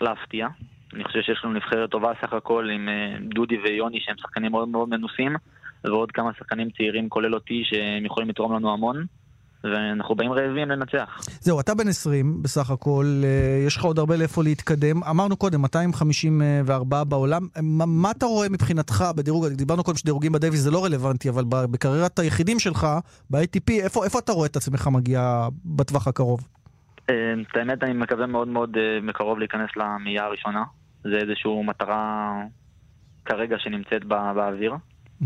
ולהפתיע. 0.02 0.48
אני 0.94 1.04
חושב 1.04 1.22
שיש 1.22 1.42
לנו 1.44 1.54
נבחרת 1.54 1.90
טובה 1.90 2.12
סך 2.22 2.34
הכל 2.34 2.70
עם 2.70 2.90
אה, 2.90 3.18
דודי 3.36 3.58
ויוני 3.58 4.00
שהם 4.02 4.16
שחקנים 4.18 4.52
מאוד 4.52 4.70
מאוד 4.70 4.90
מנוסים, 4.90 5.36
ועוד 5.84 6.12
כמה 6.12 6.32
שחקנים 6.40 6.70
צעירים 6.78 7.10
כולל 7.10 7.36
אותי 7.36 7.64
שהם 7.66 8.06
יכולים 8.06 8.30
לתרום 8.30 8.54
לנו 8.54 8.74
המון, 8.74 9.06
ואנחנו 9.64 10.16
באים 10.16 10.32
רעבים 10.32 10.70
לנצח. 10.70 11.20
זהו, 11.42 11.60
אתה 11.60 11.76
בן 11.76 11.88
20 11.88 12.44
בסך 12.44 12.70
הכל, 12.70 13.22
אה, 13.24 13.64
יש 13.68 13.78
לך 13.78 13.84
עוד 13.84 14.00
הרבה 14.00 14.16
לאיפה 14.16 14.44
להתקדם. 14.44 15.04
אמרנו 15.04 15.38
קודם, 15.38 15.62
254 15.62 17.04
בעולם. 17.04 17.48
מה, 17.62 17.86
מה 17.86 18.12
אתה 18.12 18.26
רואה 18.26 18.50
מבחינתך 18.50 19.06
בדירוג, 19.16 19.48
דיברנו 19.48 19.84
קודם 19.84 19.98
שדירוגים 19.98 20.32
בדייוויס 20.32 20.62
זה 20.62 20.72
לא 20.72 20.86
רלוונטי, 20.86 21.30
אבל 21.30 21.44
בקריירת 21.48 22.20
היחידים 22.20 22.60
שלך, 22.60 22.88
ב-ATP, 23.30 23.72
איפה, 23.72 24.06
איפה 24.06 24.20
אתה 24.20 24.32
רואה 24.32 24.46
את 24.46 24.56
עצמך 24.56 24.88
מגיע 24.92 25.48
בטווח 25.66 26.08
הקרוב? 26.08 26.57
אה, 27.10 27.16
את 27.52 27.58
האמת, 27.58 27.84
אני 27.84 27.94
מקווה 27.94 28.26
מאוד 28.28 28.48
מאוד 28.48 28.78
אה, 28.78 29.02
מקרוב 29.02 29.40
להיכנס 29.40 29.70
למאייה 29.76 30.26
הראשונה. 30.26 30.64
זה 31.04 31.18
איזושהי 31.18 31.64
מטרה 31.64 32.34
כרגע 33.26 33.56
שנמצאת 33.60 34.04
בא- 34.06 34.34
באוויר. 34.36 34.74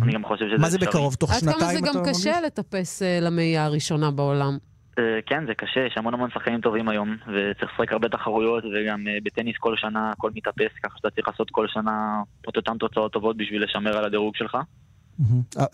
אני 0.02 0.14
גם 0.14 0.26
חושב 0.26 0.46
שזה 0.48 0.62
מה 0.62 0.70
זה. 0.70 0.78
בקרוב? 0.78 1.16
תוך 1.16 1.32
עד 1.32 1.40
כמה 1.40 1.52
שנתיים 1.52 1.72
זה 1.72 1.80
אתה 1.80 1.88
גם 1.88 1.96
מרגיש? 1.96 2.18
קשה 2.18 2.42
לטפס 2.42 3.02
אה, 3.02 3.20
למאייה 3.22 3.66
הראשונה 3.66 4.12
בעולם. 4.12 4.58
אה, 5.00 5.04
כן, 5.26 5.46
זה 5.48 5.54
קשה, 5.54 5.80
יש 5.88 5.94
המון 5.98 6.14
המון 6.14 6.30
שחקנים 6.34 6.62
טובים 6.62 6.90
היום, 6.90 7.10
וצריך 7.22 7.72
לשחק 7.74 7.92
הרבה 7.94 8.10
תחרויות, 8.10 8.64
וגם 8.66 9.08
אה, 9.08 9.18
בטניס 9.24 9.56
כל 9.60 9.76
שנה 9.78 10.12
הכל 10.12 10.32
מתאפס, 10.36 10.72
ככה 10.84 10.98
שאתה 10.98 11.10
צריך 11.10 11.28
לעשות 11.28 11.48
כל 11.52 11.68
שנה 11.68 12.22
את 12.50 12.58
אותן 12.58 12.78
תוצאות 12.78 13.12
טובות 13.14 13.38
בשביל 13.38 13.64
לשמר 13.64 13.98
על 13.98 14.06
הדירוג 14.06 14.36
שלך. 14.36 14.58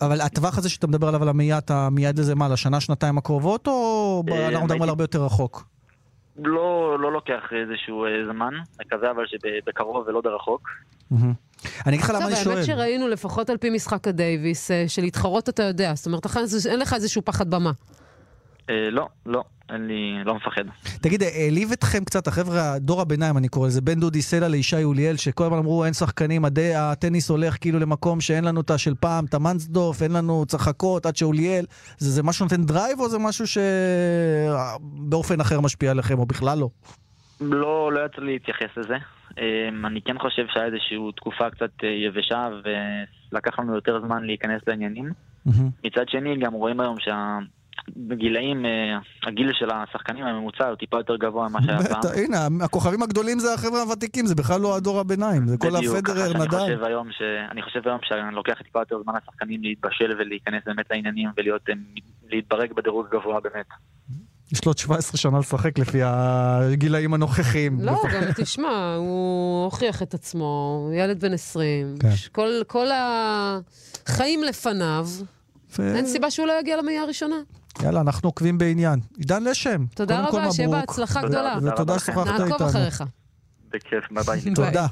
אבל 0.00 0.20
הטווח 0.20 0.58
הזה 0.58 0.68
שאתה 0.70 0.86
מדבר 0.86 1.08
עליו 1.08 1.22
על 1.22 1.28
המאייה, 1.28 1.58
אתה 1.58 1.88
מייעד 1.90 2.18
לזה 2.18 2.34
מה, 2.34 2.48
לשנה, 2.48 2.80
שנתיים 2.80 3.18
הקרובות, 3.18 3.66
או 3.66 4.22
אה, 4.30 4.48
אנחנו 4.48 4.64
מדברים 4.64 4.82
על 4.82 4.88
הרבה 4.88 5.04
יותר 5.04 5.24
רחוק? 5.24 5.64
לא, 6.38 6.96
לא 7.00 7.12
לוקח 7.12 7.42
איזשהו 7.62 8.04
אה, 8.04 8.10
זמן, 8.32 8.54
מקווה 8.80 9.10
אבל 9.10 9.24
שבקרוב 9.26 10.04
ולא 10.08 10.20
ברחוק. 10.20 10.68
אני 11.86 11.96
אגיד 11.96 12.00
לך 12.00 12.10
למה 12.10 12.24
אני 12.24 12.32
עכשיו, 12.32 12.44
שואל. 12.44 12.56
האמת 12.56 12.66
שראינו, 12.66 13.08
לפחות 13.08 13.50
על 13.50 13.56
פי 13.56 13.70
משחק 13.70 14.08
הדייוויס, 14.08 14.70
אה, 14.70 14.84
של 14.88 15.02
להתחרות 15.02 15.48
אתה 15.48 15.62
יודע. 15.62 15.94
זאת 15.94 16.06
אומרת, 16.06 16.26
אין 16.70 16.80
לך 16.80 16.94
איזשהו 16.94 17.22
פחד 17.24 17.50
במה. 17.50 17.70
אה, 18.70 18.90
לא, 18.90 19.08
לא, 19.26 19.44
אין 19.72 19.86
לי, 19.86 20.24
לא 20.24 20.34
מפחד. 20.34 20.62
תגיד, 21.02 21.22
העליב 21.22 21.72
אתכם 21.72 22.04
קצת, 22.04 22.26
החבר'ה, 22.26 22.78
דור 22.78 23.00
הביניים 23.00 23.36
אני 23.38 23.48
קורא 23.48 23.66
לזה, 23.68 23.80
בין 23.80 24.00
דודי 24.00 24.22
סלע 24.22 24.48
לישי 24.48 24.80
יוליאל, 24.80 25.16
שכל 25.16 25.44
הזמן 25.44 25.58
אמרו 25.58 25.84
אין 25.84 25.92
שחקנים, 25.92 26.44
הדי- 26.44 26.74
הטניס 26.74 27.30
הולך 27.30 27.56
כאילו 27.60 27.78
למקום 27.78 28.20
שאין 28.20 28.44
לנו 28.44 28.60
את 28.60 28.70
השל 28.70 28.94
פעם, 29.00 29.24
את 29.24 29.34
המנסדורף, 29.34 30.02
אין 30.02 30.12
לנו, 30.12 30.44
לחכות 30.54 31.06
עד 31.06 31.16
שאוליאל. 31.16 31.64
זה, 31.98 32.10
זה 32.10 32.22
משהו 32.22 32.44
נותן 32.44 32.64
drive 32.64 33.00
או 33.00 33.08
זה 33.08 33.18
משהו 33.18 33.44
שבאופן 33.46 35.40
אחר 35.40 35.60
משפיע 35.60 35.90
עליכם, 35.90 36.18
או 36.18 36.26
בכלל 36.26 36.58
לא? 36.58 36.68
לא, 37.40 37.92
לא 37.92 38.00
יצא 38.06 38.22
לי 38.22 38.32
להתייחס 38.32 38.76
לזה. 38.76 38.96
אמ, 39.38 39.86
אני 39.86 40.00
כן 40.02 40.18
חושב 40.18 40.42
שהיה 40.48 40.66
איזושהי 40.66 40.96
תקופה 41.16 41.50
קצת 41.50 41.70
אה, 41.84 41.88
יבשה 41.88 42.48
ולקח 43.32 43.58
לנו 43.58 43.74
יותר 43.74 44.00
זמן 44.06 44.24
להיכנס 44.24 44.62
לעניינים. 44.66 45.12
מצד 45.84 46.08
שני, 46.08 46.36
גם 46.40 46.52
רואים 46.52 46.80
היום 46.80 46.96
שהגילאים, 46.98 47.57
אה, 48.64 48.98
הגיל 49.28 49.52
של 49.52 49.68
השחקנים 49.70 50.24
הממוצע 50.24 50.68
הוא 50.68 50.76
טיפה 50.76 50.96
יותר 50.96 51.16
גבוה 51.16 51.48
ממה 51.48 51.62
שהיה 51.62 51.78
פעם. 51.82 52.00
בטח, 52.00 52.10
הנה, 52.16 52.64
הכוכבים 52.64 53.02
הגדולים 53.02 53.38
זה 53.38 53.54
החבר'ה 53.54 53.82
הוותיקים, 53.82 54.26
זה 54.26 54.34
בכלל 54.34 54.60
לא 54.60 54.76
הדור 54.76 55.00
הביניים, 55.00 55.48
זה 55.48 55.56
כל 55.58 55.76
הפדרר, 55.76 56.32
נדל. 56.32 56.58
חושב 56.58 56.84
היום 56.84 57.12
ש... 57.12 57.22
אני 57.50 57.62
חושב 57.62 57.80
היום 57.84 57.98
שאני 58.02 58.34
לוקח 58.34 58.62
טיפה 58.62 58.78
יותר 58.78 59.02
זמן 59.02 59.14
לשחקנים 59.22 59.62
להתבשל 59.62 60.16
ולהיכנס 60.18 60.62
באמת 60.66 60.86
לעניינים 60.90 61.28
ולהיות, 61.36 61.62
אה, 61.68 62.74
בדירוג 62.76 63.06
גבוה 63.12 63.40
באמת. 63.40 63.66
יש 64.52 64.64
לו 64.64 64.70
עוד 64.70 64.78
17 64.78 65.16
שנה 65.16 65.38
לשחק 65.38 65.78
לפי 65.78 65.98
הגילאים 66.02 67.14
הנוכחיים. 67.14 67.80
לא, 67.80 68.02
גם 68.14 68.22
תשמע, 68.36 68.94
הוא 68.98 69.64
הוכיח 69.64 70.02
את 70.02 70.14
עצמו, 70.14 70.80
הוא 70.84 70.94
ילד 70.94 71.20
בן 71.20 71.32
20. 71.32 71.94
כן. 72.00 72.08
כל, 72.32 72.50
כל 72.66 72.86
החיים 72.92 74.42
לפניו, 74.42 75.06
ו- 75.78 75.96
אין 75.96 76.06
סיבה 76.06 76.30
שהוא 76.30 76.46
לא 76.46 76.60
יגיע 76.60 76.76
למאייה 76.76 77.02
הראשונה. 77.02 77.36
יאללה, 77.82 78.00
אנחנו 78.00 78.28
עוקבים 78.28 78.58
בעניין. 78.58 79.00
עידן 79.16 79.44
לשם. 79.44 79.84
תודה 79.94 80.26
רבה, 80.26 80.52
שיהיה. 80.52 80.68
בהצלחה 80.68 81.22
גדולה. 81.22 81.58
ותודה 81.62 81.98
ששוחחת 81.98 82.28
איתנו. 82.32 82.46
נעקוב 82.46 82.66
אחריך. 82.66 83.04
בכיף, 83.72 84.04
ביי 84.10 84.40
ביי. 84.40 84.54
תודה. 84.54 84.86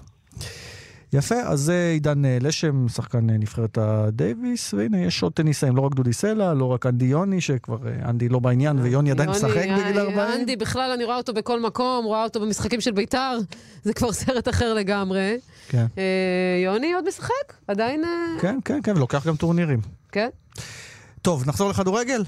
יפה, 1.12 1.34
אז 1.34 1.60
זה 1.60 1.90
עידן 1.92 2.24
אה, 2.24 2.38
לשם, 2.40 2.88
שחקן 2.88 3.30
אה, 3.30 3.38
נבחרת 3.38 3.78
הדייוויס, 3.78 4.74
והנה 4.74 4.98
יש 5.00 5.22
עוד 5.22 5.32
טניסאים, 5.32 5.76
לא 5.76 5.80
רק 5.80 5.94
דודי 5.94 6.12
סלע, 6.12 6.54
לא 6.54 6.64
רק 6.64 6.86
אנדי 6.86 7.04
ויוני, 7.04 7.40
שכבר 7.40 7.76
אה, 7.86 8.10
אנדי 8.10 8.28
לא 8.28 8.38
בעניין, 8.38 8.78
ויוני 8.78 9.10
עדיין 9.10 9.30
משחק 9.30 9.56
בגיל 9.56 9.98
אה, 9.98 10.02
40. 10.02 10.18
אנדי, 10.18 10.56
בכלל, 10.56 10.90
אני 10.94 11.04
רואה 11.04 11.16
אותו 11.16 11.34
בכל 11.34 11.60
מקום, 11.60 12.04
רואה 12.04 12.24
אותו 12.24 12.40
במשחקים 12.40 12.80
של 12.80 12.90
ביתר, 12.90 13.38
זה 13.82 13.94
כבר 13.94 14.12
סרט 14.22 14.48
אחר 14.48 14.74
לגמרי. 14.74 15.38
כן. 15.68 15.86
אה, 15.98 16.62
יוני 16.64 16.94
עוד 16.94 17.08
משחק? 17.08 17.52
עדיין... 17.68 18.04
אה, 18.04 18.40
כן, 18.40 18.58
כן, 18.64 18.80
כן, 18.82 18.96
ולוקח 18.96 19.26
גם 19.26 19.36
טורנירים. 19.36 19.80
כן, 20.12 20.28
טוב, 21.22 21.48
נחזור 21.48 21.70
לכדורגל. 21.70 22.22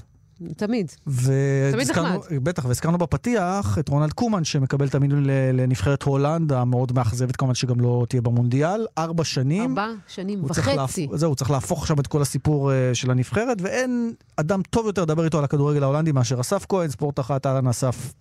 תמיד. 0.57 0.91
והזכרנו, 1.07 2.19
בטח, 2.43 2.65
והזכרנו 2.65 2.97
בפתיח 2.97 3.77
את 3.79 3.89
רונלד 3.89 4.13
קומן, 4.13 4.43
שמקבל 4.43 4.87
את 4.87 4.95
המינוי 4.95 5.21
לנבחרת 5.53 6.03
הולנד, 6.03 6.53
המאוד 6.53 6.91
מאכזבת 6.91 7.35
כמובן 7.35 7.55
שגם 7.55 7.79
לא 7.79 8.05
תהיה 8.09 8.21
במונדיאל. 8.21 8.85
ארבע 8.97 9.23
שנים. 9.23 9.79
ארבע 9.79 9.93
שנים 10.07 10.43
וחצי. 10.43 10.75
להפ... 10.75 11.17
זהו, 11.17 11.29
הוא 11.29 11.35
צריך 11.35 11.51
להפוך 11.51 11.81
עכשיו 11.81 11.99
את 11.99 12.07
כל 12.07 12.21
הסיפור 12.21 12.71
uh, 12.71 12.95
של 12.95 13.11
הנבחרת, 13.11 13.57
ואין 13.61 14.13
אדם 14.35 14.61
טוב 14.69 14.85
יותר 14.85 15.01
לדבר 15.01 15.25
איתו 15.25 15.37
על 15.37 15.43
הכדורגל 15.43 15.83
ההולנדי 15.83 16.11
מאשר 16.11 16.41
אסף 16.41 16.65
כהן, 16.69 16.89
ספורט 16.89 17.19
אחת, 17.19 17.45
אהלן 17.45 17.67
אסף. 17.67 18.13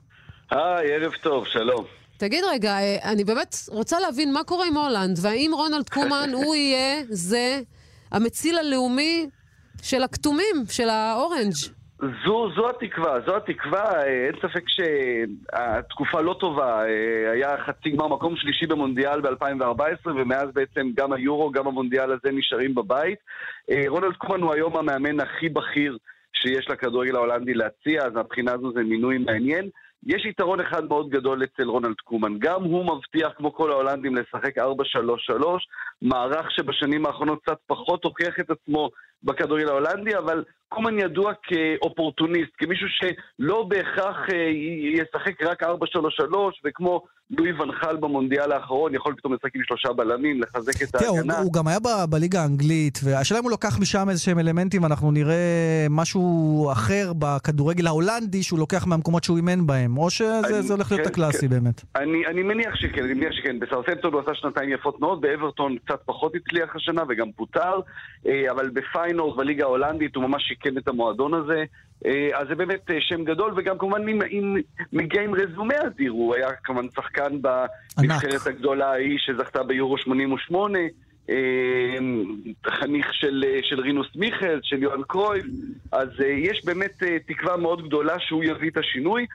היי, 0.51 0.93
ערב 0.93 1.12
טוב, 1.23 1.45
שלום. 1.47 1.85
תגיד 2.16 2.45
רגע, 2.53 2.71
אה, 2.71 2.97
אני 3.12 3.25
באמת 3.25 3.57
רוצה 3.69 4.01
להבין 4.01 4.33
מה 4.33 4.45
קורה 4.45 4.66
עם 4.66 4.77
הולנד, 4.77 5.19
והאם 5.23 5.51
רונלד 5.55 5.89
קומן 5.89 6.31
הוא 6.33 6.55
יהיה 6.55 7.03
זה 7.09 7.61
המציל 8.11 8.59
הלאומי 8.59 9.27
של 9.83 10.03
הכתומים, 10.03 10.64
של 10.71 10.89
האורנג'. 10.89 11.78
זו, 12.01 12.51
זו 12.57 12.68
התקווה, 12.68 13.20
זו 13.26 13.36
התקווה, 13.36 13.82
אה, 13.82 14.26
אין 14.26 14.34
ספק 14.42 14.64
שהתקופה 14.68 16.20
לא 16.20 16.36
טובה, 16.40 16.84
אה, 16.84 17.32
היה 17.32 17.57
חצי 17.66 17.90
גמר 17.90 18.09
מקום 18.09 18.36
שלישי 18.36 18.66
במונדיאל 18.66 19.20
ב-2014 19.20 20.07
ומאז 20.07 20.49
בעצם 20.55 20.90
גם 20.94 21.12
היורו, 21.12 21.51
גם 21.51 21.66
המונדיאל 21.66 22.12
הזה 22.12 22.32
נשארים 22.32 22.74
בבית. 22.74 23.18
אה, 23.70 23.82
רונלד 23.88 24.16
קומן 24.16 24.40
הוא 24.40 24.55
היום 24.55 24.76
המאמן 24.76 25.20
הכי 25.20 25.49
בכיר 25.49 25.99
שיש 26.32 26.70
לכדורגל 26.70 27.16
ההולנדי 27.16 27.55
להציע, 27.55 28.05
אז 28.05 28.12
מהבחינה 28.12 28.53
הזו 28.53 28.72
זה 28.72 28.82
מינוי 28.82 29.18
מעניין. 29.18 29.68
יש 30.07 30.24
יתרון 30.24 30.61
אחד 30.61 30.84
מאוד 30.84 31.09
גדול 31.11 31.44
אצל 31.44 31.68
רונלד 31.68 32.01
קומן, 32.05 32.38
גם 32.38 32.62
הוא 32.62 32.84
מבטיח 32.84 33.32
כמו 33.36 33.53
כל 33.53 33.70
ההולנדים 33.70 34.16
לשחק 34.16 34.59
4-3-3, 34.59 34.62
מערך 36.03 36.51
שבשנים 36.51 37.07
האחרונות 37.07 37.42
קצת 37.42 37.59
פחות 37.66 38.05
הוכיח 38.05 38.40
את 38.40 38.51
עצמו 38.51 38.90
בכדורגל 39.22 39.68
ההולנדי, 39.68 40.16
אבל 40.16 40.44
קומן 40.69 40.99
ידוע 40.99 41.33
כאופורטוניסט, 41.43 42.53
כמישהו 42.59 42.87
שלא 42.89 43.66
בהכרח 43.69 44.16
אה, 44.33 44.37
ישחק 44.95 45.43
רק 45.43 45.62
4-3-3, 45.62 45.66
וכמו 46.64 47.03
לואי 47.31 47.53
ונחל 47.53 47.97
במונדיאל 47.97 48.53
האחרון 48.53 48.95
יכול 48.95 49.14
פתאום 49.16 49.35
לשחק 49.35 49.57
עם 49.57 49.62
שלושה 49.64 49.93
בלמים, 49.93 50.43
לחזק 50.43 50.83
את 50.83 50.89
תראה, 50.89 51.09
הוא, 51.09 51.19
ההגנה. 51.19 51.39
גם 51.53 51.69
היה 51.69 51.79
בליגה 52.11 52.43
האנגלית, 52.43 52.99
והשאלה 53.05 53.41
אם 53.41 53.45
הוא 53.45 53.51
לוקח 53.51 53.79
משם 53.81 54.09
איזה 54.11 54.23
שהם 54.23 54.39
אלמנטים, 54.39 54.83
ואנחנו 54.83 55.11
נראה 55.11 55.87
משהו 55.91 56.69
אחר 56.73 57.12
בכדורגל 57.19 57.87
ההולנדי 57.87 58.43
שהוא 58.43 58.59
לוקח 58.59 58.87
מהמקומות 58.87 59.25
שהוא 59.25 59.37
אימן 59.37 59.66
בהם, 59.66 59.99
או 59.99 60.11
שזה 60.11 60.75
הולך 60.75 60.93
להיות 60.93 61.07
כן, 61.07 61.12
הקלאסי 61.12 61.49
כן. 61.49 61.55
באמת. 61.55 61.83
אני, 61.97 62.43
מניח 62.43 62.75
שכן, 62.75 63.05
אני 63.05 63.14
מניח 63.14 63.33
שכן. 63.33 63.59
בסרסמפטון 63.59 64.12
הוא 64.12 64.21
עשה 64.21 64.35
שנתיים 64.35 64.71
יפות 64.71 65.01
מאוד, 65.01 65.21
באברטון 65.21 65.77
קצת 65.79 66.01
פחות 66.05 66.33
הצליח 66.35 66.77
השנה 66.77 67.03
וגם 67.09 67.33
פוטר, 67.33 67.81
אה, 68.27 68.51
אבל 68.51 68.71
בפיינורס, 68.71 69.37
בליגה 69.37 69.64
ההולנדית, 69.64 70.16
הוא 70.16 70.25
ממש 70.25 70.43
שיקם 70.62 70.78
את 70.78 70.88
המועדון 70.88 71.34
הזה. 71.34 71.64
אה, 72.06 72.30
אז 72.34 72.48
זה 72.48 72.54
באמת 72.54 72.90
אה, 72.90 72.96
שם 73.00 73.24
גדול, 73.24 73.52
וגם 73.56 73.78
כמובן 73.78 74.09
אם, 74.09 74.22
אם 74.22 74.56
מגיע 74.92 75.22
עם 75.22 75.34
רזומה 75.34 75.74
אדיר, 75.86 76.12
הוא 76.12 76.34
היה 76.34 76.48
כמובן 76.64 76.86
שחקן 76.96 77.42
בנבחרת 77.42 78.46
הגדולה 78.46 78.90
ההיא 78.90 79.18
שזכתה 79.18 79.62
ביורו 79.62 79.98
88. 79.98 80.78
אה, 81.30 81.34
חניך 82.66 83.14
של, 83.14 83.44
של 83.62 83.80
רינוס 83.80 84.06
מיכל, 84.16 84.59
של 84.62 84.82
יוהאן 84.82 85.02
קרויב, 85.02 85.44
אז 85.92 86.09
יש 86.20 86.64
באמת 86.64 87.02
תקווה 87.26 87.56
מאוד 87.56 87.86
גדולה 87.86 88.18
שהוא 88.18 88.44
יביא 88.44 88.70
את 88.70 88.76
השינוי. 88.76 89.26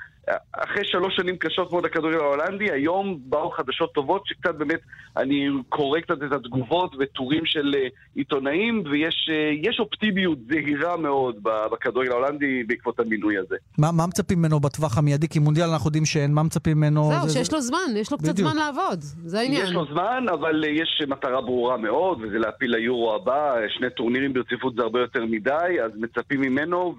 אחרי 0.51 0.83
שלוש 0.85 1.15
שנים 1.15 1.37
קשות 1.37 1.71
מאוד 1.71 1.85
לכדורגל 1.85 2.17
ההולנדי, 2.19 2.71
היום 2.71 3.19
באו 3.25 3.49
חדשות 3.51 3.93
טובות 3.93 4.21
שקצת 4.25 4.55
באמת, 4.55 4.79
אני 5.17 5.47
קורא 5.69 5.99
קצת 5.99 6.17
את 6.27 6.31
התגובות 6.31 6.95
וטורים 6.99 7.45
של 7.45 7.75
אה, 7.77 7.87
עיתונאים, 8.15 8.83
ויש 8.91 9.29
אה, 9.31 9.51
יש 9.69 9.79
אופטימיות 9.79 10.37
זהירה 10.49 10.97
מאוד 10.97 11.35
ב- 11.43 11.65
בכדורגל 11.71 12.11
ההולנדי 12.11 12.63
בעקבות 12.63 12.99
המינוי 12.99 13.37
הזה. 13.37 13.55
מה, 13.77 13.91
מה 13.91 14.07
מצפים 14.07 14.39
ממנו 14.39 14.59
בטווח 14.59 14.97
המיידי? 14.97 15.27
כי 15.27 15.39
מונדיאל 15.39 15.69
אנחנו 15.69 15.87
יודעים 15.87 16.05
שאין, 16.05 16.33
מה 16.33 16.43
מצפים 16.43 16.77
ממנו? 16.77 17.09
זהו, 17.11 17.27
זה- 17.29 17.33
שיש 17.39 17.53
לו 17.53 17.61
זמן, 17.61 17.77
יש 17.95 18.11
לו 18.11 18.17
קצת 18.17 18.29
בדיוק. 18.33 18.49
זמן 18.49 18.57
לעבוד, 18.57 19.01
זה 19.01 19.39
העניין. 19.39 19.63
יש 19.63 19.71
לו 19.71 19.85
זמן, 19.85 20.25
אבל 20.33 20.63
אה, 20.63 20.69
יש 20.69 21.03
מטרה 21.07 21.41
ברורה 21.41 21.77
מאוד, 21.77 22.17
וזה 22.21 22.39
להפיל 22.39 22.75
ליורו 22.75 23.15
הבא. 23.15 23.53
שני 23.77 23.89
טורנירים 23.89 24.33
ברציפות 24.33 24.75
זה 24.75 24.81
הרבה 24.81 24.99
יותר 24.99 25.25
מדי, 25.25 25.51
אז 25.85 25.91
מצפים 25.95 26.41
ממנו, 26.41 26.95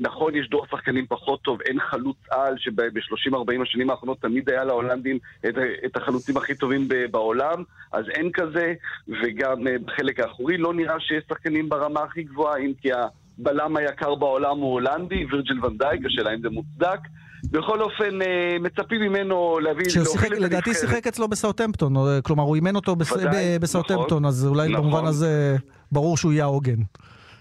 ונכון, 0.00 0.34
יש 0.36 0.48
דור 0.48 0.66
שחקנים 0.70 1.06
פחות 1.08 1.42
טוב, 1.42 1.60
אין 1.62 1.80
חלוץ 1.80 2.16
על, 2.30 2.54
שב-30-40 2.58 3.62
השנים 3.62 3.90
האחרונות 3.90 4.20
תמיד 4.20 4.50
היה 4.50 4.64
להולנדים 4.64 5.18
את, 5.48 5.54
את 5.84 5.96
החלוצים 5.96 6.36
הכי 6.36 6.54
טובים 6.54 6.88
בעולם, 7.10 7.62
אז 7.92 8.04
אין 8.08 8.30
כזה, 8.32 8.74
וגם 9.08 9.66
אה, 9.66 9.78
בחלק 9.84 10.20
האחורי 10.20 10.56
לא 10.56 10.74
נראה 10.74 11.00
שיש 11.00 11.24
שחקנים 11.28 11.68
ברמה 11.68 12.00
הכי 12.00 12.22
גבוהה, 12.22 12.58
אם 12.58 12.72
כי 12.82 12.88
הבלם 12.92 13.76
היקר 13.76 14.14
בעולם 14.14 14.58
הוא 14.58 14.72
הולנדי, 14.72 15.24
וירג'ל 15.24 15.64
ונדייק, 15.64 16.00
השאלה 16.06 16.34
אם 16.34 16.40
זה 16.40 16.48
מוצדק. 16.50 16.98
בכל 17.50 17.82
אופן, 17.82 18.22
אה, 18.22 18.56
מצפים 18.60 19.00
ממנו 19.00 19.58
להביא... 19.58 19.84
שיחק, 19.88 20.30
לדעתי. 20.30 20.74
שיחק 20.74 21.06
אצלו 21.06 21.28
בסאוטהמפטון, 21.28 21.96
או, 21.96 22.06
כלומר 22.22 22.42
הוא 22.42 22.56
אימן 22.56 22.76
אותו 22.76 22.96
בס... 22.96 23.12
ודאי, 23.12 23.58
ב- 23.58 23.62
בסאוטהמפטון, 23.62 24.18
נכון, 24.18 24.24
אז 24.24 24.46
אולי 24.46 24.68
נכון. 24.68 24.84
במובן 24.84 25.06
הזה 25.06 25.56
ברור 25.92 26.16
שהוא 26.16 26.32
יהיה 26.32 26.44
העוגן. 26.44 26.82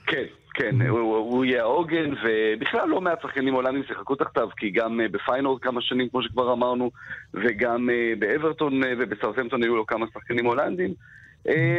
כן, 0.05 0.23
כן, 0.53 0.81
הוא, 0.81 0.99
הוא, 0.99 1.15
הוא 1.15 1.45
יהיה 1.45 1.61
העוגן, 1.61 2.09
ובכלל 2.23 2.89
לא 2.89 3.01
מעט 3.01 3.21
שחקנים 3.21 3.53
הולנדים 3.53 3.83
שיחקו 3.83 4.15
תחתיו, 4.15 4.49
כי 4.57 4.69
גם 4.69 5.01
אה, 5.01 5.07
בפיינורד 5.07 5.61
כמה 5.61 5.81
שנים, 5.81 6.09
כמו 6.09 6.23
שכבר 6.23 6.53
אמרנו, 6.53 6.91
וגם 7.33 7.89
אה, 7.89 8.13
באברטון 8.19 8.83
אה, 8.83 8.93
ובסאות'המפטון 8.99 9.63
היו 9.63 9.75
לו 9.75 9.85
כמה 9.85 10.05
שחקנים 10.13 10.45
הולנדים. 10.45 10.93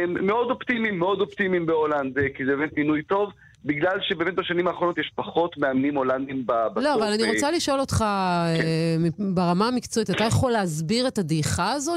מאוד 0.07 0.51
אופטימיים, 0.51 0.99
מאוד 0.99 1.21
אופטימיים 1.21 1.65
בהולנד, 1.65 2.17
כי 2.35 2.45
זה 2.45 2.55
באמת 2.55 2.77
מינוי 2.77 3.01
טוב, 3.01 3.31
בגלל 3.65 3.97
שבאמת 4.01 4.35
בשנים 4.35 4.67
האחרונות 4.67 4.97
יש 4.97 5.11
פחות 5.15 5.57
מאמנים 5.57 5.97
הולנדים 5.97 6.45
ב- 6.45 6.67
בטופ. 6.71 6.83
לא, 6.83 6.93
אבל 6.95 7.13
אני 7.13 7.23
אה, 7.23 7.29
רוצה 7.29 7.51
לשאול 7.51 7.79
אותך, 7.79 7.95
כן. 7.97 8.03
אה, 8.03 8.95
ברמה 9.19 9.67
המקצועית, 9.67 10.09
אתה 10.09 10.23
יכול 10.23 10.51
להסביר 10.51 11.07
את 11.07 11.17
הדעיכה 11.17 11.71
הזו 11.71 11.93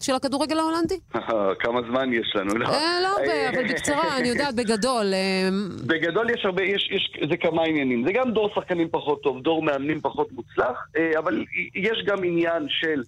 של 0.00 0.14
הכדורגל 0.14 0.58
ההולנדי? 0.58 0.98
כמה 1.62 1.80
זמן 1.90 2.12
יש 2.12 2.32
לנו, 2.34 2.54
לא? 2.54 2.66
אה, 2.66 2.98
לא 3.02 3.08
הרבה, 3.08 3.48
אבל 3.48 3.68
בקצרה, 3.68 4.16
אני 4.18 4.28
יודעת, 4.28 4.54
בגדול. 4.54 5.06
בגדול 5.86 6.30
יש 6.30 6.44
הרבה, 6.44 6.62
יש, 6.62 6.90
יש, 6.92 7.28
זה 7.30 7.36
כמה 7.36 7.62
עניינים. 7.62 8.04
זה 8.06 8.12
גם 8.12 8.30
דור 8.30 8.50
שחקנים 8.54 8.88
פחות 8.90 9.22
טוב, 9.22 9.42
דור 9.42 9.62
מאמנים 9.62 10.00
פחות 10.00 10.32
מוצלח, 10.32 10.86
אבל 11.18 11.44
יש 11.74 12.04
גם 12.06 12.24
עניין 12.24 12.66
של 12.68 13.02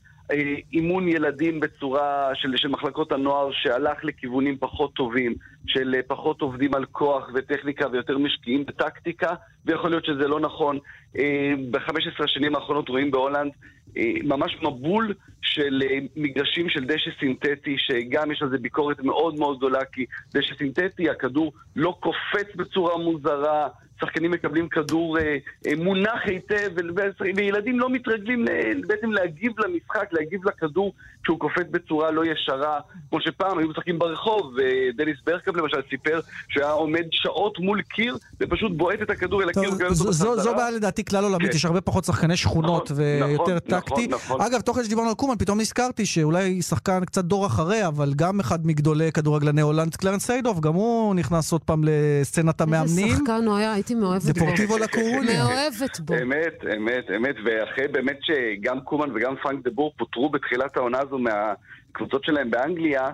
אימון 0.73 1.09
ילדים 1.09 1.61
בצורה 1.61 2.31
של, 2.35 2.49
של 2.57 2.69
מחלקות 2.69 3.13
הנוער 3.13 3.51
שהלך 3.53 4.05
לכיוונים 4.05 4.57
פחות 4.59 4.95
טובים, 4.95 5.35
של 5.67 5.95
אה, 5.95 6.01
פחות 6.07 6.41
עובדים 6.41 6.75
על 6.75 6.85
כוח 6.85 7.31
וטכניקה 7.35 7.87
ויותר 7.93 8.19
משקיעים 8.19 8.65
בטקטיקה, 8.67 9.35
ויכול 9.65 9.91
להיות 9.91 10.05
שזה 10.05 10.29
לא 10.29 10.41
נכון. 10.41 10.79
ב-15 11.71 12.25
השנים 12.25 12.55
האחרונות 12.55 12.89
רואים 12.89 13.11
בהולנד 13.11 13.53
אה, 13.97 14.13
ממש 14.25 14.57
מבול 14.63 15.15
של 15.45 15.83
אה, 15.91 15.99
מגרשים 16.17 16.69
של 16.69 16.85
דשא 16.85 17.11
סינתטי, 17.21 17.77
שגם 17.79 18.33
יש 18.33 18.43
על 18.43 18.51
זה 18.51 18.59
ביקורת 18.59 19.01
מאוד 19.01 19.39
מאוד 19.39 19.57
גדולה, 19.57 19.85
כי 19.93 20.05
דשא 20.35 20.55
סינתטי, 20.59 21.11
הכדור 21.11 21.53
לא 21.77 21.97
קופץ 22.01 22.47
בצורה 22.57 22.99
מוזרה, 22.99 23.69
שחקנים 24.01 24.31
מקבלים 24.31 24.69
כדור 24.69 25.19
אה, 25.19 25.37
אה, 25.67 25.73
מונח 25.77 26.21
היטב, 26.25 26.71
וילדים 27.37 27.81
לא 27.81 27.91
מתרגלים 27.91 28.45
בעצם 28.87 29.13
להגיב 29.13 29.53
למשחק, 29.61 30.09
להגיב 30.13 30.49
לכדור 30.49 30.93
כשהוא 31.23 31.39
קופץ 31.41 31.67
בצורה 31.71 32.11
לא 32.11 32.23
ישרה, 32.25 32.81
כמו 33.11 33.21
שפעם 33.21 33.59
היו 33.59 33.69
משחקים 33.69 33.99
ברחוב, 33.99 34.55
ודניס 34.57 35.17
ברגקאמפ 35.27 35.57
למשל 35.57 35.77
סיפר 35.91 36.21
שהיה 36.49 36.71
עומד 36.71 37.05
שעות 37.11 37.59
מול 37.59 37.83
קיר, 37.83 38.17
ופשוט 38.41 38.73
בועט 38.77 39.03
את 39.03 39.11
הכדור 39.11 39.43
אל 39.43 39.49
הקיר. 39.49 39.63
טוב, 39.63 39.73
ומקבל 39.73 39.85
אותו 39.89 39.95
זו- 39.95 40.13
זו 40.13 40.29
בחזרה. 40.31 40.45
זו 40.45 40.55
בעיה 40.55 40.71
לדעתי 40.71 41.05
כלל 41.05 41.25
עולמית, 41.25 41.51
כן. 41.51 41.57
יש 41.57 41.65
הרבה 41.65 41.81
פחות 41.81 42.05
שחקני 42.05 42.37
שכונות 42.37 42.91
ויותר 42.97 43.43
נכון, 43.43 43.59
טקטי. 43.59 44.07
נכון. 44.07 44.41
אגב, 44.41 44.61
תוך 44.61 44.77
כדי 44.77 44.85
שדיברנו 44.85 45.09
על 45.09 45.15
קומן, 45.15 45.34
פתאום 45.39 45.61
נזכרתי 45.61 46.07
שאולי 46.07 46.63
שחקן 46.63 47.05
קצת 47.05 47.25
דור 47.25 47.47
אחרי, 47.47 47.87
אבל 47.87 48.13
גם 48.17 48.41
אחד 48.41 48.67
מגדולי 48.67 49.13
כדורגלני 49.13 49.61
הולנד, 49.61 49.97
קלרנס 49.97 50.27
סיידוף, 50.27 50.61
גם 50.61 50.75
הוא 50.75 51.15
נכנס 51.15 51.53
עוד 51.53 51.63
פעם 51.63 51.83
לסצנת 51.85 52.61
איזה 52.61 52.77
המאמנים. 52.77 53.17
שחקן 53.17 53.45
הוא 53.47 53.57
היה, 53.57 53.73
הייתי 53.73 53.95
מאוהבת 53.95 54.23
בו. 54.25 54.33
דפורטיבו 54.33 54.79
לה 54.79 54.87
קורוניה. 54.89 55.45
מאוהבת 55.45 56.01
בו. 56.01 56.15
אמת, 56.23 56.55
אמת, 56.77 57.05
אמת, 57.17 57.37
ואחרי 57.45 57.89
באמת 57.89 58.19
שגם 58.23 58.81
קומן 58.81 59.11
וגם 59.15 59.35
פרנק 59.43 59.65
דה 59.65 59.71
בור 59.71 59.93
פוטרו 59.99 60.31
בתחילת 60.31 60.77
העונה 60.77 60.99
הזו 60.99 61.19
מהקבוצות 61.19 62.25
שלהם 62.25 62.51
באנגליה, 62.51 63.11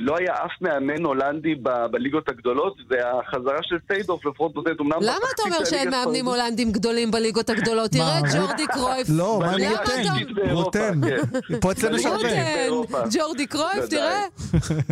לא 0.00 0.16
היה 0.18 0.32
אף 0.34 0.50
מאמן 0.60 1.04
הולנדי 1.04 1.54
ב- 1.54 1.86
בליגות 1.90 2.28
הגדולות, 2.28 2.76
והחזרה 2.90 3.58
של 3.62 3.76
סיידוף 3.92 4.26
לפחות 4.26 4.54
נותנת 4.54 4.80
אמנם... 4.80 4.98
למה 5.02 5.14
אתה 5.34 5.42
אומר 5.42 5.64
שאין 5.64 5.90
מאמנים 5.90 6.26
הולנדים 6.26 6.72
גדולים 6.72 7.10
בליגות 7.10 7.50
הגדולות? 7.50 7.90
תראה 7.90 8.18
את 8.18 8.24
ג'ורדי 8.34 8.66
קרויף. 8.66 9.06
לא, 9.10 9.38
מה 9.40 9.52
רוטן? 9.52 9.72
אתה- 9.72 10.52
רוטן. 10.52 11.00
פה 11.60 11.72
אצלנו. 11.72 11.96
רוטן, 12.68 12.98
ג'ורדי 13.12 13.46
קרויף, 13.46 13.86
תראה. 13.90 14.24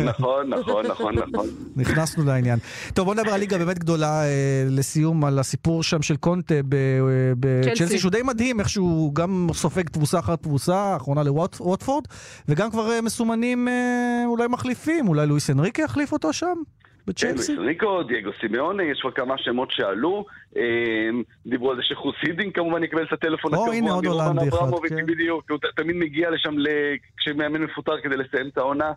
נכון, 0.05 0.49
נכון, 0.49 0.85
נכון, 0.85 1.15
נכון. 1.15 1.45
נכנסנו 1.75 2.25
לעניין. 2.25 2.59
טוב, 2.93 3.05
בוא 3.05 3.15
נדבר 3.15 3.31
על 3.33 3.39
ליגה 3.39 3.57
באמת 3.57 3.79
גדולה 3.79 4.23
אה, 4.23 4.29
לסיום, 4.69 5.25
על 5.25 5.39
הסיפור 5.39 5.83
שם 5.83 6.01
של 6.01 6.15
קונטה 6.15 6.55
ב- 6.69 6.73
אה, 6.75 6.79
בצ'לסי, 7.39 7.75
צ'לסי. 7.75 7.99
שהוא 7.99 8.11
די 8.11 8.21
מדהים, 8.23 8.59
איך 8.59 8.69
שהוא 8.69 9.15
גם 9.15 9.47
סופג 9.53 9.89
תבוסה 9.89 10.19
אחר 10.19 10.35
תבוסה, 10.35 10.75
האחרונה 10.77 11.23
לווטפורד, 11.23 12.03
וגם 12.49 12.71
כבר 12.71 12.91
אה, 12.91 13.01
מסומנים 13.01 13.67
אה, 13.67 14.23
אולי 14.25 14.47
מחליפים, 14.47 15.07
אולי 15.07 15.27
לואיס 15.27 15.49
אנריקה 15.49 15.81
יחליף 15.81 16.11
אותו 16.11 16.33
שם? 16.33 16.55
בצ'לסי? 17.07 17.55
כן, 17.55 17.61
אנריקה, 17.61 18.03
דייגו 18.03 18.29
סימאונה, 18.41 18.83
יש 18.83 18.99
כבר 19.01 19.11
כמה 19.11 19.35
שמות 19.37 19.67
שעלו. 19.71 20.25
אה, 20.57 20.61
דיברו 21.45 21.71
על 21.71 21.77
זה 21.77 21.83
שחוס 21.83 22.15
הידינק 22.23 22.55
כמובן 22.55 22.83
יקבל 22.83 23.03
את 23.03 23.13
הטלפון 23.13 23.53
או, 23.53 23.59
הקבוע 23.61 23.75
הנה, 23.75 23.91
עוד 23.91 24.05
הולנדי 24.05 24.49
אחד, 24.49 24.57
כן. 24.89 25.05
בדיוק, 25.05 25.43
הוא 25.49 25.57
תמיד 25.75 25.95
מגיע 25.95 26.29
לשם 26.29 26.57
ל- 26.57 26.67
כשמאמן 27.17 27.61
מפוטר 27.61 27.91
כדי 28.03 28.17
לסיים 28.17 28.47
את 28.53 28.57
העונה. 28.57 28.91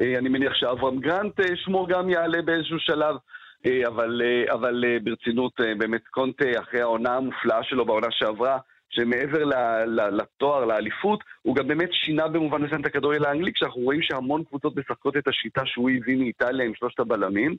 אה, 0.00 0.18
אני 0.18 0.28
מניח 0.28 0.54
שאברהם 0.54 0.98
גרנט 0.98 1.40
אה, 1.40 1.56
שמו 1.56 1.86
גם 1.86 2.10
יעלה 2.10 2.42
באיזשהו 2.42 2.78
שלב. 2.78 3.16
אה, 3.66 3.88
אבל, 3.88 4.22
אבל 4.52 4.84
ברצינות, 5.02 5.52
באמת 5.78 6.08
קונטה, 6.10 6.44
אחרי 6.60 6.80
העונה 6.80 7.16
המופלאה 7.16 7.62
שלו 7.62 7.84
בעונה 7.86 8.06
שעברה, 8.10 8.58
שמעבר 8.90 9.44
ל- 9.44 10.16
לתואר, 10.16 10.64
לאליפות, 10.64 11.24
הוא 11.42 11.56
גם 11.56 11.68
באמת 11.68 11.88
שינה 11.92 12.28
במובן 12.28 12.62
מסוים 12.62 12.80
את 12.80 12.86
הכדורגל 12.86 13.24
האנגלי, 13.24 13.52
כשאנחנו 13.52 13.80
רואים 13.80 14.02
שהמון 14.02 14.44
קבוצות 14.44 14.76
משחקות 14.76 15.16
את 15.16 15.28
השיטה 15.28 15.60
שהוא 15.64 15.90
הביא 15.90 16.16
מאיטליה 16.16 16.66
עם 16.66 16.74
שלושת 16.74 17.00
הבלמים, 17.00 17.56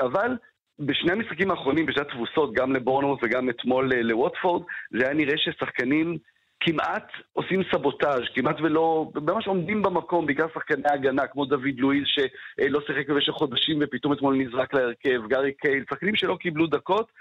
אבל 0.00 0.36
בשני 0.78 1.12
המשחקים 1.12 1.50
האחרונים, 1.50 1.86
בשתי 1.86 2.00
התבוסות, 2.00 2.54
גם 2.54 2.72
לבורנמוס 2.72 3.20
וגם 3.22 3.50
אתמול 3.50 3.92
לווטפורד, 3.94 4.62
זה 4.90 5.04
היה 5.04 5.14
נראה 5.14 5.38
ששחקנים 5.38 6.18
כמעט 6.64 7.12
עושים 7.32 7.62
סבוטאז', 7.72 8.22
כמעט 8.34 8.60
ולא, 8.60 9.10
ממש 9.14 9.46
עומדים 9.46 9.82
במקום, 9.82 10.26
בעיקר 10.26 10.46
שחקני 10.54 10.84
הגנה, 10.92 11.26
כמו 11.26 11.44
דוד 11.44 11.78
לואיז 11.78 12.04
שלא 12.06 12.80
שיחק 12.86 13.08
במשך 13.08 13.32
חודשים 13.32 13.78
ופתאום 13.80 14.12
אתמול 14.12 14.36
נזרק 14.36 14.74
להרכב, 14.74 15.20
גארי 15.28 15.52
קייל, 15.52 15.84
שחקנים 15.90 16.16
שלא 16.16 16.36
קיבלו 16.40 16.66
דקות, 16.66 17.12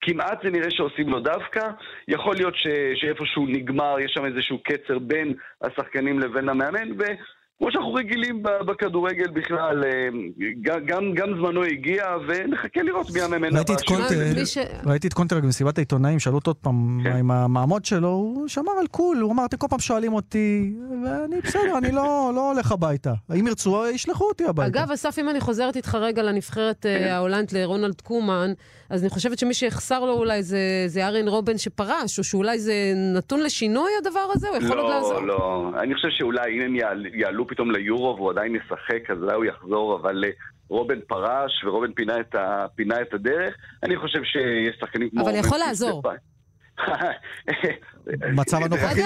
כמעט 0.00 0.42
זה 0.42 0.50
נראה 0.50 0.70
שעושים 0.70 1.08
לו 1.08 1.20
דווקא. 1.20 1.70
יכול 2.08 2.36
להיות 2.36 2.54
ש, 2.56 2.66
שאיפשהו 2.94 3.46
נגמר, 3.46 3.96
יש 4.00 4.12
שם 4.12 4.24
איזשהו 4.24 4.58
קצר 4.62 4.98
בין 4.98 5.34
השחקנים 5.62 6.20
לבין 6.20 6.48
המאמן, 6.48 6.96
כמו 7.58 7.72
שאנחנו 7.72 7.94
רגילים 7.94 8.42
בכדורגל 8.42 9.30
בכלל, 9.30 9.84
אה, 9.84 10.08
גם, 10.86 11.14
גם 11.14 11.28
זמנו 11.36 11.64
הגיע, 11.64 12.04
ונחכה 12.28 12.82
לראות 12.82 13.10
מי 13.10 13.20
המאמן 13.20 13.48
הבא. 13.48 13.58
ראיתי 14.86 15.06
את 15.06 15.12
קונטה 15.12 15.40
במסיבת 15.40 15.78
העיתונאים, 15.78 16.18
שאלו 16.18 16.36
אותו 16.36 16.50
עוד 16.50 16.56
פעם 16.56 17.00
כן. 17.04 17.16
עם 17.16 17.30
המעמד 17.30 17.84
שלו, 17.84 18.08
הוא 18.08 18.48
שמר 18.48 18.72
על 18.80 18.86
cool, 18.86 19.16
הוא 19.20 19.32
אמר, 19.32 19.44
אתם 19.44 19.56
כל 19.56 19.66
פעם 19.70 19.78
שואלים 19.78 20.12
אותי, 20.12 20.72
ואני 21.04 21.40
בסדר, 21.40 21.78
אני 21.78 21.92
לא, 21.92 22.32
לא 22.34 22.52
הולך 22.52 22.72
הביתה. 22.72 23.12
אם 23.40 23.46
ירצו, 23.46 23.86
ישלחו 23.86 24.24
אותי 24.24 24.44
הביתה. 24.44 24.80
אגב, 24.80 24.90
אסף, 24.90 25.18
אם 25.18 25.28
אני 25.28 25.40
חוזרת 25.40 25.76
איתך 25.76 25.94
רגע 25.94 26.22
לנבחרת 26.22 26.86
אה, 26.86 26.98
כן. 26.98 27.08
ההולנד, 27.08 27.52
לרונלד 27.52 28.00
קומן, 28.00 28.52
אז 28.90 29.02
אני 29.02 29.10
חושבת 29.10 29.38
שמי 29.38 29.54
שיחסר 29.54 30.00
לו 30.00 30.12
אולי 30.12 30.42
זה, 30.42 30.58
זה 30.86 31.06
אריאן 31.06 31.28
רובן 31.28 31.58
שפרש, 31.58 32.18
או 32.18 32.24
שאולי 32.24 32.58
זה 32.58 32.72
נתון 33.16 33.40
לשינוי 33.40 33.90
הדבר 33.98 34.26
הזה? 34.32 34.48
הוא 34.48 34.56
יכול 34.56 34.76
לא, 34.76 34.82
עוד 34.82 34.90
לעזור? 34.90 35.20
לא, 35.20 35.26
לא. 35.26 35.70
אני 35.82 35.94
חושב 35.94 36.08
שאולי 36.10 36.56
אם 36.56 36.60
הם 36.60 36.76
יעלו 37.14 37.46
פתאום 37.46 37.70
ליורו 37.70 38.16
והוא 38.16 38.30
עדיין 38.30 38.56
ישחק, 38.56 39.10
אז 39.10 39.18
אולי 39.22 39.34
הוא 39.34 39.44
יחזור, 39.44 39.96
אבל... 40.00 40.24
אה, 40.24 40.30
רובן 40.68 41.00
פרש 41.00 41.64
ורובן 41.64 41.92
פינה 41.92 42.20
את, 42.20 42.34
ה, 42.34 42.66
פינה 42.74 43.00
את 43.00 43.14
הדרך. 43.14 43.54
אני 43.82 43.96
חושב 43.96 44.24
שיש 44.24 44.76
שחקנים 44.80 45.10
כמו... 45.10 45.22
אבל 45.22 45.34
יכול 45.34 45.58
לעזור. 45.58 46.02
מצב 48.40 48.56
הנוכחי. 48.62 49.02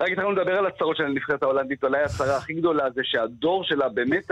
רק 0.00 0.10
התחלנו 0.12 0.32
לדבר 0.32 0.58
על 0.58 0.66
הצרות 0.66 0.96
של 0.96 1.04
הנבחרת 1.04 1.42
ההולנדית, 1.42 1.84
אולי 1.84 2.02
הצרה 2.02 2.36
הכי 2.36 2.54
גדולה 2.54 2.84
זה 2.94 3.00
שהדור 3.04 3.64
שלה 3.64 3.88
באמת 3.88 4.30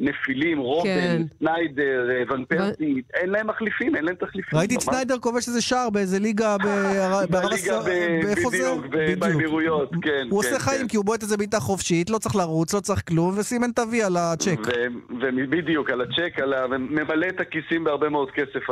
נפילים, 0.00 0.58
רובן, 0.58 0.84
כן. 0.84 1.22
סניידר, 1.38 2.10
אה, 2.10 2.34
ון 2.34 2.44
פרסי, 2.44 3.02
אין 3.14 3.30
להם 3.30 3.46
מחליפים, 3.46 3.96
אין 3.96 4.04
להם 4.04 4.14
תחליפים. 4.14 4.58
ראיתי 4.58 4.74
את 4.74 4.80
סניידר 4.80 5.18
כובש 5.18 5.48
איזה 5.48 5.62
שער 5.62 5.90
באיזה 5.90 6.18
ליגה 6.18 6.56
בערב 6.58 7.34
הסעודית, 7.34 8.24
איפה 8.28 8.50
זה? 8.50 8.74
בדיוק, 8.90 9.18
באמירויות, 9.18 9.90
כן. 10.02 10.26
הוא 10.30 10.38
עושה 10.38 10.50
כן, 10.50 10.58
חיים 10.58 10.80
כן. 10.80 10.88
כי 10.88 10.96
הוא 10.96 11.04
בועט 11.04 11.22
איזה 11.22 11.36
בעיטה 11.36 11.60
חופשית, 11.60 12.10
לא 12.10 12.18
צריך 12.18 12.36
לרוץ, 12.36 12.74
לא 12.74 12.80
צריך 12.80 13.02
כלום, 13.08 13.34
וסימן 13.38 13.70
תביא 13.72 14.04
על 14.04 14.16
הצ'ק. 14.16 14.58
בדיוק, 15.50 15.90
על 15.90 16.00
הצ'ק, 16.00 16.38
וממלא 16.70 17.26
את 17.26 17.40
הכיסים 17.40 17.84
בהרבה 17.84 18.08
מאוד 18.08 18.30
כסף 18.30 18.70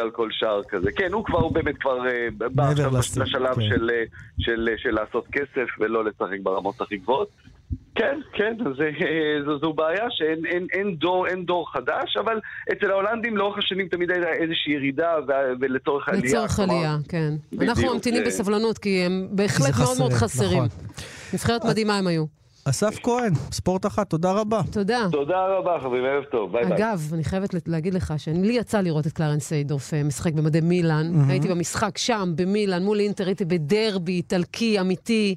על 0.00 0.10
כל 0.10 0.28
שער 0.30 0.62
כזה. 0.68 0.92
כן, 0.92 1.12
הוא 1.12 1.24
כבר, 1.24 1.38
הוא 1.38 1.52
באמת 1.52 1.78
כבר 1.78 2.06
אה, 2.06 2.28
בא 2.38 2.68
עכשיו 2.68 3.22
לשלב 3.22 3.56
של 4.38 4.90
לעשות 4.90 5.26
כסף 5.32 5.66
ולא 5.80 6.04
לשחק 6.04 6.38
ברמות 6.42 6.80
הכי 6.80 6.96
גבוהות. 6.96 7.28
כן, 7.94 8.20
כן, 8.32 8.56
זה, 8.78 8.90
זו, 9.46 9.58
זו 9.58 9.72
בעיה 9.72 10.06
שאין 10.10 10.46
אין, 10.46 10.66
אין 10.72 10.96
דור, 10.96 11.26
אין 11.26 11.44
דור 11.44 11.72
חדש, 11.72 12.16
אבל 12.16 12.40
אצל 12.72 12.90
ההולנדים 12.90 13.36
לאורך 13.36 13.58
השנים 13.58 13.88
תמיד 13.88 14.10
הייתה 14.10 14.28
איזושהי 14.28 14.72
ירידה 14.72 15.14
ולצורך 15.60 16.08
עלייה. 16.08 16.24
לצורך 16.24 16.60
עלייה, 16.60 16.96
כן. 17.08 17.34
בדיוק, 17.52 17.70
אנחנו 17.70 17.94
ממתינים 17.94 18.24
זה... 18.24 18.26
בסבלנות, 18.26 18.78
כי 18.78 19.02
הם 19.06 19.28
בהחלט 19.30 19.70
חסר, 19.70 19.84
מאוד 19.84 19.98
מאוד 19.98 20.12
חסרים. 20.12 20.64
נכון. 20.64 20.68
נבחרת 21.34 21.64
מדהימה 21.64 21.98
הם 21.98 22.06
היו. 22.06 22.24
אסף 22.68 22.98
כהן, 23.02 23.32
ספורט 23.52 23.86
אחת, 23.86 24.10
תודה 24.10 24.32
רבה. 24.32 24.60
תודה. 24.72 25.06
תודה 25.12 25.46
רבה, 25.46 25.78
חברים, 25.82 26.04
ערב 26.04 26.24
טוב, 26.24 26.52
ביי 26.52 26.64
ביי. 26.64 26.76
אגב, 26.76 27.10
אני 27.14 27.24
חייבת 27.24 27.68
להגיד 27.68 27.94
לך 27.94 28.14
שלי 28.16 28.52
יצא 28.52 28.80
לראות 28.80 29.06
את 29.06 29.12
קלרנס 29.12 29.48
סיידורף 29.48 29.94
אה, 29.94 30.02
משחק 30.02 30.32
במדי 30.32 30.60
מילאן. 30.60 31.12
Mm-hmm. 31.12 31.30
הייתי 31.30 31.48
במשחק 31.48 31.98
שם, 31.98 32.32
במילאן, 32.36 32.82
מול 32.82 33.00
אינטר, 33.00 33.26
הייתי 33.26 33.44
בדרבי 33.44 34.12
איטלקי, 34.12 34.80
אמיתי. 34.80 35.34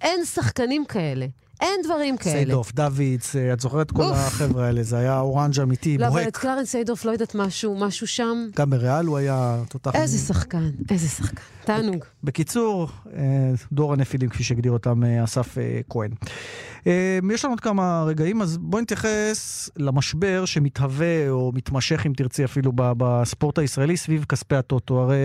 אין 0.00 0.24
שחקנים 0.24 0.84
כאלה. 0.84 1.26
אין 1.60 1.80
דברים 1.84 2.16
כאלה. 2.16 2.34
סיידוף, 2.34 2.72
דוידס, 2.72 3.36
אה, 3.36 3.52
את 3.52 3.60
זוכרת 3.60 3.90
כל 3.90 4.02
החבר'ה 4.12 4.66
האלה, 4.66 4.82
זה 4.82 4.98
היה 4.98 5.20
Orange 5.20 5.60
אמיתי, 5.60 5.98
בוהק. 5.98 6.10
לא, 6.12 6.18
אבל 6.18 6.28
את 6.28 6.36
קלרנס 6.36 6.64
סיידורף, 6.64 7.04
לא 7.04 7.10
יודעת 7.10 7.34
משהו, 7.34 7.76
משהו 7.78 8.06
שם. 8.06 8.46
גם 8.56 8.70
בריאל 8.70 9.06
הוא 9.06 9.18
היה 9.18 9.62
תותח. 9.68 9.94
איזה 9.94 10.18
שחקן, 10.18 10.70
איזה 10.90 11.08
שחקן. 11.08 11.42
תענוג. 11.64 12.04
בקיצור, 12.24 12.88
אה, 13.16 13.22
דור 13.72 13.92
הנפילים, 13.92 14.30
כפי 14.30 14.42
שהגדיר 14.42 14.72
אותם 14.72 15.04
אה, 15.04 15.24
אסף 15.24 15.56
כהן. 15.90 16.10
יש 17.34 17.44
לנו 17.44 17.52
עוד 17.52 17.60
כמה 17.60 18.04
רגעים, 18.06 18.42
אז 18.42 18.58
בואי 18.58 18.82
נתייחס 18.82 19.70
למשבר 19.76 20.44
שמתהווה, 20.44 21.30
או 21.30 21.52
מתמשך, 21.54 22.06
אם 22.06 22.12
תרצי 22.16 22.44
אפילו, 22.44 22.72
בספורט 22.74 23.58
הישראלי 23.58 23.96
סביב 23.96 24.24
כספי 24.28 24.56
הטוטו. 24.56 25.00
הרי... 25.00 25.16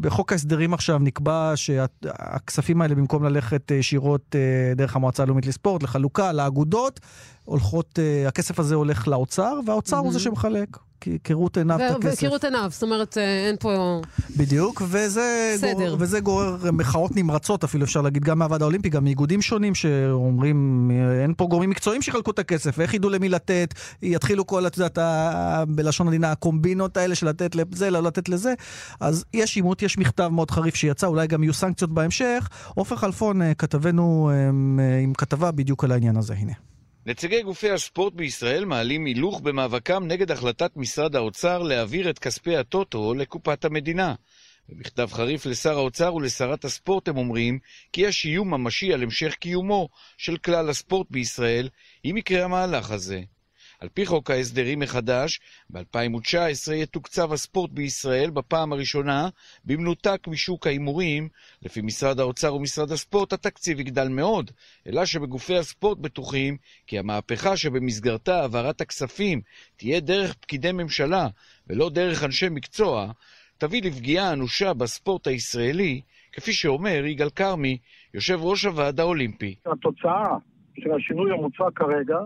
בחוק 0.00 0.32
ההסדרים 0.32 0.74
עכשיו 0.74 0.98
נקבע 0.98 1.52
שהכספים 1.56 2.82
האלה, 2.82 2.94
במקום 2.94 3.24
ללכת 3.24 3.70
ישירות 3.70 4.36
אה, 4.36 4.74
דרך 4.76 4.96
המועצה 4.96 5.22
הלאומית 5.22 5.46
לספורט, 5.46 5.82
לחלוקה, 5.82 6.32
לאגודות, 6.32 7.00
הולכות, 7.44 7.98
אה, 7.98 8.28
הכסף 8.28 8.58
הזה 8.58 8.74
הולך 8.74 9.08
לאוצר, 9.08 9.60
והאוצר 9.66 9.96
mm-hmm. 9.96 10.00
הוא 10.00 10.12
זה 10.12 10.20
שמחלק. 10.20 10.68
כראות 11.24 11.58
עיניו 11.58 11.76
את 11.76 11.96
הכסף. 11.96 12.18
וכראות 12.18 12.44
עיניו, 12.44 12.68
זאת 12.72 12.82
אומרת, 12.82 13.18
אין 13.18 13.56
פה... 13.60 14.00
בדיוק, 14.36 14.82
וזה, 14.86 15.56
גור, 15.76 15.96
וזה 15.98 16.20
גורר 16.20 16.56
מחאות 16.72 17.16
נמרצות, 17.16 17.64
אפילו 17.64 17.84
אפשר 17.84 18.00
להגיד, 18.00 18.24
גם 18.24 18.38
מהוועד 18.38 18.62
האולימפי, 18.62 18.88
גם 18.88 19.04
מאיגודים 19.04 19.42
שונים 19.42 19.74
שאומרים, 19.74 20.90
אין 21.22 21.34
פה 21.36 21.46
גורמים 21.46 21.70
מקצועיים 21.70 22.02
שיחלקו 22.02 22.30
את 22.30 22.38
הכסף, 22.38 22.74
ואיך 22.78 22.94
ידעו 22.94 23.10
למי 23.10 23.28
לתת, 23.28 23.74
יתחילו 24.02 24.46
כל, 24.46 24.66
את 24.66 24.78
יודעת, 24.78 24.98
בלשון 25.68 26.06
המדינה, 26.06 26.32
הקומבינות 26.32 26.96
האלה 26.96 27.14
של 27.14 27.28
לתת 27.28 27.54
לזה, 27.54 27.90
לא 27.90 28.02
לתת 28.02 28.28
לזה. 28.28 28.54
אז 29.00 29.24
יש 29.34 29.56
עימות, 29.56 29.82
יש 29.82 29.98
מכתב 29.98 30.28
מאוד 30.28 30.50
חריף 30.50 30.74
שיצא, 30.74 31.06
אולי 31.06 31.26
גם 31.26 31.42
יהיו 31.42 31.54
סנקציות 31.54 31.94
בהמשך. 31.94 32.48
עופר 32.74 32.96
חלפון, 32.96 33.40
כתבנו 33.58 34.30
עם 35.02 35.12
כתבה 35.18 35.50
בדיוק 35.50 35.84
על 35.84 35.92
העניין 35.92 36.16
הזה, 36.16 36.34
הנה. 36.34 36.52
נציגי 37.06 37.42
גופי 37.42 37.70
הספורט 37.70 38.12
בישראל 38.12 38.64
מעלים 38.64 39.04
הילוך 39.04 39.40
במאבקם 39.40 40.04
נגד 40.06 40.30
החלטת 40.30 40.76
משרד 40.76 41.16
האוצר 41.16 41.62
להעביר 41.62 42.10
את 42.10 42.18
כספי 42.18 42.56
הטוטו 42.56 43.14
לקופת 43.14 43.64
המדינה. 43.64 44.14
במכתב 44.68 45.08
חריף 45.12 45.46
לשר 45.46 45.78
האוצר 45.78 46.14
ולשרת 46.14 46.64
הספורט 46.64 47.08
הם 47.08 47.16
אומרים 47.16 47.58
כי 47.92 48.00
יש 48.00 48.24
איום 48.24 48.54
ממשי 48.54 48.92
על 48.92 49.02
המשך 49.02 49.34
קיומו 49.34 49.88
של 50.18 50.36
כלל 50.36 50.70
הספורט 50.70 51.06
בישראל 51.10 51.68
אם 52.04 52.16
יקרה 52.16 52.44
המהלך 52.44 52.90
הזה. 52.90 53.20
על 53.82 53.88
פי 53.88 54.06
חוק 54.06 54.30
ההסדרים 54.30 54.78
מחדש, 54.78 55.40
ב-2019 55.70 56.72
יתוקצב 56.72 57.32
הספורט 57.32 57.70
בישראל 57.70 58.30
בפעם 58.30 58.72
הראשונה 58.72 59.28
במנותק 59.64 60.28
משוק 60.28 60.66
ההימורים. 60.66 61.28
לפי 61.62 61.80
משרד 61.80 62.20
האוצר 62.20 62.54
ומשרד 62.54 62.92
הספורט 62.92 63.32
התקציב 63.32 63.80
יגדל 63.80 64.08
מאוד, 64.08 64.50
אלא 64.86 65.04
שבגופי 65.04 65.56
הספורט 65.56 65.98
בטוחים 65.98 66.56
כי 66.86 66.98
המהפכה 66.98 67.56
שבמסגרתה 67.56 68.40
העברת 68.40 68.80
הכספים 68.80 69.40
תהיה 69.76 70.00
דרך 70.00 70.34
פקידי 70.34 70.72
ממשלה 70.72 71.28
ולא 71.66 71.90
דרך 71.90 72.24
אנשי 72.24 72.48
מקצוע, 72.48 73.12
תביא 73.58 73.82
לפגיעה 73.82 74.32
אנושה 74.32 74.74
בספורט 74.74 75.26
הישראלי, 75.26 76.00
כפי 76.32 76.52
שאומר 76.52 77.04
יגאל 77.06 77.30
כרמי, 77.30 77.78
יושב 78.14 78.38
ראש 78.40 78.64
הוועד 78.64 79.00
האולימפי. 79.00 79.54
התוצאה 79.66 80.36
של 80.74 80.90
השינוי 80.92 81.32
המוצע 81.32 81.64
כרגע 81.74 82.16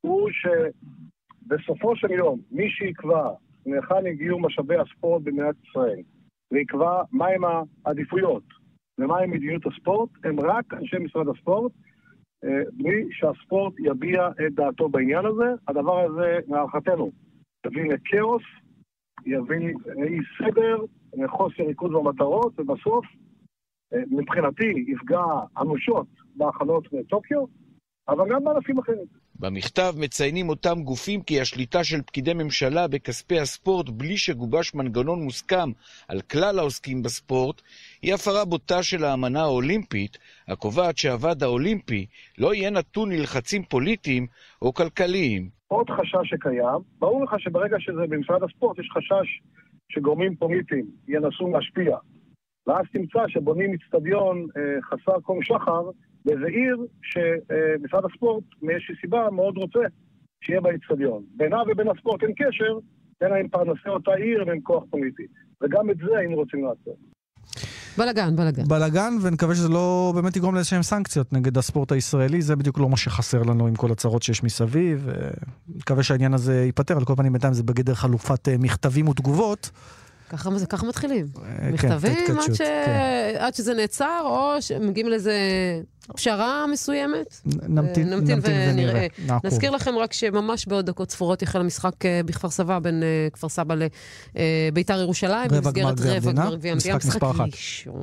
הוא 0.00 0.30
שבסופו 0.30 1.96
של 1.96 2.10
יום, 2.10 2.40
מי 2.50 2.70
שיקבע 2.70 3.30
מהיכן 3.66 4.06
הגיעו 4.06 4.38
משאבי 4.38 4.76
הספורט 4.76 5.22
במדינת 5.22 5.54
ישראל, 5.68 6.02
ויקבע 6.52 7.02
מהם 7.12 7.40
העדיפויות 7.84 8.42
ומהם 8.98 9.30
מדיניות 9.30 9.66
הספורט, 9.66 10.10
הם 10.24 10.40
רק 10.40 10.74
אנשי 10.74 10.96
משרד 10.98 11.28
הספורט, 11.28 11.72
אה, 12.44 12.62
בלי 12.72 13.08
שהספורט 13.10 13.74
יביע 13.78 14.28
את 14.28 14.54
דעתו 14.54 14.88
בעניין 14.88 15.26
הזה. 15.26 15.54
הדבר 15.68 16.00
הזה, 16.00 16.38
להערכתנו, 16.48 17.10
יביא 17.66 17.92
לכאוס, 17.92 18.42
יביא 19.26 19.74
אי 20.02 20.18
סדר, 20.38 20.76
חוסר 21.26 21.62
ריכוז 21.62 21.90
במטרות, 21.92 22.60
ובסוף, 22.60 23.06
אה, 23.94 24.02
מבחינתי, 24.10 24.84
יפגע 24.86 25.24
אנושות 25.60 26.06
בהכנות 26.36 26.92
לטוקיו, 26.92 27.44
אבל 28.08 28.24
גם 28.30 28.44
בענפים 28.44 28.78
אחרים. 28.78 29.19
במכתב 29.40 29.92
מציינים 29.96 30.48
אותם 30.48 30.82
גופים 30.84 31.22
כי 31.22 31.40
השליטה 31.40 31.84
של 31.84 32.02
פקידי 32.02 32.34
ממשלה 32.34 32.88
בכספי 32.88 33.38
הספורט 33.38 33.88
בלי 33.88 34.16
שגובש 34.16 34.74
מנגנון 34.74 35.22
מוסכם 35.22 35.70
על 36.08 36.20
כלל 36.20 36.58
העוסקים 36.58 37.02
בספורט 37.02 37.62
היא 38.02 38.14
הפרה 38.14 38.44
בוטה 38.44 38.82
של 38.82 39.04
האמנה 39.04 39.40
האולימפית 39.40 40.18
הקובעת 40.48 40.98
שהוועד 40.98 41.42
האולימפי 41.42 42.06
לא 42.38 42.54
יהיה 42.54 42.70
נתון 42.70 43.12
ללחצים 43.12 43.62
פוליטיים 43.62 44.26
או 44.62 44.74
כלכליים. 44.74 45.48
עוד 45.68 45.90
חשש 45.90 46.30
שקיים, 46.30 46.80
ברור 46.98 47.24
לך 47.24 47.34
שברגע 47.38 47.76
שזה 47.80 48.06
במשרד 48.08 48.42
הספורט 48.42 48.78
יש 48.78 48.88
חשש 48.92 49.28
שגורמים 49.92 50.36
פוליטיים 50.36 50.86
ינסו 51.08 51.48
להשפיע 51.52 51.96
ואז 52.66 52.84
תמצא 52.92 53.18
שבונים 53.28 53.74
אצטדיון 53.74 54.46
אה, 54.56 54.82
חסר 54.82 55.20
קום 55.20 55.42
שחר 55.42 55.90
באיזה 56.24 56.46
עיר 56.46 56.76
שמשרד 57.02 58.02
הספורט, 58.12 58.44
מאיזושהי 58.62 58.94
סיבה, 59.00 59.28
מאוד 59.32 59.56
רוצה 59.56 59.78
שיהיה 60.44 60.60
באיצטדיון. 60.60 61.22
בינה 61.36 61.56
ובין 61.62 61.88
הספורט 61.96 62.22
אין 62.22 62.32
קשר, 62.36 62.72
אלא 63.22 63.34
עם 63.34 63.48
פרנסי 63.48 63.88
אותה 63.88 64.10
עיר 64.14 64.44
ועם 64.46 64.60
כוח 64.60 64.84
פוליטי. 64.90 65.22
וגם 65.62 65.90
את 65.90 65.96
זה 65.96 66.18
היינו 66.18 66.34
רוצים 66.36 66.64
לעשות. 66.64 66.96
בלאגן, 67.98 68.36
בלאגן. 68.36 68.64
בלאגן, 68.68 69.12
ונקווה 69.22 69.54
שזה 69.54 69.68
לא 69.68 70.12
באמת 70.14 70.36
יגרום 70.36 70.54
לאיזשהם 70.54 70.82
סנקציות 70.82 71.32
נגד 71.32 71.58
הספורט 71.58 71.92
הישראלי, 71.92 72.42
זה 72.42 72.56
בדיוק 72.56 72.78
לא 72.78 72.88
מה 72.88 72.96
שחסר 72.96 73.42
לנו 73.42 73.66
עם 73.66 73.74
כל 73.74 73.92
הצרות 73.92 74.22
שיש 74.22 74.42
מסביב. 74.44 75.08
נקווה 75.76 76.02
שהעניין 76.02 76.34
הזה 76.34 76.64
ייפתר, 76.64 76.96
על 76.96 77.04
כל 77.04 77.14
פנים 77.16 77.32
בינתיים 77.32 77.52
זה 77.54 77.62
בגדר 77.62 77.94
חלופת 77.94 78.48
אה, 78.48 78.54
מכתבים 78.58 79.08
ותגובות. 79.08 79.70
ככה, 80.28 80.50
זה- 80.58 80.66
ככה 80.66 80.86
מתחילים. 80.86 81.26
כן, 81.58 81.70
מכתבים 81.72 82.12
עד, 82.38 82.54
ש... 82.54 82.58
כן. 82.58 83.34
עד 83.38 83.54
שזה 83.54 83.74
נעצר, 83.74 84.20
או 84.24 84.62
שמגיעים 84.62 85.08
לאיזה 85.08 85.32
פשרה 86.16 86.64
מסוימת. 86.72 87.40
נמתין- 87.46 87.68
אה, 88.12 88.16
נמתין 88.16 88.34
נמתין 88.36 88.70
ונראה. 88.70 89.06
נעקוב. 89.26 89.46
נזכיר 89.46 89.70
לכם 89.70 89.94
רק 89.98 90.12
שממש 90.12 90.66
בעוד 90.66 90.86
דקות 90.86 91.10
ספורות 91.10 91.42
יחל 91.42 91.60
המשחק 91.60 92.06
אה, 92.06 92.20
בכפר 92.24 92.50
סבא 92.50 92.78
בין 92.78 93.02
אה, 93.02 93.08
כפר 93.32 93.48
סבא 93.48 93.74
לביתר 94.70 95.00
ירושלים. 95.00 95.48
במסגרת 95.50 96.00
רבע 96.00 96.32
גמר 96.32 96.54
גביע 96.56 96.72
המדינה. 96.72 96.96
משחק 96.96 97.08
מספר 97.08 97.30
אחת. 97.30 97.44
ראשון. 97.52 98.02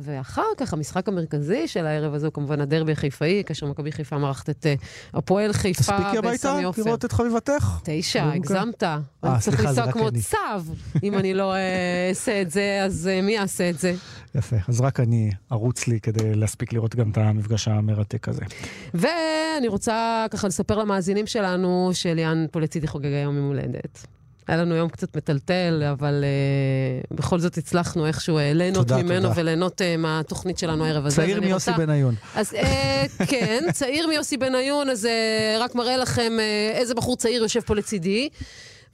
ואחר 0.00 0.42
כך 0.56 0.72
המשחק 0.72 1.08
המרכזי 1.08 1.68
של 1.68 1.86
הערב 1.86 2.14
הזה 2.14 2.26
הוא 2.26 2.34
כמובן 2.34 2.60
הדרבי 2.60 2.92
החיפאי, 2.92 3.42
כאשר 3.46 3.66
מכבי 3.66 3.92
חיפה 3.92 4.18
מארחת 4.18 4.50
את 4.50 4.66
הפועל 5.14 5.52
חיפה 5.52 5.80
תספיקי 5.82 6.18
הביתה 6.18 6.52
בסמי 6.52 6.64
עופר. 6.64 6.82
לראות 6.82 7.04
את 7.04 7.12
חביבתך? 7.12 7.78
תשע, 7.84 8.24
אוקיי. 8.24 8.38
הגזמת. 8.38 8.82
אני 8.82 9.38
צריך 9.40 9.60
לנסוע 9.64 9.92
כמו. 9.92 10.08
צב. 10.22 10.62
אם 11.02 11.14
אני 11.18 11.34
לא 11.34 11.54
אעשה 12.10 12.42
את 12.42 12.50
זה, 12.50 12.80
אז 12.84 13.10
מי 13.22 13.32
יעשה 13.32 13.70
את 13.70 13.78
זה? 13.78 13.94
יפה, 14.34 14.56
אז 14.68 14.80
רק 14.80 15.00
אני 15.00 15.30
ארוץ 15.52 15.86
לי 15.86 16.00
כדי 16.00 16.34
להספיק 16.34 16.72
לראות 16.72 16.94
גם 16.96 17.10
את 17.10 17.18
המפגש 17.18 17.68
המרתק 17.68 18.28
הזה. 18.28 18.42
ואני 18.94 19.68
רוצה 19.68 20.26
ככה 20.30 20.48
לספר 20.48 20.78
למאזינים 20.78 21.26
שלנו 21.26 21.90
שליאן 21.92 22.46
פולצידי 22.50 22.86
חוגג 22.86 23.12
היום 23.12 23.36
יום 23.36 23.46
הולדת. 23.46 24.06
היה 24.48 24.56
לנו 24.56 24.74
יום 24.74 24.88
קצת 24.88 25.16
מטלטל, 25.16 25.82
אבל 25.92 26.24
uh, 27.10 27.14
בכל 27.16 27.38
זאת 27.40 27.58
הצלחנו 27.58 28.06
איכשהו 28.06 28.38
uh, 28.38 28.40
ליהנות 28.54 28.88
תודה, 28.88 29.02
ממנו 29.02 29.28
תודה. 29.28 29.40
וליהנות 29.40 29.80
uh, 29.80 29.84
מהתוכנית 29.98 30.58
שלנו 30.58 30.84
הערב 30.84 31.06
הזה. 31.06 31.16
צעיר 31.16 31.40
מיוסי 31.40 31.70
רוצה- 31.70 31.86
בניון. 31.86 32.14
אז 32.34 32.52
uh, 32.52 33.24
כן, 33.26 33.64
צעיר 33.72 34.06
מיוסי 34.08 34.36
בניון, 34.36 34.90
אז 34.90 35.04
uh, 35.04 35.08
רק 35.60 35.74
מראה 35.74 35.96
לכם 35.96 36.32
uh, 36.36 36.76
איזה 36.76 36.94
בחור 36.94 37.16
צעיר 37.16 37.42
יושב 37.42 37.60
פה 37.60 37.74
לצידי. 37.74 38.28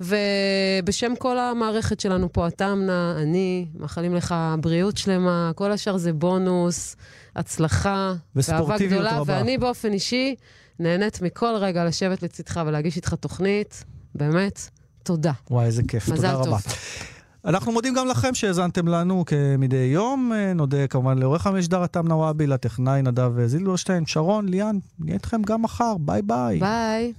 ובשם 0.00 1.12
כל 1.18 1.38
המערכת 1.38 2.00
שלנו 2.00 2.32
פה, 2.32 2.48
אתה 2.48 2.72
אמנה, 2.72 3.14
אני, 3.22 3.66
מאחלים 3.74 4.14
לך 4.14 4.34
בריאות 4.60 4.96
שלמה, 4.96 5.50
כל 5.54 5.72
השאר 5.72 5.96
זה 5.96 6.12
בונוס, 6.12 6.96
הצלחה, 7.36 8.14
ואהבה 8.36 8.76
גדולה, 8.78 9.18
רבה. 9.18 9.36
ואני 9.38 9.58
באופן 9.58 9.92
אישי 9.92 10.34
נהנית 10.78 11.22
מכל 11.22 11.54
רגע 11.56 11.84
לשבת 11.84 12.22
לצדך 12.22 12.60
ולהגיש 12.66 12.96
איתך 12.96 13.14
תוכנית, 13.14 13.84
באמת, 14.14 14.60
תודה. 15.02 15.32
וואי, 15.50 15.66
איזה 15.66 15.82
כיף, 15.88 16.06
תודה 16.10 16.32
טוב. 16.32 16.46
רבה. 16.46 16.58
אנחנו 17.44 17.72
מודים 17.72 17.94
גם 17.94 18.06
לכם 18.06 18.34
שהאזנתם 18.34 18.88
לנו 18.88 19.24
כמדי 19.24 19.76
יום. 19.76 20.32
אה, 20.34 20.52
נודה 20.52 20.86
כמובן 20.86 21.18
לעורך 21.18 21.46
המשדר 21.46 21.84
איתם 21.84 22.08
נוואבי, 22.08 22.46
לטכנאי 22.46 23.02
נדב 23.02 23.46
זילברשטיין, 23.46 24.06
שרון, 24.06 24.48
ליאן, 24.48 24.78
נהיה 24.98 25.14
איתכם 25.14 25.42
גם 25.42 25.62
מחר, 25.62 25.96
ביי 25.98 26.22
ביי. 26.22 26.58
ביי. 26.58 27.12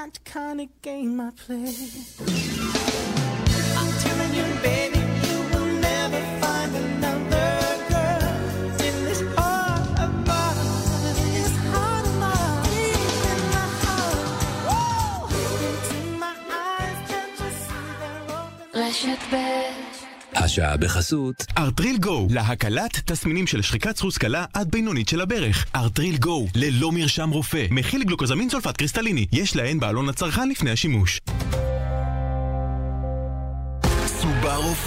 Not 0.00 0.14
the 0.14 0.20
kind 0.20 0.60
of 0.62 0.68
game 0.80 1.20
I 1.20 1.30
play. 1.30 1.74
I'm 3.80 3.92
telling 4.04 4.32
you, 4.34 4.44
baby, 4.62 4.98
you 5.26 5.36
will 5.52 5.70
never 5.88 6.20
find 6.40 6.74
another 6.74 7.50
girl 7.90 8.24
in 8.86 8.94
this 9.04 9.20
heart 9.36 10.00
of 10.04 10.10
mine. 10.26 10.56
This 11.34 11.54
heart 11.72 12.06
of 12.06 12.14
mine, 12.18 12.62
deep 12.72 13.12
in 13.32 13.40
my 13.56 13.66
heart. 13.82 15.32
Into 15.68 15.98
my 16.18 16.34
eyes, 16.48 16.98
can't 17.10 17.34
you 17.40 17.50
see 17.64 17.88
they're 18.00 18.24
open? 18.40 19.69
השעה 20.50 20.76
בחסות 20.76 21.46
ארטריל 21.58 21.98
גו, 21.98 22.26
להקלת 22.30 23.00
תסמינים 23.04 23.46
של 23.46 23.62
שחיקת 23.62 23.96
סחוס 23.96 24.18
קלה 24.18 24.44
עד 24.54 24.70
בינונית 24.70 25.08
של 25.08 25.20
הברך. 25.20 25.66
ארטריל 25.74 26.16
גו, 26.16 26.46
ללא 26.54 26.92
מרשם 26.92 27.30
רופא, 27.30 27.66
מכיל 27.70 28.04
גלוקוזמין 28.04 28.50
סולפט 28.50 28.76
קריסטליני, 28.76 29.26
יש 29.32 29.56
להן 29.56 29.80
בעלון 29.80 30.06
לצרכן 30.06 30.48
לפני 30.48 30.70
השימוש. 30.70 31.20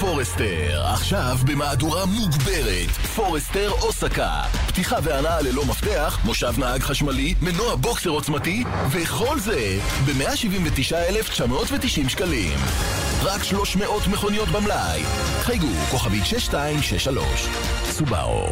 פורסטר, 0.06 0.84
עכשיו 0.86 1.38
במהדורה 1.46 2.06
מוגברת. 2.06 2.90
פורסטר 3.16 3.72
אוסקה. 3.72 4.42
פתיחה 4.68 4.96
והנעה 5.04 5.42
ללא 5.42 5.66
מפתח, 5.66 6.20
מושב 6.26 6.54
נהג 6.58 6.82
חשמלי, 6.82 7.34
מנוע 7.42 7.76
בוקסר 7.76 8.10
עוצמתי, 8.10 8.64
וכל 8.92 9.40
זה 9.40 9.80
ב-179,990 10.06 12.10
שקלים. 12.10 12.60
רק 13.22 13.44
300 13.44 14.08
מכוניות 14.08 14.50
במלאי. 14.50 15.04
חייגו, 15.42 15.68
כוכבית 15.92 16.26
6263. 16.26 17.48
סובארו. 17.92 18.48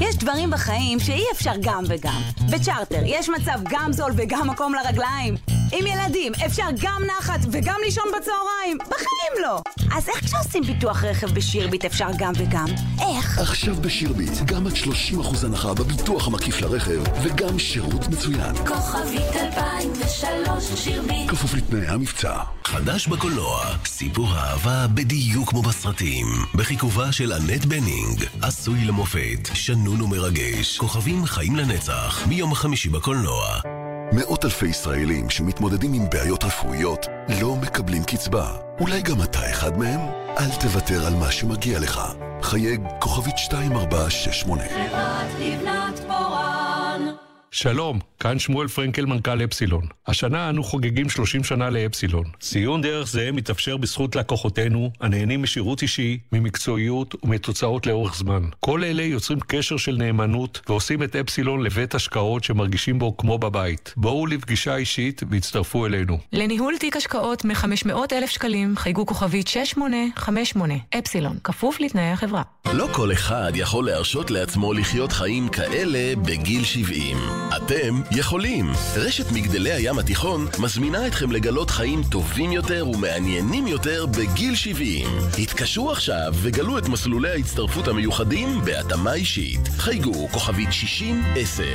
יש 0.00 0.16
דברים 0.16 0.50
בחיים 0.50 1.00
שאי 1.00 1.24
אפשר 1.32 1.52
גם 1.60 1.84
וגם. 1.88 2.22
בצ'רטר 2.50 3.02
יש 3.04 3.28
מצב 3.28 3.58
גם 3.70 3.92
זול 3.92 4.12
וגם 4.16 4.50
מקום 4.50 4.74
לרגליים. 4.74 5.55
עם 5.72 5.86
ילדים 5.86 6.32
אפשר 6.46 6.66
גם 6.80 7.02
נחת 7.18 7.40
וגם 7.50 7.76
לישון 7.84 8.04
בצהריים. 8.08 8.78
בחיים 8.78 9.42
לא. 9.42 9.60
אז 9.96 10.08
איך 10.08 10.24
כשעושים 10.24 10.62
ביטוח 10.62 11.04
רכב 11.04 11.30
בשירביט 11.34 11.84
אפשר 11.84 12.08
גם 12.18 12.32
וגם? 12.36 12.66
איך? 13.00 13.38
עכשיו 13.38 13.74
בשירביט, 13.74 14.32
גם 14.44 14.66
עד 14.66 14.72
30% 14.72 15.46
הנחה 15.46 15.74
בביטוח 15.74 16.26
המקיף 16.26 16.60
לרכב, 16.60 17.02
וגם 17.22 17.58
שירות 17.58 18.08
מצוין. 18.08 18.56
כוכבית 18.56 19.36
2003 19.36 20.64
שירביט 20.84 21.30
כפוף 21.30 21.54
לתנאי 21.54 21.86
המבצע. 21.86 22.36
חדש 22.64 23.06
בקולנוע, 23.06 23.64
סיפור 23.84 24.28
אהבה 24.36 24.86
בדיוק 24.94 25.50
כמו 25.50 25.62
בסרטים. 25.62 26.26
בחיכובה 26.54 27.12
של 27.12 27.32
אנט 27.32 27.64
בנינג, 27.64 28.24
עשוי 28.42 28.84
למופת, 28.84 29.48
שנון 29.54 30.00
ומרגש, 30.00 30.78
כוכבים 30.78 31.24
חיים 31.24 31.56
לנצח, 31.56 32.26
מיום 32.28 32.54
חמישי 32.54 32.88
בקולנוע. 32.88 33.85
מאות 34.12 34.44
אלפי 34.44 34.66
ישראלים 34.66 35.30
שמתמודדים 35.30 35.92
עם 35.92 36.10
בעיות 36.10 36.44
רפואיות 36.44 37.06
לא 37.40 37.56
מקבלים 37.56 38.04
קצבה. 38.04 38.56
אולי 38.80 39.02
גם 39.02 39.22
אתה 39.22 39.50
אחד 39.50 39.78
מהם? 39.78 40.00
אל 40.38 40.50
תוותר 40.60 41.06
על 41.06 41.14
מה 41.14 41.32
שמגיע 41.32 41.78
לך. 41.78 42.00
חייג 42.42 42.80
כוכבית 43.00 43.34
2468 43.38 44.62
חברת 44.62 45.26
לבנת 45.40 45.98
פורן 45.98 47.14
שלום, 47.50 47.98
כאן 48.20 48.38
שמואל 48.38 48.68
פרנקל 48.68 49.06
מנכ"ל 49.06 49.44
אפסילון. 49.44 49.86
השנה 50.06 50.50
אנו 50.50 50.64
חוגגים 50.64 51.08
30 51.08 51.44
שנה 51.44 51.70
לאפסילון. 51.70 52.24
ציון 52.40 52.82
דרך 52.82 53.08
זה 53.08 53.32
מתאפשר 53.32 53.76
בזכות 53.76 54.16
לקוחותינו, 54.16 54.90
הנהנים 55.00 55.42
משירות 55.42 55.82
אישי, 55.82 56.18
ממקצועיות 56.32 57.14
ומתוצאות 57.24 57.86
לאורך 57.86 58.16
זמן. 58.16 58.42
כל 58.60 58.84
אלה 58.84 59.02
יוצרים 59.02 59.40
קשר 59.46 59.76
של 59.76 59.96
נאמנות 59.96 60.60
ועושים 60.68 61.02
את 61.02 61.16
אפסילון 61.16 61.62
לבית 61.62 61.94
השקעות 61.94 62.44
שמרגישים 62.44 62.98
בו 62.98 63.16
כמו 63.16 63.38
בבית. 63.38 63.94
בואו 63.96 64.26
לפגישה 64.26 64.76
אישית 64.76 65.22
והצטרפו 65.30 65.86
אלינו. 65.86 66.18
לניהול 66.32 66.74
תיק 66.80 66.96
השקעות 66.96 67.44
מ-500,000 67.44 68.26
שקלים 68.26 68.76
חייגו 68.76 69.06
כוכבית 69.06 69.48
6858 69.48 70.74
אפסילון, 70.98 71.38
כפוף 71.44 71.80
לתנאי 71.80 72.10
החברה. 72.10 72.42
לא 72.72 72.88
כל 72.92 73.12
אחד 73.12 73.52
יכול 73.54 73.86
להרשות 73.86 74.30
לעצמו 74.30 74.72
לחיות 74.72 75.12
חיים 75.12 75.48
כאלה 75.48 76.16
בגיל 76.16 76.64
70. 76.64 77.16
אתם 77.56 78.05
יכולים. 78.10 78.72
רשת 78.96 79.32
מגדלי 79.32 79.72
הים 79.72 79.98
התיכון 79.98 80.46
מזמינה 80.58 81.06
אתכם 81.06 81.32
לגלות 81.32 81.70
חיים 81.70 82.02
טובים 82.10 82.52
יותר 82.52 82.88
ומעניינים 82.88 83.66
יותר 83.66 84.06
בגיל 84.06 84.54
70. 84.54 85.08
התקשרו 85.38 85.90
עכשיו 85.90 86.32
וגלו 86.42 86.78
את 86.78 86.88
מסלולי 86.88 87.30
ההצטרפות 87.30 87.88
המיוחדים 87.88 88.60
בהתאמה 88.64 89.14
אישית. 89.14 89.68
חייגו 89.68 90.28
כוכבית 90.28 90.68
60-10. 90.68 90.72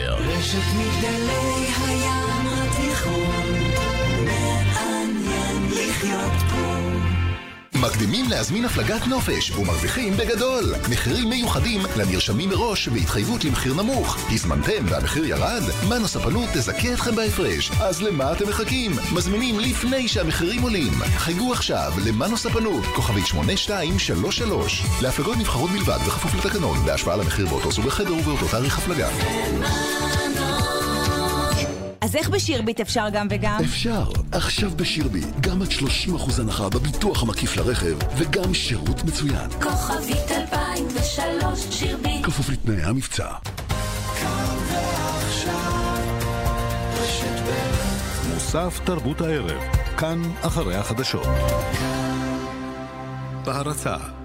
רשת 0.09 0.57
מגדלי 0.77 1.67
הים 1.88 2.40
מקדימים 7.82 8.29
להזמין 8.29 8.65
הפלגת 8.65 9.07
נופש 9.07 9.51
ומרוויחים 9.51 10.13
בגדול. 10.17 10.63
מחירים 10.91 11.29
מיוחדים 11.29 11.82
לנרשמים 11.97 12.49
מראש 12.49 12.88
בהתחייבות 12.88 13.43
למחיר 13.43 13.73
נמוך. 13.73 14.17
הזמנתם 14.32 14.86
והמחיר 14.89 15.25
ירד? 15.25 15.61
מנו 15.89 16.07
ספנות 16.07 16.49
תזכה 16.53 16.93
אתכם 16.93 17.15
בהפרש. 17.15 17.71
אז 17.71 18.01
למה 18.01 18.32
אתם 18.32 18.49
מחכים? 18.49 18.91
מזמינים 19.13 19.59
לפני 19.59 20.07
שהמחירים 20.07 20.61
עולים. 20.61 20.93
חייגו 21.17 21.53
עכשיו 21.53 21.93
למנו 22.05 22.38
ספנות, 22.38 22.86
כוכבית 22.95 23.27
8233. 23.27 24.84
להפלגות 25.01 25.38
נבחרות 25.38 25.71
בלבד 25.71 25.99
בכפוף 26.07 26.36
לתקנון, 26.36 26.86
בהשוואה 26.86 27.15
למחיר 27.15 27.47
באותו 27.47 27.71
סוג 27.71 27.88
החדר 27.88 28.13
ובאותו 28.13 28.47
תאריך 28.47 28.77
הפלגה. 28.77 29.09
אז 32.01 32.15
איך 32.15 32.29
בשירביט 32.29 32.79
אפשר 32.79 33.05
גם 33.13 33.27
וגם? 33.29 33.57
אפשר. 33.63 34.03
עכשיו 34.31 34.71
בשירביט, 34.75 35.27
גם 35.41 35.61
עד 35.61 35.67
30% 35.67 36.41
הנחה 36.41 36.69
בביטוח 36.69 37.23
המקיף 37.23 37.57
לרכב, 37.57 37.97
וגם 38.17 38.53
שירות 38.53 39.03
מצוין. 39.03 39.49
כוכבית 39.61 40.31
2003 40.31 41.59
שירביט 41.71 42.25
כפוף 42.25 42.49
לתנאי 42.49 42.83
המבצע. 42.83 43.27
מוסף 48.33 48.79
תרבות 48.83 49.21
הערב, 49.21 49.61
כאן 49.97 50.21
אחרי 50.41 50.75
החדשות. 50.75 51.27
בהרצה 53.45 54.20